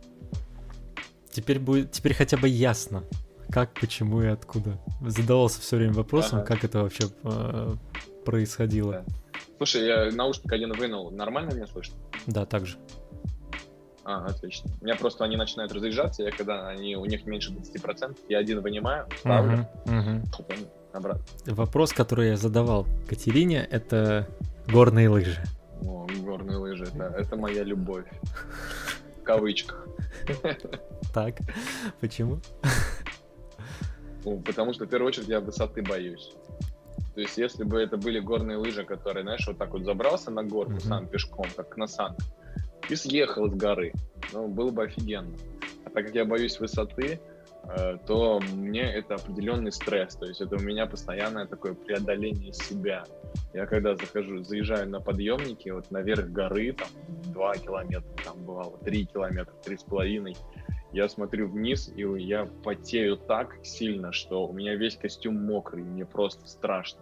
Теперь 1.30 1.58
будет, 1.58 1.92
теперь 1.92 2.14
хотя 2.14 2.36
бы 2.36 2.48
ясно, 2.48 3.04
как, 3.50 3.74
почему 3.74 4.22
и 4.22 4.26
откуда. 4.26 4.80
Задавался 5.02 5.60
все 5.60 5.76
время 5.76 5.92
вопросом, 5.92 6.38
ага. 6.38 6.46
как 6.46 6.64
это 6.64 6.82
вообще 6.82 7.04
э, 7.24 7.74
происходило. 8.24 8.92
Да. 8.92 9.04
Слушай, 9.58 9.86
я 9.86 10.10
наушник 10.12 10.50
один 10.52 10.72
вынул. 10.72 11.10
Нормально 11.10 11.52
меня 11.54 11.66
слышно? 11.66 11.96
Да, 12.26 12.46
так 12.46 12.66
же. 12.66 12.78
А, 14.08 14.24
отлично. 14.26 14.70
У 14.80 14.84
меня 14.84 14.94
просто 14.94 15.24
они 15.24 15.36
начинают 15.36 15.72
разъезжаться, 15.72 16.22
я 16.22 16.30
когда 16.30 16.68
они, 16.68 16.94
у 16.94 17.04
них 17.06 17.26
меньше 17.26 17.50
20%, 17.50 18.16
я 18.28 18.38
один 18.38 18.60
вынимаю, 18.60 19.08
ставлю, 19.18 19.66
угу, 19.84 19.98
угу. 19.98 20.22
потом 20.30 20.56
обратно. 20.92 21.24
Вопрос, 21.46 21.92
который 21.92 22.28
я 22.28 22.36
задавал 22.36 22.86
Катерине, 23.08 23.66
это 23.68 24.28
горные 24.68 25.08
лыжи. 25.08 25.42
О, 25.82 26.06
горные 26.20 26.56
лыжи, 26.56 26.84
это, 26.84 27.12
это 27.18 27.36
моя 27.36 27.64
любовь. 27.64 28.06
В 29.20 29.22
кавычках. 29.24 29.88
Так, 31.12 31.38
почему? 32.00 32.38
Потому 34.44 34.72
что 34.72 34.84
в 34.84 34.88
первую 34.88 35.08
очередь 35.08 35.28
я 35.28 35.40
высоты 35.40 35.82
боюсь. 35.82 36.32
То 37.14 37.22
есть, 37.22 37.38
если 37.38 37.64
бы 37.64 37.80
это 37.80 37.96
были 37.96 38.20
горные 38.20 38.56
лыжи, 38.56 38.84
которые, 38.84 39.24
знаешь, 39.24 39.44
вот 39.46 39.58
так 39.58 39.72
вот 39.72 39.82
забрался 39.84 40.30
на 40.30 40.44
горку 40.44 40.74
mm-hmm. 40.74 40.88
сам 40.88 41.08
пешком, 41.08 41.46
как 41.56 41.76
на 41.76 41.86
санках, 41.86 42.24
и 42.88 42.96
съехал 42.96 43.50
с 43.50 43.54
горы. 43.54 43.92
Ну, 44.32 44.48
было 44.48 44.70
бы 44.70 44.84
офигенно. 44.84 45.36
А 45.84 45.90
так 45.90 46.06
как 46.06 46.14
я 46.14 46.24
боюсь 46.24 46.58
высоты, 46.58 47.20
э, 47.64 47.98
то 48.06 48.40
мне 48.54 48.82
это 48.82 49.14
определенный 49.14 49.72
стресс. 49.72 50.16
То 50.16 50.26
есть 50.26 50.40
это 50.40 50.56
у 50.56 50.60
меня 50.60 50.86
постоянное 50.86 51.46
такое 51.46 51.74
преодоление 51.74 52.52
себя. 52.52 53.04
Я 53.54 53.66
когда 53.66 53.96
захожу, 53.96 54.42
заезжаю 54.44 54.88
на 54.88 55.00
подъемники, 55.00 55.68
вот 55.70 55.90
наверх 55.90 56.28
горы, 56.30 56.72
там 56.72 56.88
2 57.32 57.54
километра, 57.58 58.24
там 58.24 58.44
бывало 58.44 58.78
3 58.78 59.06
километра, 59.06 59.54
3,5, 59.64 60.36
я 60.92 61.08
смотрю 61.08 61.48
вниз, 61.48 61.92
и 61.94 62.02
я 62.22 62.46
потею 62.64 63.16
так 63.16 63.56
сильно, 63.62 64.12
что 64.12 64.46
у 64.46 64.52
меня 64.52 64.76
весь 64.76 64.96
костюм 64.96 65.36
мокрый, 65.44 65.82
мне 65.82 66.06
просто 66.06 66.46
страшно. 66.46 67.00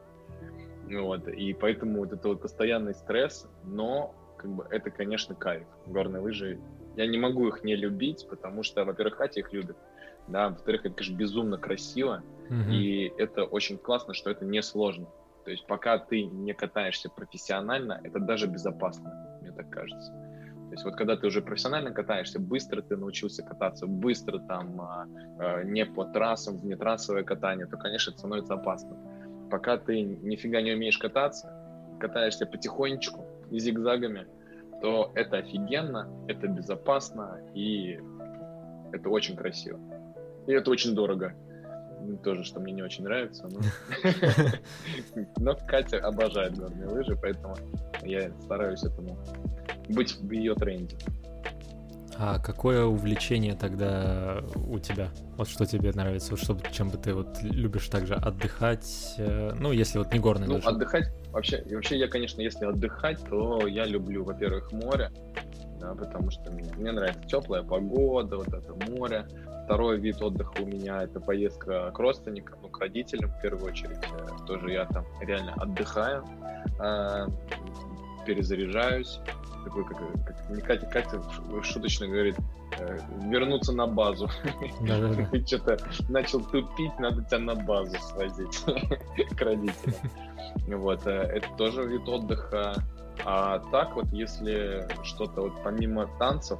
Вот, 0.91 1.29
и 1.29 1.53
поэтому 1.55 2.01
вот 2.01 2.13
это 2.13 2.29
вот 2.29 2.43
постоянный 2.43 2.95
стресс, 2.95 3.49
но 3.65 4.15
как 4.45 4.53
бы 4.53 4.67
это, 4.71 4.91
конечно, 4.91 5.35
кайф. 5.35 5.67
Горные 5.87 6.21
лыжи, 6.21 6.61
я 6.97 7.07
не 7.07 7.17
могу 7.17 7.49
их 7.49 7.65
не 7.65 7.77
любить, 7.77 8.27
потому 8.29 8.63
что, 8.63 8.85
во-первых, 8.85 9.17
Катя 9.17 9.41
их 9.41 9.55
любит, 9.55 9.77
да, 10.29 10.51
во-вторых, 10.51 10.85
это, 10.85 10.95
конечно, 10.95 11.17
безумно 11.17 11.57
красиво, 11.57 12.23
mm-hmm. 12.51 12.71
и 12.71 13.13
это 13.17 13.45
очень 13.45 13.79
классно, 13.79 14.13
что 14.13 14.31
это 14.31 14.45
не 14.45 14.63
сложно. 14.63 15.07
То 15.47 15.51
есть 15.51 15.67
пока 15.67 15.97
ты 15.97 16.25
не 16.25 16.53
катаешься 16.53 17.09
профессионально, 17.09 18.01
это 18.05 18.19
даже 18.19 18.47
безопасно, 18.47 19.39
мне 19.41 19.51
так 19.51 19.71
кажется. 19.71 20.13
То 20.13 20.73
есть 20.73 20.85
вот 20.85 20.97
когда 20.97 21.17
ты 21.17 21.27
уже 21.27 21.41
профессионально 21.41 21.93
катаешься, 21.93 22.39
быстро 22.39 22.83
ты 22.83 22.97
научился 22.97 23.43
кататься, 23.43 23.87
быстро 23.87 24.41
там 24.41 24.79
а, 24.81 25.07
а, 25.39 25.63
не 25.63 25.87
по 25.87 26.05
трассам, 26.05 26.59
в 26.59 26.67
нетрассовое 26.67 27.25
катание, 27.25 27.67
то, 27.67 27.79
конечно, 27.79 28.11
это 28.11 28.19
становится 28.19 28.55
опасно. 28.55 28.95
Пока 29.51 29.79
ты 29.79 30.03
нифига 30.03 30.61
не 30.61 30.73
умеешь 30.73 30.99
кататься, 30.99 31.51
катаешься 31.99 32.45
потихонечку, 32.45 33.27
и 33.51 33.59
зигзагами, 33.59 34.27
то 34.85 35.11
это 35.15 35.39
офигенно, 35.39 36.11
это 36.29 36.47
безопасно 36.47 37.41
и 37.55 37.99
это 38.93 39.09
очень 39.09 39.35
красиво. 39.35 39.81
И 40.47 40.53
это 40.53 40.71
очень 40.71 40.95
дорого. 40.95 41.33
Тоже, 42.23 42.45
что 42.45 42.61
мне 42.61 42.75
не 42.75 42.83
очень 42.83 43.05
нравится. 43.05 43.49
Но, 43.49 43.61
но 45.39 45.59
Катя 45.67 46.01
обожает 46.01 46.59
горные 46.59 46.87
лыжи, 46.87 47.17
поэтому 47.17 47.57
я 48.03 48.31
стараюсь 48.43 48.85
этому 48.85 49.17
быть 49.89 50.15
в 50.21 50.31
ее 50.31 50.55
тренде. 50.55 50.99
А 52.19 52.39
какое 52.39 52.85
увлечение 52.85 53.55
тогда 53.55 54.43
у 54.69 54.79
тебя? 54.79 55.09
Вот 55.37 55.49
что 55.49 55.67
тебе 55.67 55.93
нравится? 55.93 56.31
Вот 56.31 56.41
что, 56.41 56.57
чем 56.71 56.91
бы 56.91 56.97
ты 56.99 57.13
вот 57.15 57.43
любишь 57.43 57.89
также 57.89 58.15
отдыхать? 58.15 59.15
Э, 59.19 59.53
ну, 59.59 59.73
если 59.73 59.99
вот 59.99 60.13
не 60.13 60.21
горный 60.21 60.47
Ну, 60.47 60.61
отдыхать, 60.65 61.13
вообще, 61.33 61.65
вообще 61.71 61.99
я, 61.99 62.09
конечно, 62.09 62.41
если 62.41 62.67
отдыхать, 62.67 63.19
то 63.29 63.67
я 63.67 63.85
люблю, 63.85 64.25
во-первых, 64.25 64.71
море, 64.73 65.11
да, 65.81 65.95
потому 65.95 66.31
что 66.31 66.51
мне, 66.53 66.73
мне 66.77 66.93
нравится 66.93 67.23
теплая 67.27 67.63
погода, 67.63 68.37
вот 68.37 68.49
это 68.49 68.75
море. 68.91 69.27
Второй 69.65 69.99
вид 69.99 70.21
отдыха 70.21 70.61
у 70.61 70.67
меня 70.67 71.03
это 71.03 71.21
поездка 71.21 71.91
к 71.91 71.99
родственникам, 71.99 72.59
ну, 72.63 72.69
к 72.69 72.79
родителям 72.81 73.31
в 73.31 73.41
первую 73.41 73.73
очередь. 73.73 73.99
Э, 73.99 74.47
тоже 74.47 74.71
я 74.71 74.85
там 74.85 75.05
реально 75.21 75.55
отдыхаю, 75.55 76.25
э, 76.81 77.27
перезаряжаюсь 78.25 79.21
такой, 79.65 79.85
как, 79.85 79.99
как 80.25 80.65
Катя, 80.65 80.87
Катя 80.87 81.23
шуточно 81.63 82.07
говорит, 82.07 82.37
э, 82.79 82.99
вернуться 83.27 83.73
на 83.73 83.87
базу. 83.87 84.29
Ты 85.31 85.45
что-то 85.47 85.79
начал 86.09 86.41
тупить, 86.41 86.97
надо 86.99 87.25
тебя 87.25 87.39
на 87.39 87.55
базу 87.55 87.97
свозить 87.99 88.63
к 89.37 89.41
родителям. 89.41 89.95
Вот, 90.67 91.07
э, 91.07 91.11
это 91.11 91.49
тоже 91.57 91.85
вид 91.85 92.09
отдыха. 92.09 92.75
А 93.25 93.59
так 93.71 93.97
вот, 93.97 94.07
если 94.13 94.87
что-то 95.03 95.43
вот 95.43 95.63
помимо 95.63 96.07
танцев, 96.19 96.59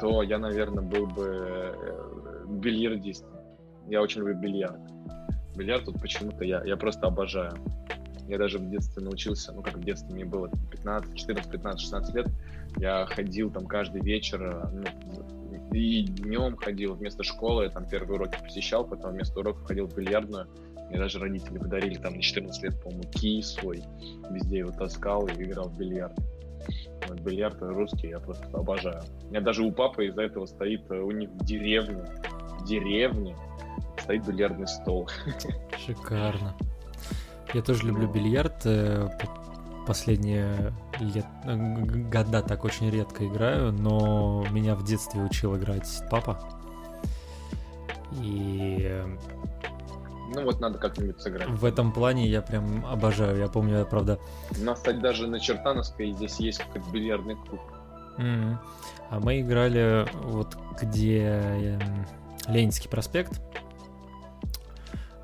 то 0.00 0.22
я, 0.22 0.38
наверное, 0.38 0.84
был 0.84 1.06
бы 1.06 1.74
э, 1.76 2.44
бильярдистом. 2.46 3.30
Я 3.88 4.02
очень 4.02 4.20
люблю 4.20 4.38
бильярд. 4.38 4.80
Бильярд 5.56 5.86
тут 5.86 6.00
почему-то 6.00 6.44
я, 6.44 6.62
я 6.64 6.76
просто 6.76 7.08
обожаю. 7.08 7.54
Я 8.30 8.38
даже 8.38 8.58
в 8.58 8.70
детстве 8.70 9.02
научился, 9.02 9.52
ну 9.52 9.60
как 9.60 9.76
в 9.76 9.82
детстве, 9.82 10.14
мне 10.14 10.24
было 10.24 10.48
15, 10.70 11.16
14, 11.16 11.50
15, 11.50 11.80
16 11.80 12.14
лет, 12.14 12.26
я 12.76 13.04
ходил 13.06 13.50
там 13.50 13.66
каждый 13.66 14.02
вечер, 14.02 14.70
ну, 14.72 14.84
и 15.72 16.04
днем 16.04 16.56
ходил 16.56 16.94
вместо 16.94 17.24
школы, 17.24 17.68
там 17.70 17.88
первые 17.88 18.20
уроки 18.20 18.38
посещал, 18.40 18.84
потом 18.84 19.12
вместо 19.12 19.40
уроков 19.40 19.64
ходил 19.64 19.88
в 19.88 19.96
бильярдную. 19.96 20.46
Мне 20.88 20.98
даже 20.98 21.18
родители 21.18 21.58
подарили 21.58 21.94
там 21.94 22.14
на 22.14 22.22
14 22.22 22.62
лет, 22.62 22.80
по-моему, 22.82 23.02
кий 23.10 23.42
свой. 23.42 23.82
Везде 24.30 24.58
его 24.58 24.70
таскал 24.70 25.26
и 25.26 25.32
играл 25.32 25.68
в 25.68 25.76
бильярд. 25.76 26.16
Вот, 27.08 27.20
бильярд 27.20 27.60
русский 27.62 28.08
я 28.08 28.20
просто 28.20 28.46
обожаю. 28.52 29.02
У 29.24 29.30
меня 29.30 29.40
даже 29.40 29.64
у 29.64 29.72
папы 29.72 30.06
из-за 30.06 30.22
этого 30.22 30.46
стоит 30.46 30.88
э, 30.90 30.98
у 30.98 31.10
них 31.10 31.30
в 31.30 31.44
деревне, 31.44 32.04
в 32.60 32.64
деревне 32.64 33.36
стоит 33.98 34.26
бильярдный 34.26 34.68
стол. 34.68 35.08
Шикарно. 35.84 36.56
Я 37.54 37.62
тоже 37.62 37.86
люблю 37.86 38.08
бильярд. 38.08 38.62
Э, 38.64 39.08
последние 39.86 40.72
лет, 41.00 41.26
э, 41.44 41.56
года 42.10 42.42
так 42.42 42.64
очень 42.64 42.90
редко 42.90 43.26
играю, 43.26 43.72
но 43.72 44.44
меня 44.50 44.74
в 44.74 44.84
детстве 44.84 45.20
учил 45.22 45.56
играть 45.56 45.88
папа. 46.10 46.38
И 48.22 49.04
ну 50.34 50.44
вот 50.44 50.60
надо 50.60 50.78
как-нибудь 50.78 51.20
сыграть. 51.20 51.48
В 51.48 51.64
этом 51.64 51.92
плане 51.92 52.28
я 52.28 52.40
прям 52.40 52.86
обожаю. 52.86 53.38
Я 53.38 53.48
помню, 53.48 53.78
я, 53.78 53.84
правда... 53.84 54.18
У 54.60 54.64
нас, 54.64 54.78
кстати, 54.78 54.98
даже 54.98 55.26
на 55.26 55.40
Чертановской 55.40 56.12
здесь 56.12 56.38
есть 56.38 56.62
как 56.72 56.88
бильярдный 56.92 57.34
клуб. 57.34 57.60
Mm-hmm. 58.18 58.56
А 59.10 59.20
мы 59.20 59.40
играли 59.40 60.06
вот 60.22 60.56
где 60.80 61.78
эм, 61.80 62.06
Ленинский 62.46 62.88
проспект. 62.88 63.40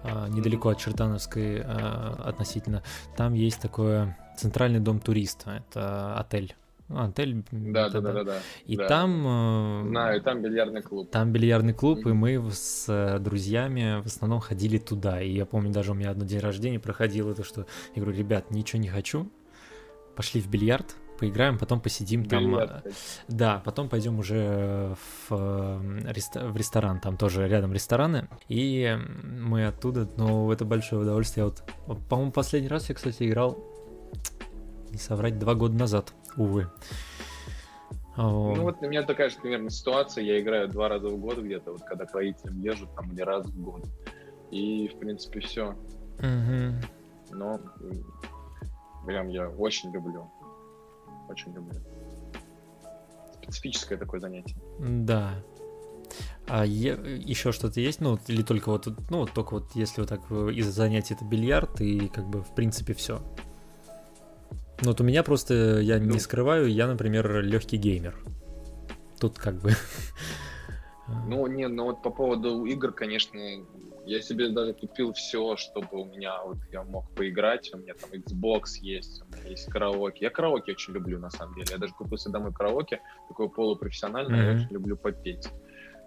А, 0.09 0.28
недалеко 0.28 0.70
от 0.70 0.78
Чертановской 0.78 1.62
а, 1.62 2.22
относительно. 2.24 2.82
Там 3.16 3.34
есть 3.34 3.61
такое 3.61 4.16
центральный 4.36 4.80
дом 4.80 5.00
туриста, 5.00 5.62
это 5.68 6.16
отель. 6.16 6.54
Ну, 6.88 7.02
отель. 7.02 7.42
Да, 7.50 7.88
да, 7.88 8.00
да, 8.00 8.12
да, 8.12 8.24
да. 8.24 8.38
И 8.64 8.76
да. 8.76 8.86
там... 8.86 9.26
Э, 9.26 9.88
Знаю, 9.88 10.22
там 10.22 10.40
бильярдный 10.40 10.82
клуб. 10.82 11.11
Там 11.11 11.32
бильярдный 11.32 11.72
клуб, 11.72 12.07
mm-hmm. 12.07 12.11
и 12.11 12.12
мы 12.12 12.50
с 12.52 12.86
э, 12.88 13.18
друзьями 13.18 14.00
в 14.02 14.07
основном 14.07 14.38
ходили 14.38 14.78
туда. 14.78 15.20
И 15.20 15.32
я 15.32 15.46
помню, 15.46 15.72
даже 15.72 15.90
у 15.90 15.94
меня 15.94 16.11
одно 16.11 16.24
день 16.24 16.38
рождения 16.38 16.78
проходило 16.78 17.34
то, 17.34 17.42
что 17.42 17.66
я 17.96 18.02
говорю, 18.02 18.16
ребят, 18.16 18.52
ничего 18.52 18.80
не 18.80 18.88
хочу, 18.88 19.28
пошли 20.14 20.40
в 20.40 20.48
бильярд, 20.48 20.94
поиграем, 21.18 21.58
потом 21.58 21.80
посидим 21.80 22.22
Бильярд, 22.22 22.82
там. 22.82 22.92
Да, 23.28 23.62
потом 23.64 23.88
пойдем 23.88 24.18
уже 24.18 24.96
в, 25.28 25.30
в 25.30 26.56
ресторан, 26.56 27.00
там 27.00 27.16
тоже 27.16 27.48
рядом 27.48 27.72
рестораны, 27.72 28.28
и 28.48 28.96
мы 29.24 29.66
оттуда, 29.66 30.08
но 30.16 30.52
это 30.52 30.64
большое 30.64 31.02
удовольствие. 31.02 31.44
Вот, 31.46 31.62
по-моему, 32.08 32.32
последний 32.32 32.68
раз 32.68 32.88
я, 32.88 32.94
кстати, 32.94 33.28
играл, 33.28 33.58
не 34.90 34.98
соврать, 34.98 35.38
два 35.38 35.54
года 35.54 35.74
назад, 35.74 36.12
увы. 36.36 36.70
Ну 38.16 38.62
вот 38.62 38.76
у 38.80 38.88
меня 38.88 39.02
такая 39.02 39.28
же 39.28 39.36
примерно 39.36 39.68
ситуация, 39.68 40.24
я 40.24 40.40
играю 40.40 40.68
два 40.68 40.88
раза 40.88 41.08
в 41.08 41.18
год 41.18 41.38
где-то, 41.38 41.72
вот 41.72 41.82
когда 41.82 42.06
к 42.06 42.14
родителям 42.14 42.60
езжу, 42.60 42.88
там, 42.96 43.12
или 43.12 43.20
раз 43.20 43.46
в 43.46 43.62
год. 43.62 43.84
И, 44.50 44.88
в 44.88 44.98
принципе, 44.98 45.40
все. 45.40 45.74
Угу. 46.18 47.36
Но 47.36 47.60
прям 49.04 49.28
я 49.28 49.50
очень 49.50 49.92
люблю 49.92 50.30
очень 51.29 51.53
люблю. 51.53 51.79
Специфическое 53.43 53.99
такое 53.99 54.20
занятие. 54.20 54.57
Да. 54.79 55.35
А 56.49 56.64
е- 56.64 57.20
еще 57.24 57.53
что-то 57.53 57.81
есть? 57.81 58.01
Ну, 58.01 58.18
или 58.29 58.43
только 58.43 58.70
вот, 58.70 58.87
ну, 59.11 59.27
только 59.27 59.55
вот 59.55 59.70
если 59.74 60.01
вот 60.01 60.09
так 60.09 60.20
э, 60.31 60.53
из 60.53 60.66
занятий 60.66 61.14
это 61.14 61.24
бильярд 61.24 61.81
и 61.81 62.09
как 62.09 62.27
бы 62.29 62.43
в 62.43 62.55
принципе 62.55 62.95
все. 62.95 63.20
Ну, 64.83 64.89
вот 64.91 65.01
у 65.01 65.05
меня 65.05 65.22
просто, 65.22 65.81
я 65.81 65.99
Ну. 65.99 66.12
не 66.12 66.18
скрываю, 66.20 66.70
я, 66.70 66.87
например, 66.87 67.41
легкий 67.43 67.77
геймер. 67.79 68.16
Тут 69.18 69.39
как 69.39 69.57
бы... 69.61 69.72
Ну, 71.27 71.47
не, 71.47 71.68
ну 71.68 71.85
вот 71.85 72.03
по 72.03 72.11
поводу 72.11 72.64
игр, 72.64 72.93
конечно, 72.93 73.39
я 74.07 74.20
себе 74.22 74.48
даже 74.50 74.72
купил 74.74 75.12
все, 75.12 75.57
чтобы 75.57 75.88
у 76.00 76.04
меня 76.07 76.42
вот 76.44 76.59
я 76.72 76.82
мог 76.84 77.11
поиграть. 77.14 77.70
У 77.74 77.78
меня 77.78 77.94
там 77.94 78.11
Xbox 78.12 78.62
есть, 78.80 79.22
у 79.22 79.26
меня 79.26 79.50
есть 79.50 79.66
караоке. 79.66 80.24
Я 80.26 80.30
караоке 80.30 80.72
очень 80.72 80.94
люблю, 80.94 81.18
на 81.18 81.30
самом 81.30 81.54
деле. 81.54 81.66
Я 81.72 81.78
даже 81.78 81.92
купил 81.94 82.16
себе 82.16 82.32
домой 82.32 82.52
караоке, 82.52 83.00
такое 83.28 83.48
полупрофессиональное, 83.48 84.44
я 84.44 84.52
Мгм. 84.52 84.61
очень 84.62 84.72
люблю 84.72 84.96
попеть. 84.96 85.48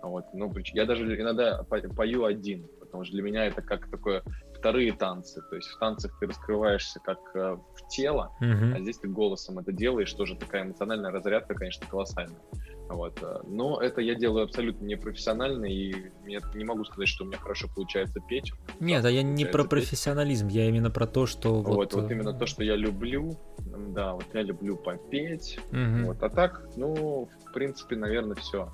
Вот, 0.02 0.24
ну, 0.32 0.50
я 0.74 0.86
даже 0.86 1.04
иногда 1.20 1.62
по- 1.64 1.82
пою 1.94 2.24
один, 2.24 2.70
потому 2.80 3.04
что 3.04 3.12
для 3.14 3.22
меня 3.22 3.46
это 3.48 3.62
как 3.62 3.90
такое 3.92 4.24
вторые 4.58 4.94
танцы. 4.94 5.42
То 5.50 5.58
есть 5.58 5.68
в 5.68 5.78
танцах 5.78 6.18
ты 6.20 6.28
раскрываешься 6.28 7.02
как 7.02 7.20
э, 7.36 7.58
в 7.74 7.88
тело, 7.90 8.34
Мгм. 8.40 8.76
а 8.76 8.80
здесь 8.80 8.98
ты 8.98 9.10
голосом 9.10 9.60
это 9.60 9.74
делаешь, 9.74 10.14
тоже 10.14 10.38
такая 10.38 10.64
эмоциональная 10.64 11.12
разрядка, 11.12 11.54
конечно, 11.54 11.86
колоссальная. 11.86 12.42
Вот. 12.90 13.20
э, 13.22 13.42
Но 13.48 13.80
это 13.80 14.02
я 14.02 14.16
делаю 14.16 14.46
абсолютно 14.46 14.84
непрофессионально, 14.86 15.66
и 15.66 16.12
я 16.26 16.40
не 16.56 16.66
могу 16.66 16.84
сказать, 16.84 17.08
что 17.08 17.24
у 17.24 17.28
меня 17.28 17.38
хорошо 17.38 17.68
получается 17.74 18.20
петь. 18.28 18.52
Нет, 18.80 19.06
а 19.06 19.12
я 19.12 19.22
не 19.22 19.46
про 19.46 19.64
петь. 19.64 19.70
профессионализм, 19.70 20.48
я 20.48 20.68
именно 20.68 20.90
про 20.90 21.06
то, 21.06 21.28
что 21.28 21.62
Вот, 21.62 21.66
вот... 21.66 21.94
вот, 21.94 22.12
э, 22.12 22.14
именно 22.14 22.34
то, 22.34 22.48
что 22.48 22.64
я 22.64 22.76
люблю. 22.76 23.38
Да, 23.60 24.14
вот 24.14 24.26
я 24.34 24.42
люблю 24.42 24.76
попеть. 24.76 25.60
мгм. 25.72 26.08
Вот. 26.08 26.24
А 26.24 26.30
так, 26.30 26.68
ну, 26.76 27.30
в 27.46 27.54
принципе, 27.54 27.96
наверное, 27.96 28.36
все. 28.36 28.74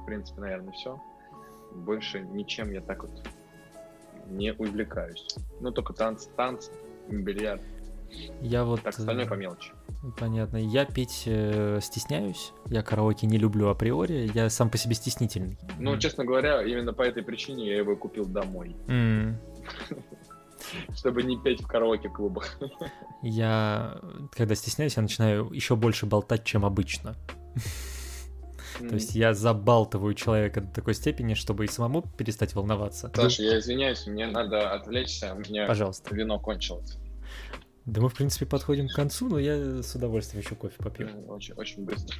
В 0.00 0.06
принципе, 0.06 0.40
наверное, 0.40 0.72
все. 0.72 1.00
Больше 1.74 2.20
ничем 2.20 2.70
я 2.72 2.80
так 2.80 3.02
вот 3.02 3.10
не 4.28 4.52
увлекаюсь. 4.52 5.26
Ну, 5.60 5.72
только 5.72 5.92
танцы, 5.92 6.30
танцы, 6.36 6.70
бильярд. 7.08 7.62
Я 8.40 8.64
вот... 8.64 8.82
Так, 8.82 8.98
остальное 8.98 9.26
э, 9.26 9.28
по 9.28 9.34
мелочи. 9.34 9.72
Понятно. 10.18 10.56
Я 10.56 10.84
петь 10.84 11.24
э, 11.26 11.80
стесняюсь. 11.82 12.52
Я 12.66 12.82
караоке 12.82 13.26
не 13.26 13.38
люблю 13.38 13.68
априори. 13.68 14.30
Я 14.34 14.50
сам 14.50 14.70
по 14.70 14.78
себе 14.78 14.94
стеснительный. 14.94 15.58
Ну, 15.78 15.94
М. 15.94 15.98
честно 16.00 16.24
говоря, 16.24 16.62
именно 16.62 16.92
по 16.92 17.02
этой 17.02 17.22
причине 17.22 17.66
я 17.66 17.76
его 17.78 17.96
купил 17.96 18.26
домой. 18.26 18.76
М. 18.88 19.38
Чтобы 20.96 21.22
не 21.22 21.38
петь 21.38 21.62
в 21.62 21.66
караоке-клубах. 21.66 22.58
Я, 23.22 24.00
когда 24.32 24.54
стесняюсь, 24.54 24.96
я 24.96 25.02
начинаю 25.02 25.50
еще 25.52 25.76
больше 25.76 26.06
болтать, 26.06 26.44
чем 26.44 26.64
обычно. 26.64 27.16
То 28.78 28.94
есть 28.94 29.14
я 29.14 29.32
забалтываю 29.32 30.14
человека 30.14 30.60
до 30.60 30.68
такой 30.68 30.94
степени, 30.94 31.34
чтобы 31.34 31.64
и 31.64 31.68
самому 31.68 32.02
перестать 32.02 32.54
волноваться. 32.54 33.10
Саша, 33.14 33.42
я 33.42 33.58
извиняюсь, 33.58 34.06
мне 34.06 34.26
надо 34.26 34.72
отвлечься, 34.72 35.34
у 35.34 35.38
меня 35.38 35.66
Пожалуйста. 35.66 36.14
вино 36.14 36.38
кончилось. 36.38 36.98
Да 37.86 38.00
мы, 38.00 38.08
в 38.08 38.14
принципе, 38.14 38.46
подходим 38.46 38.88
к 38.88 38.94
концу, 38.94 39.28
но 39.28 39.38
я 39.38 39.80
с 39.80 39.94
удовольствием 39.94 40.42
еще 40.42 40.56
кофе 40.56 40.74
попью. 40.76 41.08
Ну, 41.08 41.32
Очень, 41.32 41.54
очень 41.54 41.84
быстро. 41.84 42.16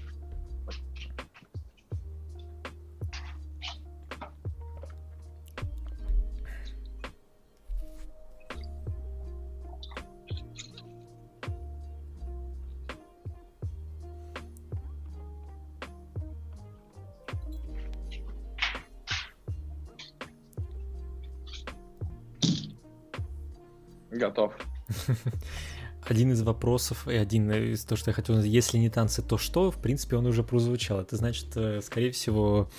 Готов. 24.12 24.54
Один 26.08 26.30
из 26.30 26.42
вопросов 26.42 27.08
и 27.08 27.16
один 27.16 27.50
из 27.50 27.84
того, 27.84 27.96
что 27.96 28.10
я 28.10 28.14
хотел 28.14 28.36
сказать, 28.36 28.52
если 28.52 28.78
не 28.78 28.90
танцы, 28.90 29.22
то 29.22 29.38
что? 29.38 29.72
В 29.72 29.82
принципе, 29.82 30.14
он 30.14 30.26
уже 30.26 30.44
прозвучал. 30.44 31.00
Это 31.00 31.16
значит, 31.16 31.56
э, 31.56 31.80
скорее 31.82 32.12
всего, 32.12 32.70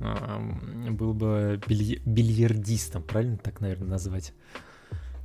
был 0.00 1.14
бы 1.14 1.58
билья- 1.66 2.00
бильярдистом, 2.04 3.02
правильно 3.02 3.38
так, 3.38 3.60
наверное, 3.60 3.88
назвать? 3.88 4.34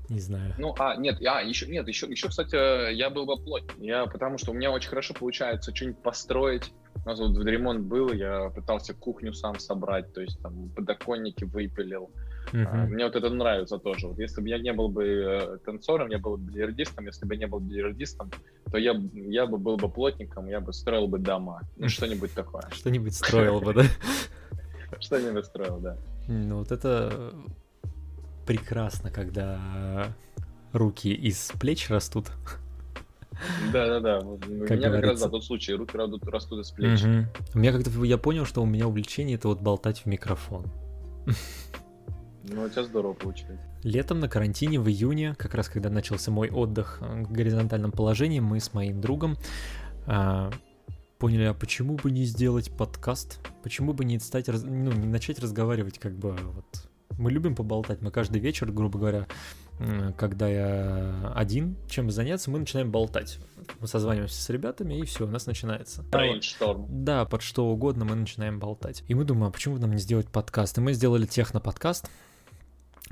Не 0.09 0.19
знаю. 0.21 0.55
Ну, 0.57 0.73
а, 0.79 0.95
нет, 0.95 1.21
а, 1.23 1.41
еще, 1.41 1.67
нет, 1.67 1.87
еще, 1.87 2.07
еще, 2.07 2.29
кстати, 2.29 2.93
я 2.93 3.09
был 3.11 3.25
во 3.25 3.37
плоть. 3.37 3.65
Я, 3.77 4.07
потому 4.07 4.39
что 4.39 4.51
у 4.51 4.53
меня 4.55 4.71
очень 4.71 4.89
хорошо 4.89 5.13
получается 5.13 5.75
что-нибудь 5.75 6.01
построить. 6.01 6.71
У 7.05 7.09
нас 7.09 7.19
вот 7.19 7.37
ремонт 7.45 7.81
был, 7.81 8.11
я 8.11 8.49
пытался 8.49 8.95
кухню 8.95 9.33
сам 9.33 9.59
собрать, 9.59 10.11
то 10.13 10.21
есть 10.21 10.41
там 10.41 10.69
подоконники 10.69 11.43
выпилил. 11.43 12.09
А, 12.15 12.28
Мгм. 12.53 12.93
Мне 12.93 13.05
вот 13.05 13.15
это 13.15 13.29
нравится 13.29 13.77
тоже. 13.77 14.07
Вот 14.07 14.19
если 14.19 14.41
бы 14.41 14.49
я 14.49 14.57
не 14.57 14.73
был 14.73 14.89
бы 14.89 15.03
э, 15.05 15.57
танцором, 15.65 16.09
я 16.09 16.19
был 16.19 16.37
бы 16.37 16.51
бильярдистом. 16.51 17.05
Если 17.05 17.25
бы 17.25 17.35
я 17.35 17.41
не 17.41 17.47
был 17.47 17.59
бильярдистом, 17.59 18.31
то 18.71 18.77
я, 18.77 18.99
я 19.13 19.45
бы 19.45 19.57
был 19.57 19.77
бы 19.77 19.89
плотником, 19.89 20.47
я 20.47 20.59
бы 20.59 20.73
строил 20.73 21.07
бы 21.07 21.19
дома. 21.19 21.61
Ну, 21.77 21.89
что-нибудь 21.89 22.33
такое. 22.33 22.63
Что-нибудь 22.71 23.15
строил 23.15 23.59
бы, 23.59 23.73
да? 23.73 23.83
Что-нибудь 24.99 25.45
строил, 25.45 25.79
да. 25.79 25.97
Ну 26.27 26.59
вот 26.59 26.71
это 26.71 27.33
прекрасно, 28.45 29.11
когда 29.11 30.13
руки 30.73 31.13
из 31.13 31.51
плеч 31.59 31.89
растут. 31.89 32.31
Да-да-да. 33.71 34.19
Вот 34.19 34.45
У 34.45 34.49
меня 34.49 34.67
как 34.67 34.81
раз 34.81 34.91
говорится. 34.91 35.25
да, 35.25 35.31
тот 35.31 35.43
случай. 35.45 35.73
Руки 35.73 35.95
растут, 35.97 36.23
растут 36.25 36.59
из 36.59 36.71
плеч. 36.71 37.01
Мгм. 37.01 37.27
У 37.53 37.59
меня 37.59 37.71
как-то 37.71 37.89
я 38.03 38.17
понял, 38.17 38.45
что 38.45 38.61
у 38.61 38.65
меня 38.65 38.87
увлечение 38.87 39.35
это 39.35 39.47
вот 39.47 39.61
болтать 39.61 39.99
в 39.99 40.05
микрофон. 40.07 40.65
Ну, 42.43 42.63
у 42.63 42.69
тебя 42.69 42.83
здорово 42.83 43.13
получилось. 43.13 43.59
Летом 43.83 44.19
на 44.19 44.29
карантине 44.29 44.79
в 44.79 44.87
июне, 44.87 45.35
как 45.37 45.55
раз 45.55 45.69
когда 45.69 45.89
начался 45.89 46.31
мой 46.31 46.49
отдых 46.49 46.99
э, 47.01 47.23
в 47.23 47.31
горизонтальном 47.31 47.91
положении, 47.91 48.39
мы 48.39 48.59
с 48.59 48.73
моим 48.73 49.01
другом 49.01 49.37
а, 50.05 50.51
поняли, 51.17 51.43
а 51.43 51.53
почему 51.53 51.95
бы 51.95 52.11
не 52.11 52.23
сделать 52.23 52.71
подкаст? 52.71 53.39
Почему 53.63 53.93
бы 53.93 54.05
не 54.05 54.19
стать, 54.19 54.47
ну, 54.47 54.91
не 54.91 55.07
начать 55.07 55.39
разговаривать 55.39 55.99
как 55.99 56.13
бы 56.13 56.31
вот... 56.31 56.65
Мы 57.17 57.31
любим 57.31 57.55
поболтать, 57.55 58.01
мы 58.01 58.11
каждый 58.11 58.39
вечер, 58.39 58.71
грубо 58.71 58.97
говоря, 58.97 59.27
когда 60.17 60.47
я 60.47 61.33
один, 61.35 61.75
чем 61.89 62.11
заняться, 62.11 62.49
мы 62.49 62.59
начинаем 62.59 62.91
болтать. 62.91 63.39
Мы 63.81 63.87
созваниваемся 63.87 64.41
с 64.41 64.49
ребятами, 64.49 64.99
и 64.99 65.05
все, 65.05 65.25
у 65.25 65.29
нас 65.29 65.45
начинается. 65.45 66.03
Брейншторм. 66.03 66.85
Да, 67.03 67.25
под 67.25 67.41
что 67.41 67.67
угодно 67.67 68.05
мы 68.05 68.15
начинаем 68.15 68.59
болтать. 68.59 69.03
И 69.09 69.15
мы 69.15 69.25
думаем, 69.25 69.47
а 69.47 69.51
почему 69.51 69.75
бы 69.75 69.81
нам 69.81 69.91
не 69.91 69.97
сделать 69.97 70.27
подкаст? 70.27 70.77
И 70.77 70.81
мы 70.81 70.93
сделали 70.93 71.25
техно-подкаст 71.25 72.09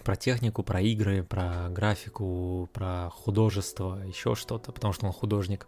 про 0.03 0.15
технику, 0.15 0.63
про 0.63 0.81
игры, 0.81 1.23
про 1.23 1.69
графику, 1.69 2.69
про 2.73 3.09
художество, 3.09 4.01
еще 4.05 4.35
что-то, 4.35 4.71
потому 4.71 4.93
что 4.93 5.05
он 5.05 5.11
художник, 5.11 5.67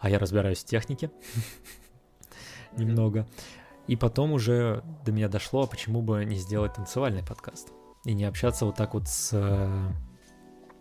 а 0.00 0.10
я 0.10 0.18
разбираюсь 0.18 0.62
в 0.62 0.66
технике 0.66 1.10
немного. 2.76 3.26
И 3.86 3.96
потом 3.96 4.32
уже 4.32 4.82
до 5.04 5.12
меня 5.12 5.28
дошло, 5.28 5.62
а 5.62 5.66
почему 5.66 6.02
бы 6.02 6.24
не 6.24 6.36
сделать 6.36 6.74
танцевальный 6.74 7.24
подкаст 7.24 7.72
и 8.04 8.14
не 8.14 8.24
общаться 8.24 8.64
вот 8.64 8.76
так 8.76 8.94
вот 8.94 9.08
с 9.08 9.30
э, 9.32 9.88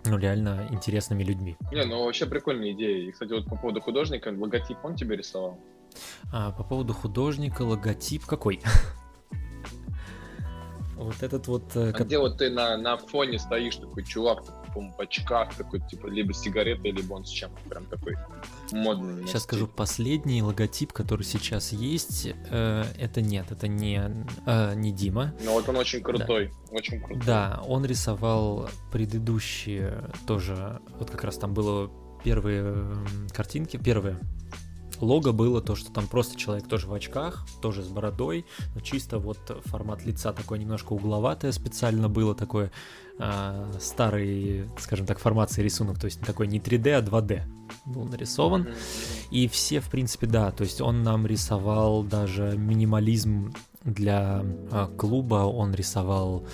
ну, 0.06 0.18
реально 0.18 0.68
интересными 0.72 1.24
людьми. 1.24 1.58
Не, 1.72 1.86
ну 1.86 2.06
вообще 2.06 2.26
прикольная 2.26 2.72
идея. 2.72 3.08
И, 3.08 3.12
кстати, 3.12 3.34
вот 3.34 3.46
по 3.46 3.56
поводу 3.56 3.82
художника, 3.82 4.30
логотип 4.30 4.78
он 4.84 4.96
тебе 4.96 5.16
рисовал? 5.16 5.60
А 6.32 6.52
по 6.52 6.64
поводу 6.64 6.94
художника, 6.94 7.64
логотип 7.64 8.26
какой? 8.26 8.62
Вот 11.02 11.22
этот 11.22 11.48
вот... 11.48 11.76
э, 11.76 11.90
А 11.90 11.94
ко- 11.94 12.04
где 12.04 12.18
вот 12.20 12.38
ты 12.38 12.50
на, 12.50 12.78
на 12.78 12.98
фоне 12.98 13.40
стоишь, 13.40 13.76
такой 13.76 14.04
чувак, 14.04 14.44
по-моему, 14.74 14.96
в 14.96 15.00
очках, 15.02 15.54
такой, 15.56 15.82
типа, 15.82 16.08
либо 16.08 16.34
с 16.34 16.42
сигаретой, 16.42 16.92
либо 16.92 17.14
он 17.14 17.26
с 17.26 17.30
чем-то 17.30 17.60
прям 17.70 17.86
такой 17.86 18.16
модный. 18.72 19.28
Сейчас 19.28 19.44
скажу, 19.44 19.68
последний 19.68 20.42
логотип, 20.42 20.94
который 20.94 21.24
сейчас 21.24 21.72
есть, 21.74 22.28
э, 22.50 22.84
это 22.98 23.22
нет, 23.22 23.52
это 23.52 23.68
не, 23.68 24.02
э, 24.46 24.76
не 24.76 24.92
Дима. 24.92 25.34
Ну 25.44 25.54
вот 25.54 25.68
он 25.68 25.76
очень 25.78 26.02
крутой, 26.02 26.52
очень 26.72 27.00
крутой. 27.02 27.22
Да, 27.26 27.62
он 27.68 27.86
рисовал 27.86 28.70
предыдущие 28.92 30.10
тоже, 30.28 30.80
вот 31.00 31.10
как 31.12 31.24
раз 31.24 31.38
там 31.38 31.54
было 31.54 31.92
первые 32.24 32.86
картинки, 33.34 33.78
первые 33.78 34.20
лого 35.02 35.32
было 35.32 35.62
то, 35.62 35.76
что 35.76 35.92
там 35.92 36.08
просто 36.08 36.38
человек 36.38 36.68
тоже 36.68 36.88
в 36.88 36.94
очках, 36.94 37.46
тоже 37.62 37.84
с 37.84 37.88
бородой, 37.88 38.46
но 38.76 38.82
чисто 38.82 39.20
вот 39.20 39.40
формат 39.66 40.06
лица 40.06 40.34
такой 40.34 40.60
немножко 40.60 40.94
угловатое 40.94 41.52
специально 41.52 42.10
было, 42.10 42.36
такое 42.36 42.72
а, 43.20 43.72
старый, 43.80 44.66
скажем 44.80 45.06
так, 45.06 45.20
формации 45.20 45.62
рисунок, 45.62 46.00
то 46.00 46.06
есть 46.06 46.22
такой 46.22 46.48
не 46.48 46.60
3D, 46.60 46.92
а 46.92 47.02
2D 47.02 47.44
был 47.86 48.06
нарисован. 48.06 48.68
И 49.30 49.48
все, 49.48 49.80
в 49.80 49.90
принципе, 49.90 50.28
да, 50.28 50.52
то 50.52 50.64
есть 50.64 50.82
он 50.82 51.04
нам 51.04 51.28
рисовал 51.28 52.04
даже 52.04 52.56
минимализм 52.58 53.54
для 53.84 54.44
а, 54.72 54.88
клуба, 54.98 55.46
он 55.46 55.74
рисовал 55.74 56.46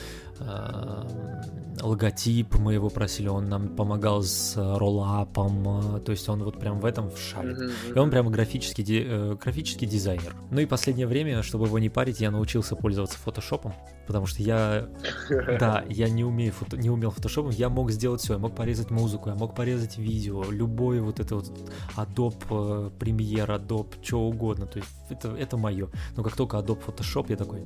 логотип 1.82 2.58
мы 2.58 2.74
его 2.74 2.90
просили, 2.90 3.28
он 3.28 3.50
нам 3.50 3.70
помогал 3.70 4.24
с 4.24 4.56
роллапом, 4.56 6.02
то 6.04 6.12
есть 6.12 6.28
он 6.30 6.44
вот 6.44 6.60
прям 6.60 6.80
в 6.80 6.86
этом 6.86 7.10
в 7.10 7.20
шаре. 7.20 7.54
Mm-hmm. 7.54 7.96
И 7.96 8.00
он 8.00 8.10
прям 8.10 8.30
графический, 8.30 8.84
ди- 8.84 9.36
графический 9.42 9.88
дизайнер. 9.88 10.36
Ну 10.52 10.60
и 10.60 10.66
последнее 10.66 11.08
время, 11.08 11.44
чтобы 11.44 11.68
его 11.68 11.80
не 11.80 11.90
парить, 11.90 12.20
я 12.20 12.32
научился 12.32 12.76
пользоваться 12.76 13.18
фотошопом, 13.20 13.74
потому 14.06 14.26
что 14.26 14.42
я, 14.42 14.90
да, 15.30 15.84
я 15.90 16.10
не 16.10 16.24
умею, 16.24 16.54
фото, 16.54 16.78
не 16.78 16.90
умел 16.90 17.12
фотошопом, 17.12 17.52
я 17.52 17.70
мог 17.70 17.92
сделать 17.92 18.22
все, 18.22 18.34
я 18.34 18.40
мог 18.40 18.56
порезать 18.56 18.92
музыку, 18.92 19.30
я 19.30 19.36
мог 19.36 19.56
порезать 19.56 19.98
видео, 19.98 20.44
любой 20.50 21.00
вот 21.00 21.20
это 21.20 21.36
вот 21.36 21.52
Adobe 21.96 22.92
Premiere, 22.98 23.60
Adobe, 23.60 23.94
что 24.02 24.22
угодно, 24.22 24.66
то 24.66 24.80
есть 24.80 24.90
это, 25.10 25.30
это 25.36 25.58
мое. 25.58 25.90
Но 26.16 26.24
как 26.24 26.36
только 26.36 26.58
Adobe 26.58 26.84
Photoshop, 26.86 27.28
я 27.30 27.38
такой, 27.38 27.66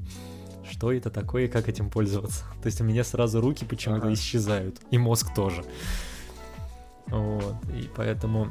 что 0.70 0.92
это 0.92 1.10
такое 1.10 1.46
и 1.46 1.48
как 1.48 1.70
этим 1.70 1.90
пользоваться. 1.90 2.46
То 2.62 2.68
есть 2.68 2.82
у 2.82 2.84
меня 2.84 3.04
сразу 3.04 3.42
руки 3.42 3.66
почему-то 3.66 4.08
ага. 4.08 4.14
исчезают, 4.14 4.80
и 4.92 4.98
мозг 4.98 5.34
тоже. 5.34 5.64
Вот, 7.08 7.56
и 7.74 7.90
поэтому, 7.96 8.48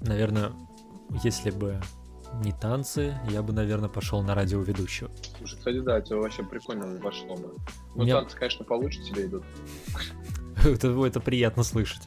наверное, 0.00 0.52
если 1.22 1.50
бы 1.50 1.80
не 2.42 2.52
танцы, 2.52 3.16
я 3.30 3.42
бы, 3.42 3.52
наверное, 3.52 3.88
пошел 3.88 4.22
на 4.22 4.34
радиоведущего. 4.34 5.10
Слушай, 5.38 5.58
кстати, 5.58 5.80
да, 5.80 5.98
это 5.98 6.16
вообще 6.16 6.42
прикольно 6.42 6.98
вошло 7.00 7.36
бы. 7.36 7.54
Ну, 7.94 8.02
меня... 8.02 8.20
танцы, 8.20 8.36
конечно, 8.36 8.64
получше 8.64 9.02
тебе 9.02 9.26
идут. 9.26 9.44
это, 10.64 11.06
это 11.06 11.20
приятно 11.20 11.62
слышать. 11.62 12.02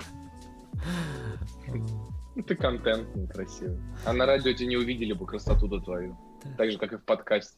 Ну, 2.35 2.43
ты 2.43 2.55
контентный, 2.55 3.27
красивый. 3.27 3.79
А 4.05 4.13
на 4.13 4.25
радио 4.25 4.53
тебя 4.53 4.67
не 4.67 4.77
увидели 4.77 5.13
бы 5.13 5.25
красоту-то 5.25 5.79
твою. 5.79 6.17
Так 6.57 6.71
же, 6.71 6.77
как 6.77 6.93
и 6.93 6.97
в 6.97 7.03
подкасте. 7.03 7.57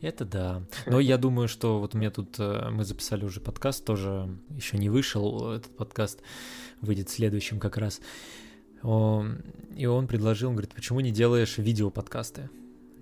Это 0.00 0.24
да. 0.24 0.62
Но 0.86 1.00
я 1.00 1.18
думаю, 1.18 1.48
что 1.48 1.80
вот 1.80 1.94
у 1.94 1.98
меня 1.98 2.10
тут 2.10 2.36
э, 2.38 2.68
мы 2.70 2.84
записали 2.84 3.24
уже 3.24 3.40
подкаст, 3.40 3.84
тоже 3.84 4.28
еще 4.50 4.78
не 4.78 4.88
вышел 4.88 5.52
этот 5.52 5.74
подкаст, 5.76 6.20
выйдет 6.80 7.08
следующим 7.08 7.58
как 7.58 7.76
раз. 7.76 8.00
И 8.82 9.86
он 9.86 10.06
предложил, 10.06 10.50
он 10.50 10.54
говорит, 10.54 10.74
почему 10.74 11.00
не 11.00 11.10
делаешь 11.10 11.58
видео-подкасты? 11.58 12.50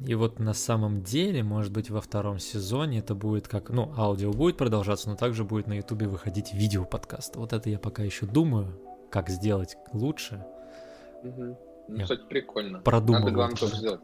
И 0.07 0.15
вот 0.15 0.39
на 0.39 0.55
самом 0.55 1.03
деле, 1.03 1.43
может 1.43 1.73
быть, 1.73 1.91
во 1.91 2.01
втором 2.01 2.39
сезоне 2.39 3.01
это 3.01 3.15
будет 3.15 3.49
как, 3.49 3.71
ну, 3.71 3.93
аудио 3.97 4.33
будет 4.33 4.57
продолжаться, 4.57 5.11
но 5.11 5.17
также 5.17 5.45
будет 5.45 5.67
на 5.67 5.75
ютубе 5.75 6.07
выходить 6.09 6.55
видео-подкаст. 6.55 7.37
Вот 7.37 7.53
это 7.53 7.69
я 7.71 7.79
пока 7.79 8.03
еще 8.03 8.27
думаю, 8.27 8.81
как 9.11 9.29
сделать 9.29 9.77
лучше. 9.93 10.45
Угу. 11.23 11.59
Ну, 11.89 12.03
кстати, 12.03 12.23
прикольно. 12.29 12.81
Продумываю. 12.81 13.25
Надо 13.25 13.35
главное 13.35 13.57
только 13.57 13.77
сделать 13.77 14.01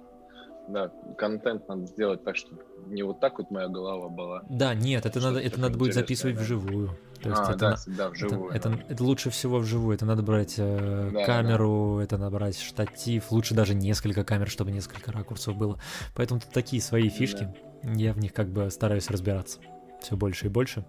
да, 0.73 0.93
контент 1.17 1.69
надо 1.69 1.87
сделать 1.87 2.25
так, 2.25 2.37
чтобы 2.37 2.63
не 2.87 3.03
вот 3.03 3.21
так 3.21 3.39
вот 3.39 3.51
моя 3.51 3.69
голова 3.69 4.09
была. 4.09 4.43
Да, 4.49 4.75
нет, 4.75 5.07
это 5.07 5.21
надо, 5.21 5.41
это 5.41 5.61
надо 5.61 5.79
будет 5.79 5.95
записывать 5.95 6.37
да. 6.37 6.43
вживую. 6.43 6.97
То 7.23 7.29
есть 7.29 7.43
а, 7.45 7.51
это, 7.53 7.59
да, 7.59 7.77
да, 7.87 8.11
вживую. 8.11 8.51
Это, 8.53 8.69
да. 8.69 8.77
это, 8.77 8.93
это 8.93 9.05
лучше 9.05 9.31
всего 9.31 9.59
вживую. 9.59 9.95
Это 9.95 10.07
надо 10.07 10.23
брать 10.23 10.55
э, 10.57 11.11
да, 11.13 11.25
камеру, 11.25 11.97
да. 11.99 12.05
это 12.05 12.19
надо 12.19 12.37
брать 12.37 12.59
штатив, 12.59 13.31
лучше 13.31 13.55
даже 13.55 13.75
несколько 13.75 14.25
камер, 14.25 14.49
чтобы 14.49 14.71
несколько 14.71 15.13
ракурсов 15.13 15.57
было. 15.57 15.79
Поэтому 16.15 16.41
тут 16.41 16.51
такие 16.51 16.81
свои 16.81 17.09
фишки. 17.09 17.49
Да. 17.83 17.93
Я 17.93 18.13
в 18.13 18.19
них 18.19 18.33
как 18.33 18.49
бы 18.49 18.71
стараюсь 18.71 19.11
разбираться 19.11 19.61
все 20.01 20.17
больше 20.17 20.47
и 20.47 20.49
больше. 20.49 20.85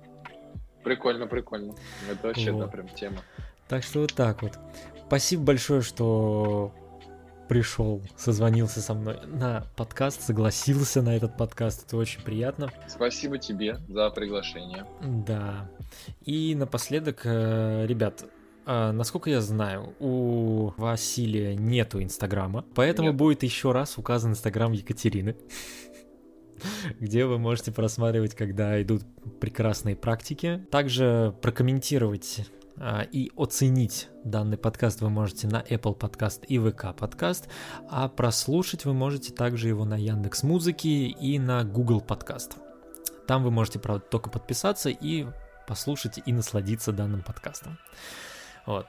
Прикольно, 0.83 1.27
прикольно. 1.27 1.75
Это 2.09 2.27
вообще, 2.27 2.51
вот. 2.51 2.61
да, 2.61 2.67
прям 2.67 2.87
тема. 2.89 3.17
Так 3.67 3.83
что 3.83 3.99
вот 4.01 4.13
так 4.13 4.41
вот. 4.41 4.57
Спасибо 5.07 5.43
большое, 5.43 5.81
что 5.81 6.73
пришел, 7.51 8.01
созвонился 8.15 8.79
со 8.79 8.93
мной 8.93 9.17
на 9.27 9.65
подкаст, 9.75 10.21
согласился 10.21 11.01
на 11.01 11.17
этот 11.17 11.35
подкаст. 11.35 11.85
Это 11.85 11.97
очень 11.97 12.21
приятно. 12.21 12.71
Спасибо 12.87 13.39
тебе 13.39 13.77
за 13.89 14.09
приглашение. 14.09 14.85
Да. 15.01 15.69
И 16.23 16.55
напоследок, 16.55 17.23
э, 17.25 17.85
ребят, 17.87 18.23
а, 18.65 18.93
насколько 18.93 19.29
я 19.29 19.41
знаю, 19.41 19.93
у 19.99 20.71
Василия 20.77 21.53
нету 21.57 22.01
Инстаграма, 22.01 22.63
поэтому 22.73 23.09
Нет. 23.09 23.17
будет 23.17 23.43
еще 23.43 23.73
раз 23.73 23.97
указан 23.97 24.31
Инстаграм 24.31 24.71
Екатерины 24.71 25.35
где 27.01 27.25
вы 27.25 27.37
можете 27.37 27.73
просматривать, 27.73 28.33
когда 28.33 28.81
идут 28.81 29.03
прекрасные 29.41 29.97
практики. 29.97 30.65
Также 30.71 31.35
прокомментировать 31.41 32.45
и 33.11 33.31
оценить 33.35 34.09
данный 34.23 34.57
подкаст 34.57 35.01
вы 35.01 35.09
можете 35.09 35.47
на 35.47 35.61
Apple 35.61 35.97
Podcast 35.97 36.45
и 36.45 36.57
VK 36.57 36.95
Podcast, 36.95 37.47
а 37.89 38.07
прослушать 38.09 38.85
вы 38.85 38.93
можете 38.93 39.33
также 39.33 39.67
его 39.67 39.85
на 39.85 39.95
Яндекс 39.95 40.43
Музыке 40.43 41.07
и 41.07 41.39
на 41.39 41.63
Google 41.63 42.01
Podcast. 42.01 42.57
Там 43.27 43.43
вы 43.43 43.51
можете, 43.51 43.79
правда, 43.79 44.03
только 44.09 44.29
подписаться 44.29 44.89
и 44.89 45.25
послушать 45.67 46.19
и 46.25 46.33
насладиться 46.33 46.91
данным 46.91 47.23
подкастом. 47.23 47.77
Вот. 48.65 48.87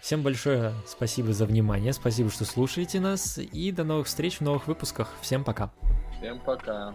Всем 0.00 0.22
большое 0.22 0.72
спасибо 0.86 1.32
за 1.32 1.44
внимание, 1.44 1.92
спасибо, 1.92 2.30
что 2.30 2.44
слушаете 2.44 3.00
нас, 3.00 3.38
и 3.38 3.70
до 3.70 3.84
новых 3.84 4.06
встреч 4.06 4.38
в 4.38 4.40
новых 4.40 4.66
выпусках. 4.66 5.08
Всем 5.20 5.44
пока. 5.44 5.70
Всем 6.18 6.40
пока. 6.40 6.94